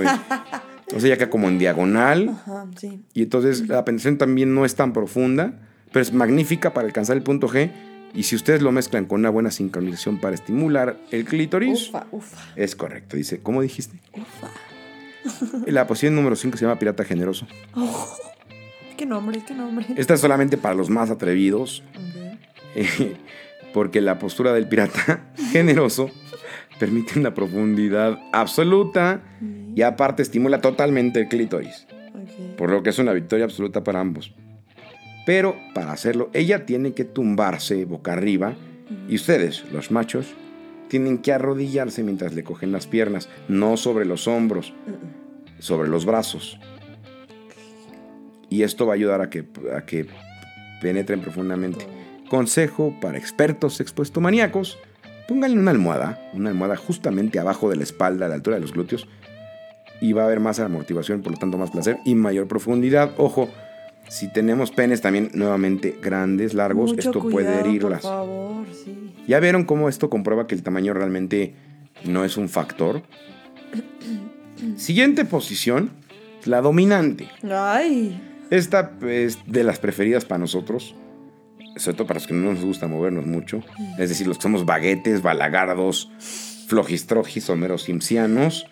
O 0.94 1.00
sea, 1.00 1.08
ya 1.08 1.18
que 1.18 1.30
como 1.30 1.48
en 1.48 1.58
diagonal. 1.58 2.28
Ajá, 2.28 2.68
sí. 2.76 3.02
Y 3.14 3.24
entonces 3.24 3.66
la 3.70 3.86
penetración 3.86 4.18
también 4.18 4.54
no 4.54 4.66
es 4.66 4.76
tan 4.76 4.92
profunda, 4.92 5.54
pero 5.94 6.04
es 6.04 6.12
magnífica 6.12 6.74
para 6.74 6.86
alcanzar 6.86 7.16
el 7.16 7.24
punto 7.24 7.48
G. 7.48 7.72
Y 8.14 8.24
si 8.24 8.36
ustedes 8.36 8.62
lo 8.62 8.72
mezclan 8.72 9.06
con 9.06 9.20
una 9.22 9.30
buena 9.30 9.52
sincronización 9.52 10.20
para 10.20 10.36
estimular 10.36 10.98
el 11.12 11.26
clítoris, 11.26 11.90
Ufa, 11.90 12.08
ufa, 12.12 12.54
es 12.56 12.76
correcto. 12.76 13.16
Dice, 13.16 13.40
¿cómo 13.40 13.62
dijiste? 13.62 14.00
ufa. 14.14 14.50
La 15.68 15.88
posición 15.88 16.16
número 16.16 16.36
5 16.36 16.58
se 16.58 16.66
llama 16.66 16.80
pirata 16.80 17.04
generoso. 17.04 17.48
¿Qué 18.98 19.06
nombre? 19.06 19.42
¿Qué 19.46 19.54
nombre? 19.54 19.86
Esta 19.96 20.14
es 20.14 20.20
solamente 20.20 20.58
para 20.58 20.76
los 20.76 20.90
más 20.90 21.10
atrevidos, 21.10 21.84
porque 23.74 24.02
la 24.02 24.20
postura 24.20 24.54
del 24.54 24.68
pirata 24.68 25.32
generoso 25.52 26.12
permite 26.80 27.20
una 27.20 27.34
profundidad 27.34 28.20
absoluta 28.32 29.22
y 29.76 29.82
aparte 29.84 30.22
estimula 30.22 30.62
totalmente 30.62 31.22
el 31.22 31.28
clítoris. 31.28 31.88
Por 32.58 32.72
lo 32.72 32.84
que 32.84 32.90
es 32.90 33.00
una 33.00 33.14
victoria 33.14 33.46
absoluta 33.46 33.84
para 33.84 34.00
ambos. 34.00 34.34
Pero 35.26 35.56
para 35.74 35.92
hacerlo, 35.92 36.30
ella 36.34 36.66
tiene 36.66 36.94
que 36.94 37.06
tumbarse 37.06 37.86
boca 37.86 38.14
arriba 38.14 38.56
Y 39.08 39.16
ustedes, 39.16 39.64
los 39.72 39.92
machos, 39.92 40.34
tienen 40.90 41.20
que 41.20 41.32
arrodillarse 41.32 42.04
mientras 42.04 42.34
le 42.34 42.44
cogen 42.44 42.74
las 42.74 42.88
piernas, 42.88 43.30
no 43.48 43.78
sobre 43.78 44.04
los 44.04 44.28
hombros, 44.28 44.74
sobre 45.60 45.88
los 45.88 46.06
brazos. 46.06 46.60
Y 48.50 48.64
esto 48.64 48.86
va 48.86 48.94
a 48.94 48.96
ayudar 48.96 49.22
a 49.22 49.30
que, 49.30 49.46
a 49.74 49.86
que 49.86 50.08
penetren 50.82 51.22
profundamente. 51.22 51.88
Consejo 52.30 52.94
para 53.00 53.18
expertos 53.18 53.80
expuestomaníacos, 53.80 54.78
pónganle 55.30 55.60
una 55.60 55.72
almohada, 55.72 56.20
una 56.34 56.50
almohada 56.50 56.76
justamente 56.76 57.40
abajo 57.40 57.70
de 57.70 57.78
la 57.78 57.84
espalda, 57.84 58.26
a 58.26 58.30
la 58.30 58.36
altura 58.36 58.58
de 58.58 58.62
los 58.62 58.74
glúteos, 58.74 59.08
y 60.02 60.12
va 60.12 60.24
a 60.24 60.26
haber 60.26 60.42
más 60.42 60.60
amortiguación, 60.60 61.22
por 61.22 61.32
lo 61.32 61.38
tanto 61.38 61.58
más 61.58 61.72
placer 61.72 62.00
y 62.04 62.16
mayor 62.16 62.50
profundidad. 62.50 63.14
Ojo, 63.18 63.48
si 64.12 64.28
tenemos 64.28 64.72
penes 64.72 65.00
también 65.00 65.32
nuevamente 65.34 65.98
grandes, 66.02 66.54
largos, 66.54 66.90
Mucho 66.92 67.10
esto 67.10 67.30
puede 67.30 67.62
herirlas. 67.62 68.02
Por 68.02 68.12
favor, 68.12 68.66
sí. 68.74 69.14
¿Ya 69.26 69.40
vieron 69.40 69.64
cómo 69.64 69.88
esto 69.88 70.10
comprueba 70.10 70.48
que 70.48 70.54
el 70.54 70.64
tamaño 70.64 70.94
realmente 70.94 71.56
no 72.04 72.26
es 72.26 72.36
un 72.36 72.50
factor? 72.50 73.04
Siguiente 74.76 75.24
posición, 75.24 75.92
la 76.44 76.60
dominante. 76.60 77.30
Ay. 77.50 78.22
Esta 78.50 78.92
es 79.02 79.40
de 79.46 79.64
las 79.64 79.80
preferidas 79.80 80.26
para 80.26 80.40
nosotros, 80.40 80.94
sobre 81.78 81.96
todo 81.96 82.08
para 82.08 82.20
los 82.20 82.28
que 82.28 82.34
no 82.34 82.52
nos 82.52 82.66
gusta 82.66 82.90
movernos 82.90 83.26
mucho. 83.26 83.64
Es 83.98 84.10
decir, 84.10 84.28
los 84.28 84.40
que 84.40 84.44
somos 84.44 84.66
baguetes, 84.66 85.22
balagardos, 85.22 86.12
flojistrojis, 86.68 87.50
homeros 87.50 87.84
simpsianos. 87.84 88.66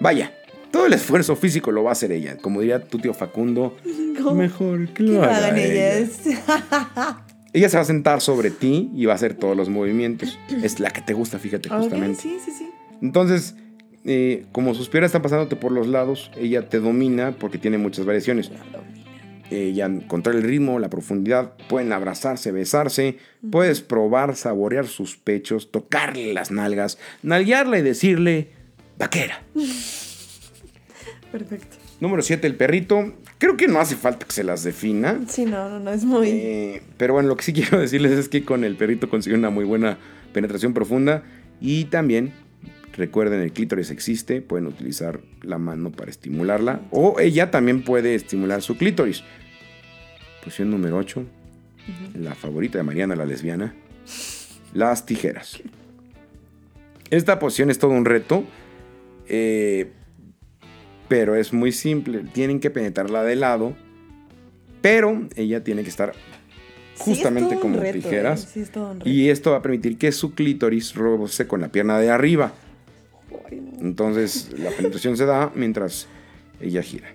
Vaya, 0.00 0.32
todo 0.74 0.86
el 0.86 0.92
esfuerzo 0.92 1.36
físico 1.36 1.70
lo 1.70 1.84
va 1.84 1.90
a 1.90 1.92
hacer 1.92 2.10
ella. 2.10 2.36
Como 2.36 2.60
diría 2.60 2.82
tu 2.82 2.98
tío 2.98 3.14
Facundo, 3.14 3.76
¿Cómo? 4.18 4.34
mejor 4.42 4.88
que 4.88 5.04
lo 5.04 5.12
lo 5.12 5.22
haga 5.22 5.36
hagan 5.36 5.58
ella. 5.58 5.98
ellas. 5.98 6.20
Ella 7.52 7.68
se 7.68 7.76
va 7.76 7.84
a 7.84 7.86
sentar 7.86 8.20
sobre 8.20 8.50
ti 8.50 8.90
y 8.92 9.04
va 9.06 9.12
a 9.12 9.14
hacer 9.14 9.34
todos 9.34 9.56
los 9.56 9.68
movimientos. 9.68 10.36
Es 10.64 10.80
la 10.80 10.90
que 10.90 11.00
te 11.02 11.12
gusta, 11.12 11.38
fíjate, 11.38 11.68
justamente. 11.68 12.20
sí, 12.20 12.38
sí, 12.44 12.50
sí. 12.50 12.68
Entonces, 13.00 13.54
eh, 14.04 14.46
como 14.50 14.74
sus 14.74 14.88
piernas 14.88 15.10
están 15.10 15.22
pasándote 15.22 15.54
por 15.54 15.70
los 15.70 15.86
lados, 15.86 16.32
ella 16.36 16.68
te 16.68 16.80
domina 16.80 17.36
porque 17.38 17.58
tiene 17.58 17.78
muchas 17.78 18.04
variaciones. 18.06 18.50
Ella 19.52 19.88
controla 20.08 20.40
el 20.40 20.44
ritmo, 20.44 20.80
la 20.80 20.90
profundidad, 20.90 21.52
pueden 21.68 21.92
abrazarse, 21.92 22.50
besarse, 22.50 23.18
puedes 23.52 23.80
probar, 23.80 24.34
saborear 24.34 24.88
sus 24.88 25.16
pechos, 25.16 25.70
tocarle 25.70 26.34
las 26.34 26.50
nalgas, 26.50 26.98
nalguearla 27.22 27.78
y 27.78 27.82
decirle, 27.82 28.48
vaquera. 28.98 29.44
Perfecto. 31.34 31.78
Número 31.98 32.22
7, 32.22 32.46
el 32.46 32.54
perrito. 32.54 33.12
Creo 33.38 33.56
que 33.56 33.66
no 33.66 33.80
hace 33.80 33.96
falta 33.96 34.24
que 34.24 34.32
se 34.32 34.44
las 34.44 34.62
defina. 34.62 35.20
Sí, 35.26 35.44
no, 35.46 35.68
no, 35.68 35.80
no, 35.80 35.90
es 35.90 36.04
muy... 36.04 36.28
Eh, 36.28 36.82
pero 36.96 37.14
bueno, 37.14 37.28
lo 37.28 37.36
que 37.36 37.42
sí 37.42 37.52
quiero 37.52 37.80
decirles 37.80 38.12
es 38.12 38.28
que 38.28 38.44
con 38.44 38.62
el 38.62 38.76
perrito 38.76 39.10
consigue 39.10 39.34
una 39.34 39.50
muy 39.50 39.64
buena 39.64 39.98
penetración 40.32 40.74
profunda 40.74 41.24
y 41.60 41.86
también 41.86 42.34
recuerden 42.92 43.40
el 43.40 43.52
clítoris 43.52 43.90
existe, 43.90 44.42
pueden 44.42 44.68
utilizar 44.68 45.22
la 45.42 45.58
mano 45.58 45.90
para 45.90 46.08
estimularla 46.08 46.82
o 46.92 47.18
ella 47.18 47.50
también 47.50 47.82
puede 47.82 48.14
estimular 48.14 48.62
su 48.62 48.76
clítoris. 48.76 49.24
Posición 50.44 50.70
número 50.70 50.98
8, 50.98 51.24
la 52.14 52.36
favorita 52.36 52.78
de 52.78 52.84
Mariana 52.84 53.16
la 53.16 53.26
lesbiana, 53.26 53.74
las 54.72 55.04
tijeras. 55.04 55.60
Esta 57.10 57.40
posición 57.40 57.72
es 57.72 57.80
todo 57.80 57.90
un 57.90 58.04
reto, 58.04 58.44
eh, 59.26 59.90
pero 61.14 61.36
es 61.36 61.52
muy 61.52 61.70
simple. 61.70 62.24
Tienen 62.32 62.58
que 62.58 62.70
penetrarla 62.70 63.22
de 63.22 63.36
lado, 63.36 63.76
pero 64.80 65.28
ella 65.36 65.62
tiene 65.62 65.84
que 65.84 65.88
estar 65.88 66.12
Sí, 66.12 66.18
es 66.96 67.02
justamente 67.18 67.56
como 67.60 67.78
reto, 67.78 67.92
tijeras. 68.00 68.44
eh, 68.44 68.48
Sí, 68.52 68.60
es. 68.62 69.06
Y 69.06 69.30
esto 69.30 69.52
va 69.52 69.58
a 69.58 69.62
permitir 69.62 69.96
que 69.96 70.10
su 70.10 70.34
clítoris 70.34 70.96
roce 70.96 71.46
con 71.46 71.60
la 71.60 71.68
pierna 71.68 72.00
de 72.00 72.10
arriba. 72.10 72.52
Entonces 73.80 74.50
la 74.58 74.70
penetración 74.70 75.16
se 75.16 75.24
da 75.24 75.52
mientras 75.54 76.08
ella 76.60 76.82
gira. 76.82 77.06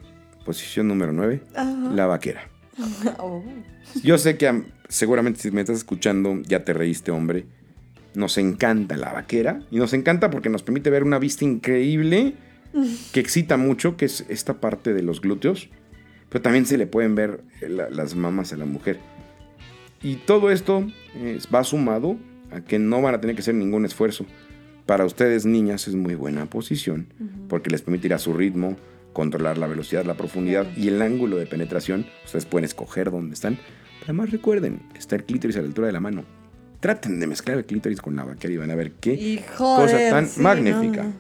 Posición 0.46 0.88
número 0.88 1.12
9, 1.12 1.42
Ajá. 1.54 1.92
la 1.94 2.06
vaquera. 2.06 2.48
Oh. 3.20 3.44
Yo 4.02 4.18
sé 4.18 4.38
que 4.38 4.48
am, 4.48 4.66
seguramente 4.88 5.42
si 5.42 5.52
me 5.52 5.60
estás 5.60 5.76
escuchando 5.78 6.40
ya 6.48 6.64
te 6.64 6.72
reíste, 6.72 7.12
hombre. 7.12 7.46
Nos 8.16 8.38
encanta 8.38 8.96
la 8.96 9.12
vaquera 9.12 9.62
y 9.72 9.78
nos 9.78 9.92
encanta 9.94 10.30
porque 10.30 10.48
nos 10.50 10.64
permite 10.64 10.90
ver 10.90 11.04
una 11.04 11.20
vista 11.20 11.44
increíble 11.44 12.36
que 13.14 13.20
excita 13.20 13.58
mucho, 13.58 13.98
que 13.98 14.06
es 14.06 14.26
esta 14.30 14.60
parte 14.62 14.94
de 14.94 15.02
los 15.04 15.22
glúteos. 15.22 15.70
Pero 16.30 16.42
también 16.44 16.66
se 16.66 16.78
le 16.78 16.86
pueden 16.88 17.16
ver 17.16 17.42
eh, 17.62 17.70
la- 17.70 17.90
las 17.90 18.16
mamas 18.16 18.54
a 18.54 18.58
la 18.58 18.66
mujer. 18.66 19.00
Y 20.02 20.16
todo 20.16 20.52
esto 20.52 20.88
va 21.54 21.64
sumado 21.64 22.18
a 22.52 22.62
que 22.62 22.80
no 22.80 23.02
van 23.02 23.16
a 23.16 23.22
tener 23.22 23.36
que 23.36 23.42
hacer 23.42 23.56
ningún 23.56 23.86
esfuerzo. 23.86 24.26
Para 24.86 25.06
ustedes, 25.06 25.46
niñas, 25.46 25.88
es 25.88 25.96
muy 25.96 26.16
buena 26.16 26.46
posición 26.48 27.08
porque 27.48 27.70
les 27.70 27.82
permitirá 27.82 28.18
su 28.18 28.34
ritmo, 28.34 28.78
controlar 29.14 29.58
la 29.58 29.68
velocidad, 29.68 30.06
la 30.06 30.16
profundidad 30.16 30.66
y 30.78 30.88
el 30.88 31.02
ángulo 31.02 31.38
de 31.38 31.46
penetración. 31.48 32.06
Ustedes 32.26 32.46
pueden 32.46 32.66
escoger 32.66 33.12
dónde 33.12 33.34
están. 33.34 33.58
Además, 34.04 34.32
recuerden, 34.32 34.82
está 34.98 35.16
el 35.18 35.26
clítoris 35.26 35.58
a 35.58 35.62
la 35.62 35.68
altura 35.68 35.88
de 35.88 35.94
la 35.94 36.00
mano. 36.00 36.24
Traten 36.80 37.20
de 37.20 37.28
mezclar 37.28 37.58
el 37.58 37.66
clítoris 37.66 38.00
con 38.02 38.16
la 38.16 38.24
vaquera 38.24 38.54
y 38.54 38.58
van 38.58 38.72
a 38.72 38.76
ver 38.76 38.94
qué 38.94 39.14
Y 39.14 39.44
cosa 39.58 39.98
tan 40.10 40.28
sí, 40.28 40.40
magnífica. 40.42 41.04
no, 41.04 41.14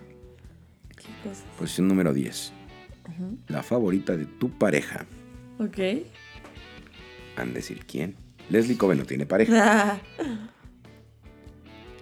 cosa. 1.23 1.43
Posición 1.57 1.87
número 1.87 2.13
10. 2.13 2.53
La 3.47 3.63
favorita 3.63 4.15
de 4.15 4.25
tu 4.25 4.49
pareja. 4.49 5.05
Ok. 5.59 5.77
Han 7.37 7.49
de 7.49 7.53
decir 7.55 7.85
quién. 7.85 8.15
Leslie 8.49 8.77
Coben 8.77 8.97
no 8.97 9.05
tiene 9.05 9.25
pareja. 9.25 9.99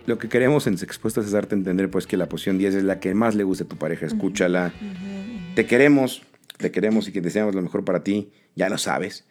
Lo 0.06 0.18
que 0.18 0.30
queremos 0.30 0.68
en 0.68 0.78
Sexpuestas 0.78 1.26
es 1.26 1.32
darte 1.32 1.54
a 1.54 1.58
entender 1.58 1.92
pues 1.92 2.08
que 2.08 2.16
la 2.16 2.30
posición 2.30 2.58
10 2.58 2.76
es 2.76 2.84
la 2.84 3.02
que 3.02 3.14
más 3.14 3.36
le 3.36 3.44
gusta 3.44 3.66
a 3.66 3.68
tu 3.68 3.76
pareja. 3.76 4.06
Escúchala. 4.06 4.72
Te 5.54 5.66
queremos, 5.66 6.22
te 6.58 6.72
queremos 6.72 7.10
y 7.10 7.12
que 7.12 7.20
deseamos 7.20 7.54
lo 7.56 7.62
mejor 7.62 7.84
para 7.84 8.04
ti. 8.04 8.32
Ya 8.56 8.70
lo 8.70 8.78
sabes. 8.78 9.26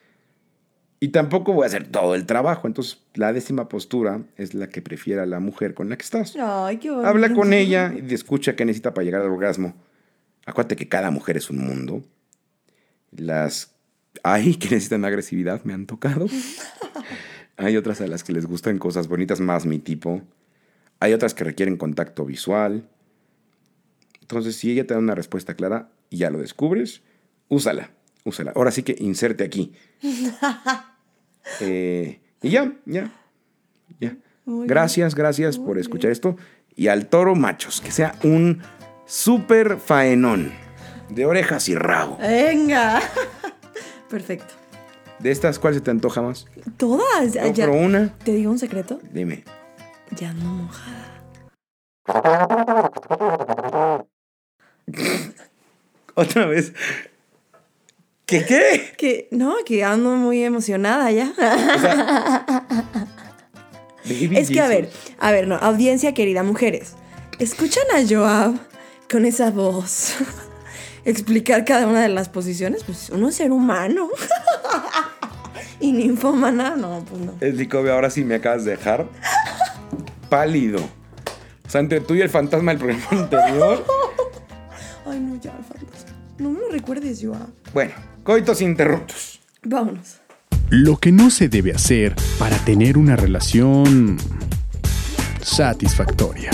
Y 0.98 1.08
tampoco 1.08 1.52
voy 1.52 1.64
a 1.64 1.66
hacer 1.66 1.88
todo 1.88 2.14
el 2.14 2.24
trabajo. 2.24 2.66
Entonces, 2.66 3.02
la 3.14 3.32
décima 3.32 3.68
postura 3.68 4.22
es 4.36 4.54
la 4.54 4.68
que 4.68 4.80
prefiera 4.80 5.26
la 5.26 5.40
mujer 5.40 5.74
con 5.74 5.90
la 5.90 5.96
que 5.96 6.04
estás. 6.04 6.34
Ay, 6.40 6.78
qué 6.78 6.90
bonito. 6.90 7.08
Habla 7.08 7.34
con 7.34 7.52
ella 7.52 7.92
y 7.94 8.14
escucha 8.14 8.56
qué 8.56 8.64
necesita 8.64 8.94
para 8.94 9.04
llegar 9.04 9.20
al 9.20 9.30
orgasmo. 9.30 9.74
Acuérdate 10.46 10.76
que 10.76 10.88
cada 10.88 11.10
mujer 11.10 11.36
es 11.36 11.50
un 11.50 11.58
mundo. 11.58 12.02
Las 13.10 13.76
hay 14.22 14.54
que 14.54 14.68
necesitan 14.70 15.04
agresividad, 15.04 15.62
me 15.64 15.74
han 15.74 15.86
tocado. 15.86 16.26
Hay 17.58 17.76
otras 17.76 18.00
a 18.00 18.06
las 18.06 18.22
que 18.22 18.32
les 18.32 18.46
gustan 18.46 18.78
cosas 18.78 19.08
bonitas, 19.08 19.40
más 19.40 19.64
mi 19.64 19.78
tipo. 19.78 20.22
Hay 21.00 21.12
otras 21.12 21.32
que 21.32 21.44
requieren 21.44 21.76
contacto 21.76 22.26
visual. 22.26 22.88
Entonces, 24.20 24.56
si 24.56 24.70
ella 24.70 24.86
te 24.86 24.94
da 24.94 25.00
una 25.00 25.14
respuesta 25.14 25.54
clara 25.54 25.90
y 26.10 26.18
ya 26.18 26.30
lo 26.30 26.38
descubres, 26.38 27.02
úsala, 27.48 27.90
úsala. 28.26 28.52
Ahora 28.54 28.70
sí 28.70 28.82
que 28.82 28.94
inserte 28.98 29.44
aquí. 29.44 29.72
Eh, 31.60 32.18
y 32.42 32.50
ya, 32.50 32.72
ya, 32.86 33.08
ya. 34.00 34.16
Muy 34.44 34.66
Gracias, 34.66 35.14
gracias 35.14 35.58
por 35.58 35.78
escuchar 35.78 36.10
esto. 36.10 36.36
Y 36.74 36.88
al 36.88 37.06
toro 37.06 37.36
machos, 37.36 37.80
que 37.80 37.92
sea 37.92 38.16
un 38.24 38.62
súper 39.06 39.76
faenón 39.78 40.52
de 41.08 41.24
orejas 41.24 41.68
y 41.68 41.76
rabo. 41.76 42.18
Venga. 42.18 43.00
Perfecto. 44.10 44.54
De 45.20 45.30
estas, 45.30 45.60
¿cuál 45.60 45.74
se 45.74 45.80
te 45.80 45.92
antoja 45.92 46.20
más? 46.20 46.46
Todas. 46.76 47.32
Ya- 47.32 47.44
por 47.54 47.68
una, 47.76 48.12
¿Te 48.24 48.32
digo 48.34 48.50
un 48.50 48.58
secreto? 48.58 48.98
dime. 49.12 49.44
Ya 50.18 50.32
no 50.34 50.50
mojada. 50.50 51.22
Otra 56.14 56.46
vez. 56.46 56.72
¿Qué 58.26 58.44
qué? 58.44 58.92
Que 58.98 59.28
no, 59.30 59.54
que 59.64 59.84
ando 59.84 60.16
muy 60.16 60.42
emocionada 60.42 61.12
ya. 61.12 61.32
Baby 64.04 64.36
es 64.36 64.50
que 64.50 64.60
a 64.60 64.66
ver, 64.66 64.90
a 65.20 65.30
ver, 65.30 65.46
no, 65.46 65.54
audiencia 65.54 66.12
querida, 66.12 66.42
mujeres, 66.42 66.94
escuchan 67.38 67.84
a 67.94 68.04
Joab 68.04 68.56
con 69.08 69.26
esa 69.26 69.52
voz 69.52 70.14
explicar 71.04 71.64
cada 71.64 71.86
una 71.86 72.02
de 72.02 72.08
las 72.08 72.28
posiciones, 72.28 72.82
pues 72.82 73.10
uno 73.10 73.28
es 73.28 73.36
ser 73.36 73.52
humano. 73.52 74.08
y 75.80 75.92
ninfómana, 75.92 76.74
no, 76.74 77.04
pues 77.08 77.20
no. 77.20 77.34
Es 77.40 77.54
Licobia, 77.54 77.92
ahora 77.92 78.10
sí 78.10 78.24
me 78.24 78.34
acabas 78.34 78.64
de 78.64 78.72
dejar 78.72 79.06
pálido. 80.28 80.80
O 81.64 81.70
sea, 81.70 81.80
entre 81.80 82.00
tú 82.00 82.14
y 82.14 82.22
el 82.22 82.30
fantasma 82.30 82.72
del 82.74 82.80
programa 82.80 83.06
anterior. 83.10 83.84
Ay, 85.06 85.20
no, 85.20 85.40
ya, 85.40 85.52
fantasma. 85.52 86.10
No 86.38 86.50
me 86.50 86.58
lo 86.58 86.68
recuerdes, 86.70 87.20
Joab. 87.24 87.48
Bueno, 87.72 87.92
coitos 88.26 88.60
interruptos. 88.60 89.40
Vámonos. 89.62 90.20
Lo 90.68 90.96
que 90.96 91.12
no 91.12 91.30
se 91.30 91.48
debe 91.48 91.72
hacer 91.72 92.16
para 92.40 92.56
tener 92.58 92.98
una 92.98 93.14
relación 93.14 94.18
satisfactoria. 95.40 96.50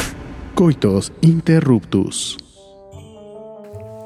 Coitos 0.54 1.14
interruptus. 1.22 2.36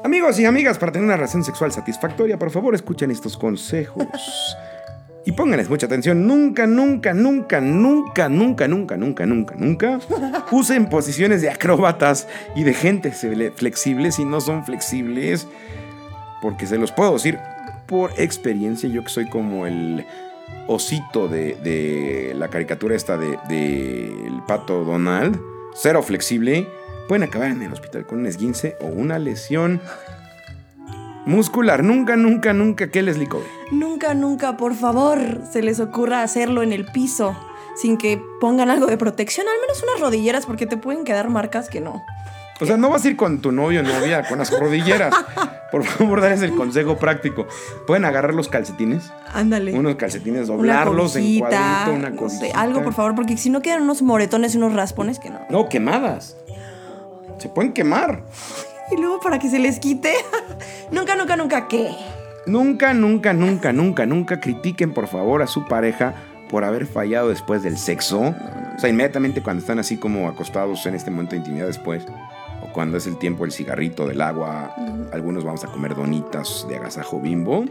Amigos 0.05 0.39
y 0.39 0.45
amigas, 0.45 0.77
para 0.77 0.93
tener 0.93 1.05
una 1.05 1.17
relación 1.17 1.43
sexual 1.43 1.73
satisfactoria, 1.73 2.39
por 2.39 2.51
favor 2.51 2.73
escuchen 2.73 3.11
estos 3.11 3.35
consejos. 3.35 4.07
Y 5.25 5.33
pónganles 5.33 5.69
mucha 5.69 5.87
atención, 5.87 6.25
nunca, 6.25 6.65
nunca, 6.67 7.13
nunca, 7.13 7.59
nunca, 7.59 8.29
nunca, 8.29 8.67
nunca, 8.69 8.95
nunca, 8.95 9.25
nunca, 9.25 9.55
nunca 9.57 9.99
usen 10.51 10.87
posiciones 10.87 11.41
de 11.41 11.49
acróbatas 11.49 12.29
y 12.55 12.63
de 12.63 12.73
gente 12.73 13.11
flexible 13.11 14.13
si 14.13 14.23
no 14.23 14.39
son 14.39 14.63
flexibles. 14.63 15.49
Porque 16.41 16.65
se 16.65 16.77
los 16.77 16.93
puedo 16.93 17.11
decir 17.13 17.37
por 17.87 18.11
experiencia, 18.17 18.87
yo 18.89 19.03
que 19.03 19.09
soy 19.09 19.27
como 19.29 19.65
el 19.65 20.05
osito 20.67 21.27
de, 21.27 22.33
la 22.35 22.49
caricatura 22.49 22.95
esta 22.95 23.17
de, 23.17 24.27
el 24.27 24.41
pato 24.47 24.83
Donald, 24.83 25.39
cero 25.73 26.03
flexible, 26.03 26.67
pueden 27.07 27.23
acabar 27.23 27.51
en 27.51 27.63
el 27.63 27.73
hospital 27.73 28.05
con 28.05 28.19
un 28.19 28.25
esguince 28.27 28.75
o 28.81 28.87
una 28.87 29.17
lesión 29.17 29.81
muscular. 31.25 31.83
Nunca, 31.83 32.15
nunca, 32.15 32.53
nunca 32.53 32.89
que 32.89 33.01
les 33.01 33.17
licó. 33.17 33.41
Nunca, 33.71 34.13
nunca, 34.13 34.57
por 34.57 34.75
favor, 34.75 35.41
se 35.51 35.61
les 35.61 35.79
ocurra 35.79 36.23
hacerlo 36.23 36.63
en 36.63 36.73
el 36.73 36.85
piso 36.85 37.35
sin 37.77 37.97
que 37.97 38.21
pongan 38.41 38.69
algo 38.71 38.87
de 38.87 38.97
protección, 38.97 39.47
al 39.47 39.61
menos 39.61 39.83
unas 39.83 39.99
rodilleras, 39.99 40.45
porque 40.45 40.65
te 40.65 40.77
pueden 40.77 41.03
quedar 41.03 41.29
marcas 41.29 41.69
que 41.69 41.79
no. 41.79 42.03
O 42.59 42.65
sea, 42.65 42.77
no 42.77 42.89
vas 42.89 43.05
a 43.05 43.09
ir 43.09 43.15
con 43.15 43.39
tu 43.39 43.51
novio 43.51 43.81
o 43.81 43.83
novia 43.83 44.27
con 44.27 44.39
las 44.39 44.57
rodilleras. 44.57 45.13
Por 45.71 45.83
favor, 45.83 46.21
darles 46.21 46.41
el 46.41 46.55
consejo 46.55 46.97
práctico. 46.97 47.47
Pueden 47.85 48.05
agarrar 48.05 48.33
los 48.33 48.47
calcetines. 48.47 49.11
Ándale. 49.33 49.73
Unos 49.73 49.95
calcetines, 49.95 50.47
doblarlos 50.47 51.15
en 51.15 51.39
cuadrito, 51.39 51.93
una 51.93 52.15
cosa. 52.15 52.45
algo, 52.55 52.83
por 52.83 52.93
favor, 52.93 53.15
porque 53.15 53.37
si 53.37 53.49
no 53.49 53.61
quedan 53.61 53.83
unos 53.83 54.01
moretones 54.01 54.55
y 54.55 54.57
unos 54.57 54.73
raspones 54.73 55.19
que 55.19 55.29
no. 55.29 55.39
No, 55.49 55.69
quemadas. 55.69 56.37
Se 57.37 57.49
pueden 57.49 57.73
quemar. 57.73 58.23
Y 58.91 58.99
luego 58.99 59.19
para 59.19 59.37
que 59.37 59.49
se 59.49 59.59
les 59.59 59.79
quite. 59.79 60.13
nunca, 60.91 61.15
nunca, 61.15 61.35
nunca, 61.35 61.67
¿qué? 61.67 61.91
Nunca, 62.47 62.93
nunca, 62.93 63.33
nunca, 63.33 63.73
nunca, 63.73 64.05
nunca 64.05 64.39
critiquen, 64.39 64.93
por 64.93 65.07
favor, 65.07 65.41
a 65.41 65.47
su 65.47 65.67
pareja 65.67 66.15
por 66.49 66.63
haber 66.63 66.87
fallado 66.87 67.29
después 67.29 67.61
del 67.61 67.77
sexo. 67.77 68.19
O 68.19 68.79
sea, 68.79 68.89
inmediatamente 68.89 69.43
cuando 69.43 69.61
están 69.61 69.79
así 69.79 69.97
como 69.97 70.27
acostados 70.29 70.85
en 70.85 70.95
este 70.95 71.11
momento 71.11 71.31
de 71.31 71.37
intimidad 71.37 71.67
después 71.67 72.05
cuando 72.77 72.99
es 72.99 73.07
el 73.07 73.17
tiempo 73.17 73.43
del 73.43 73.51
cigarrito, 73.51 74.05
del 74.05 74.21
agua, 74.21 74.75
algunos 75.11 75.43
vamos 75.43 75.63
a 75.63 75.67
comer 75.67 75.95
donitas 75.95 76.63
de 76.69 76.75
agasajo 76.75 77.19
bimbo, 77.19 77.65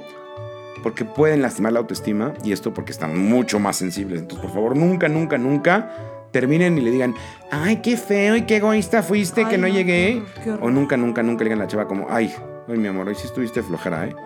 porque 0.83 1.05
pueden 1.05 1.43
lastimar 1.43 1.75
la 1.75 1.79
autoestima 1.79 2.35
y 2.43 2.51
esto 2.51 2.75
porque 2.75 2.91
están 2.91 3.17
mucho 3.17 3.61
más 3.61 3.77
sensibles. 3.77 4.23
Entonces, 4.23 4.45
por 4.45 4.53
favor, 4.53 4.77
nunca, 4.77 5.09
nunca, 5.09 5.39
nunca 5.39 5.93
terminen 6.33 6.77
y 6.77 6.81
le 6.81 6.91
digan, 6.91 7.15
ay, 7.53 7.77
qué 7.83 7.97
feo 7.97 8.35
y 8.35 8.47
qué 8.47 8.57
egoísta 8.57 9.01
fuiste 9.05 9.45
que 9.45 9.59
no, 9.59 9.69
llegué. 9.69 10.25
o 10.61 10.71
nunca, 10.71 10.97
nunca, 10.97 11.23
nunca 11.23 11.45
le 11.45 11.51
digan 11.51 11.61
a 11.61 11.65
la 11.67 11.69
chava 11.69 11.87
como, 11.87 12.09
ay, 12.11 12.35
ay, 12.67 12.77
mi 12.77 12.89
amor, 12.89 13.07
hoy 13.07 13.15
sí 13.15 13.29
estuviste 13.29 13.63
flojera, 13.63 14.09
¿eh? 14.09 14.17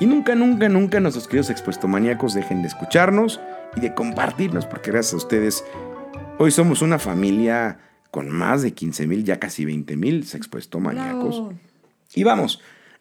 Y 0.00 0.06
nunca, 0.06 0.34
nunca, 0.34 0.68
nunca 0.68 0.98
nuestros 0.98 1.28
queridos 1.28 1.48
expuesto 1.48 1.86
maníacos 1.86 2.34
dejen 2.34 2.62
de 2.62 2.66
escucharnos 2.66 3.40
y 3.76 3.82
de 3.82 3.94
compartirnos, 3.94 4.66
porque 4.66 4.90
gracias 4.90 5.14
a 5.14 5.16
ustedes 5.18 5.64
hoy 6.40 6.50
somos 6.50 6.82
una 6.82 6.98
familia 6.98 7.78
con 8.12 8.28
más 8.28 8.60
de 8.60 8.72
15 8.74 9.06
mil, 9.06 9.24
ya 9.24 9.40
casi 9.40 9.64
20 9.64 9.96
mil 9.96 10.20
expuesto 10.34 10.78
maníacos. 10.78 11.42
Y 12.14 12.24
vamos, 12.24 12.60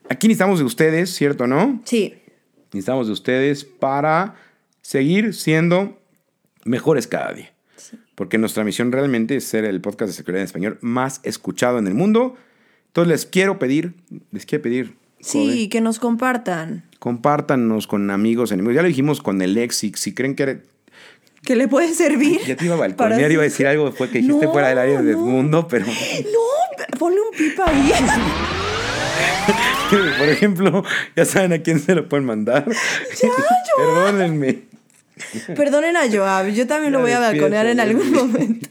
aquí 0.10 0.30
necesitamos 0.30 0.60
de 0.60 0.66
ustedes, 0.66 1.14
¿cierto, 1.14 1.48
no? 1.48 1.82
Sí. 1.84 2.16
Necesitamos 2.72 3.08
de 3.08 3.14
ustedes 3.14 3.66
para 3.66 4.36
seguir 4.82 5.34
siendo 5.34 6.00
mejores 6.64 7.08
cada 7.08 7.34
día. 7.34 7.52
Porque 8.16 8.38
nuestra 8.38 8.64
misión 8.64 8.94
realmente 8.94 9.36
es 9.36 9.44
ser 9.44 9.66
el 9.66 9.82
podcast 9.82 10.12
de 10.12 10.14
seguridad 10.14 10.44
en 10.44 10.46
español 10.46 10.78
más 10.80 11.20
escuchado 11.24 11.78
en 11.78 11.88
el 11.88 11.94
mundo. 11.94 12.38
Entonces 12.88 13.10
les 13.10 13.26
quiero 13.26 13.60
pedir, 13.60 13.96
les 14.32 14.46
quiero 14.46 14.62
pedir. 14.62 14.96
Sí, 15.20 15.68
que 15.68 15.82
nos 15.82 16.00
compartan. 16.00 16.86
Compártanos 17.00 17.86
con 17.86 18.10
amigos, 18.12 18.54
enemigos. 18.54 18.76
Ya 18.76 18.82
lo 18.82 18.88
dijimos 18.88 19.22
con 19.22 19.42
el 19.42 19.56
Lexic. 19.56 19.98
Si 19.98 20.14
creen 20.14 20.36
que 20.36 20.62
que 21.44 21.56
le 21.56 21.68
puede 21.68 21.94
servir. 21.94 22.42
Ya 22.46 22.56
te 22.56 22.66
iba 22.66 22.76
a 22.76 22.78
balconear, 22.78 23.32
iba 23.32 23.42
a 23.42 23.46
decir 23.46 23.68
algo 23.68 23.86
después 23.86 24.10
que 24.10 24.20
dijiste 24.20 24.48
fuera 24.48 24.70
del 24.70 24.78
área 24.78 25.02
del 25.02 25.18
mundo, 25.18 25.68
pero. 25.68 25.86
No, 25.86 26.98
ponle 26.98 27.20
un 27.22 27.32
pipa 27.36 27.70
ahí. 27.70 27.92
Por 30.20 30.30
ejemplo, 30.30 30.84
ya 31.16 31.26
saben 31.26 31.54
a 31.54 31.60
quién 31.60 31.80
se 31.80 31.96
lo 31.96 32.08
pueden 32.08 32.26
mandar. 32.26 32.66
Ya, 33.22 33.30
Perdónenme. 33.78 34.72
Perdonen 35.56 35.98
a 35.98 36.10
Joab, 36.10 36.48
yo 36.50 36.66
también 36.66 36.94
lo 36.94 37.00
voy 37.00 37.12
a 37.12 37.20
balconear 37.20 37.68
en 37.68 37.80
algún 37.80 38.12
momento. 38.12 38.70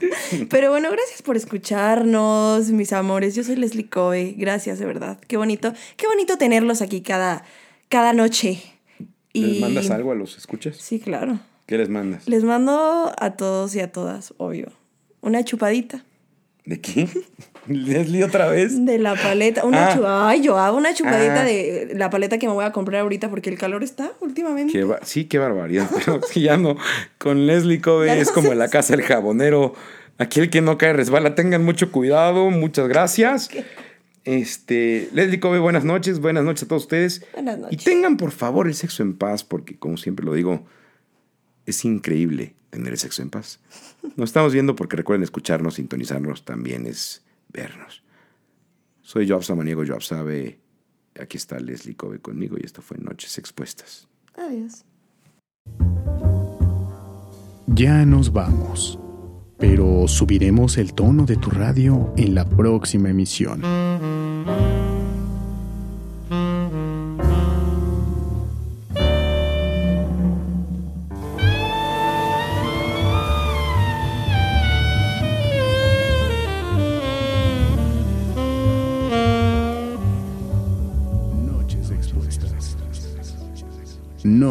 Pero 0.48 0.70
bueno, 0.70 0.90
gracias 0.90 1.22
por 1.22 1.36
escucharnos, 1.36 2.70
mis 2.70 2.92
amores. 2.92 3.34
Yo 3.34 3.44
soy 3.44 3.56
Leslie 3.56 3.88
Cove. 3.88 4.34
Gracias, 4.36 4.78
de 4.78 4.86
verdad. 4.86 5.18
Qué 5.28 5.36
bonito, 5.36 5.72
qué 5.96 6.06
bonito 6.06 6.38
tenerlos 6.38 6.82
aquí 6.82 7.02
cada, 7.02 7.44
cada 7.88 8.12
noche. 8.12 8.62
Y... 9.32 9.42
¿Les 9.42 9.60
mandas 9.60 9.90
algo 9.90 10.10
a 10.12 10.14
los 10.14 10.36
escuchas? 10.38 10.76
Sí, 10.76 10.98
claro. 10.98 11.38
¿Qué 11.70 11.78
les 11.78 11.88
mandas? 11.88 12.28
Les 12.28 12.42
mando 12.42 13.12
a 13.16 13.30
todos 13.36 13.76
y 13.76 13.80
a 13.80 13.92
todas, 13.92 14.34
obvio. 14.38 14.72
Una 15.20 15.44
chupadita. 15.44 16.04
¿De 16.64 16.80
qué? 16.80 17.08
¿Leslie 17.68 18.24
otra 18.24 18.48
vez? 18.48 18.84
De 18.84 18.98
la 18.98 19.14
paleta. 19.14 19.64
Una 19.64 19.92
ah. 19.92 20.28
Ay, 20.30 20.42
yo 20.42 20.58
hago 20.58 20.76
una 20.76 20.92
chupadita 20.94 21.42
ah. 21.42 21.44
de 21.44 21.92
la 21.94 22.10
paleta 22.10 22.38
que 22.38 22.48
me 22.48 22.54
voy 22.54 22.64
a 22.64 22.72
comprar 22.72 23.02
ahorita 23.02 23.30
porque 23.30 23.50
el 23.50 23.56
calor 23.56 23.84
está 23.84 24.10
últimamente. 24.18 24.84
sí, 25.04 25.26
qué 25.26 25.38
barbaridad. 25.38 25.88
Pero 25.94 26.20
ya 26.34 26.56
no. 26.56 26.76
Con 27.18 27.46
Leslie 27.46 27.80
Cove 27.80 28.20
es 28.20 28.32
como 28.32 28.50
en 28.50 28.58
la 28.58 28.66
casa 28.66 28.96
del 28.96 29.06
jabonero. 29.06 29.74
Aquí 30.18 30.40
el 30.40 30.50
que 30.50 30.62
no 30.62 30.76
cae 30.76 30.92
resbala. 30.92 31.36
Tengan 31.36 31.64
mucho 31.64 31.92
cuidado. 31.92 32.50
Muchas 32.50 32.88
gracias. 32.88 33.48
Este, 34.24 35.08
Leslie 35.12 35.38
Cove, 35.38 35.60
buenas 35.60 35.84
noches. 35.84 36.18
Buenas 36.18 36.42
noches 36.42 36.64
a 36.64 36.66
todos 36.66 36.82
ustedes. 36.82 37.24
Buenas 37.32 37.58
noches. 37.58 37.80
Y 37.80 37.84
tengan 37.84 38.16
por 38.16 38.32
favor 38.32 38.66
el 38.66 38.74
sexo 38.74 39.04
en 39.04 39.16
paz 39.16 39.44
porque, 39.44 39.78
como 39.78 39.98
siempre 39.98 40.26
lo 40.26 40.34
digo, 40.34 40.64
es 41.70 41.84
increíble 41.84 42.54
tener 42.70 42.92
el 42.92 42.98
sexo 42.98 43.22
en 43.22 43.30
paz. 43.30 43.60
Nos 44.16 44.30
estamos 44.30 44.52
viendo 44.52 44.76
porque 44.76 44.96
recuerden 44.96 45.24
escucharnos, 45.24 45.74
sintonizarnos, 45.74 46.44
también 46.44 46.86
es 46.86 47.24
vernos. 47.52 48.02
Soy 49.02 49.28
Joab 49.28 49.42
Samaniego, 49.42 49.84
Joab 49.86 50.02
sabe. 50.02 50.60
Aquí 51.20 51.36
está 51.36 51.58
Leslie 51.58 51.96
Kobe 51.96 52.20
conmigo 52.20 52.56
y 52.58 52.64
esto 52.64 52.82
fue 52.82 52.96
Noches 52.98 53.38
Expuestas. 53.38 54.08
Adiós. 54.36 54.84
Ya 57.66 58.04
nos 58.04 58.32
vamos, 58.32 58.98
pero 59.58 60.06
subiremos 60.06 60.78
el 60.78 60.94
tono 60.94 61.26
de 61.26 61.36
tu 61.36 61.50
radio 61.50 62.12
en 62.16 62.34
la 62.34 62.48
próxima 62.48 63.10
emisión. 63.10 63.62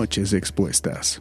Noches 0.10 0.34
expuestas. 0.34 1.20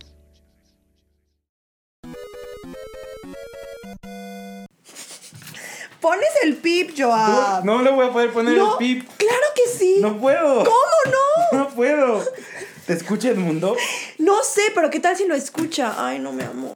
Pones 6.01 6.31
el 6.43 6.57
pip, 6.57 6.93
Joab. 6.97 7.67
No, 7.67 7.83
le 7.83 7.91
voy 7.91 8.07
a 8.07 8.13
poder 8.13 8.33
poner 8.33 8.57
el 8.57 8.65
pip. 8.79 9.07
Claro 9.19 9.47
que 9.55 9.79
sí. 9.79 9.97
No 10.01 10.19
puedo. 10.19 10.65
¿Cómo 10.65 10.73
no? 11.05 11.59
No 11.59 11.69
puedo. 11.69 12.25
¿Te 12.87 12.95
escucha 12.95 13.29
el 13.29 13.37
mundo? 13.37 13.77
No 14.17 14.43
sé, 14.43 14.63
pero 14.75 14.89
¿qué 14.89 15.01
tal 15.01 15.15
si 15.19 15.27
lo 15.27 15.35
escucha? 15.35 15.95
Ay, 15.99 16.19
no 16.19 16.33
me 16.33 16.45
amo. 16.45 16.75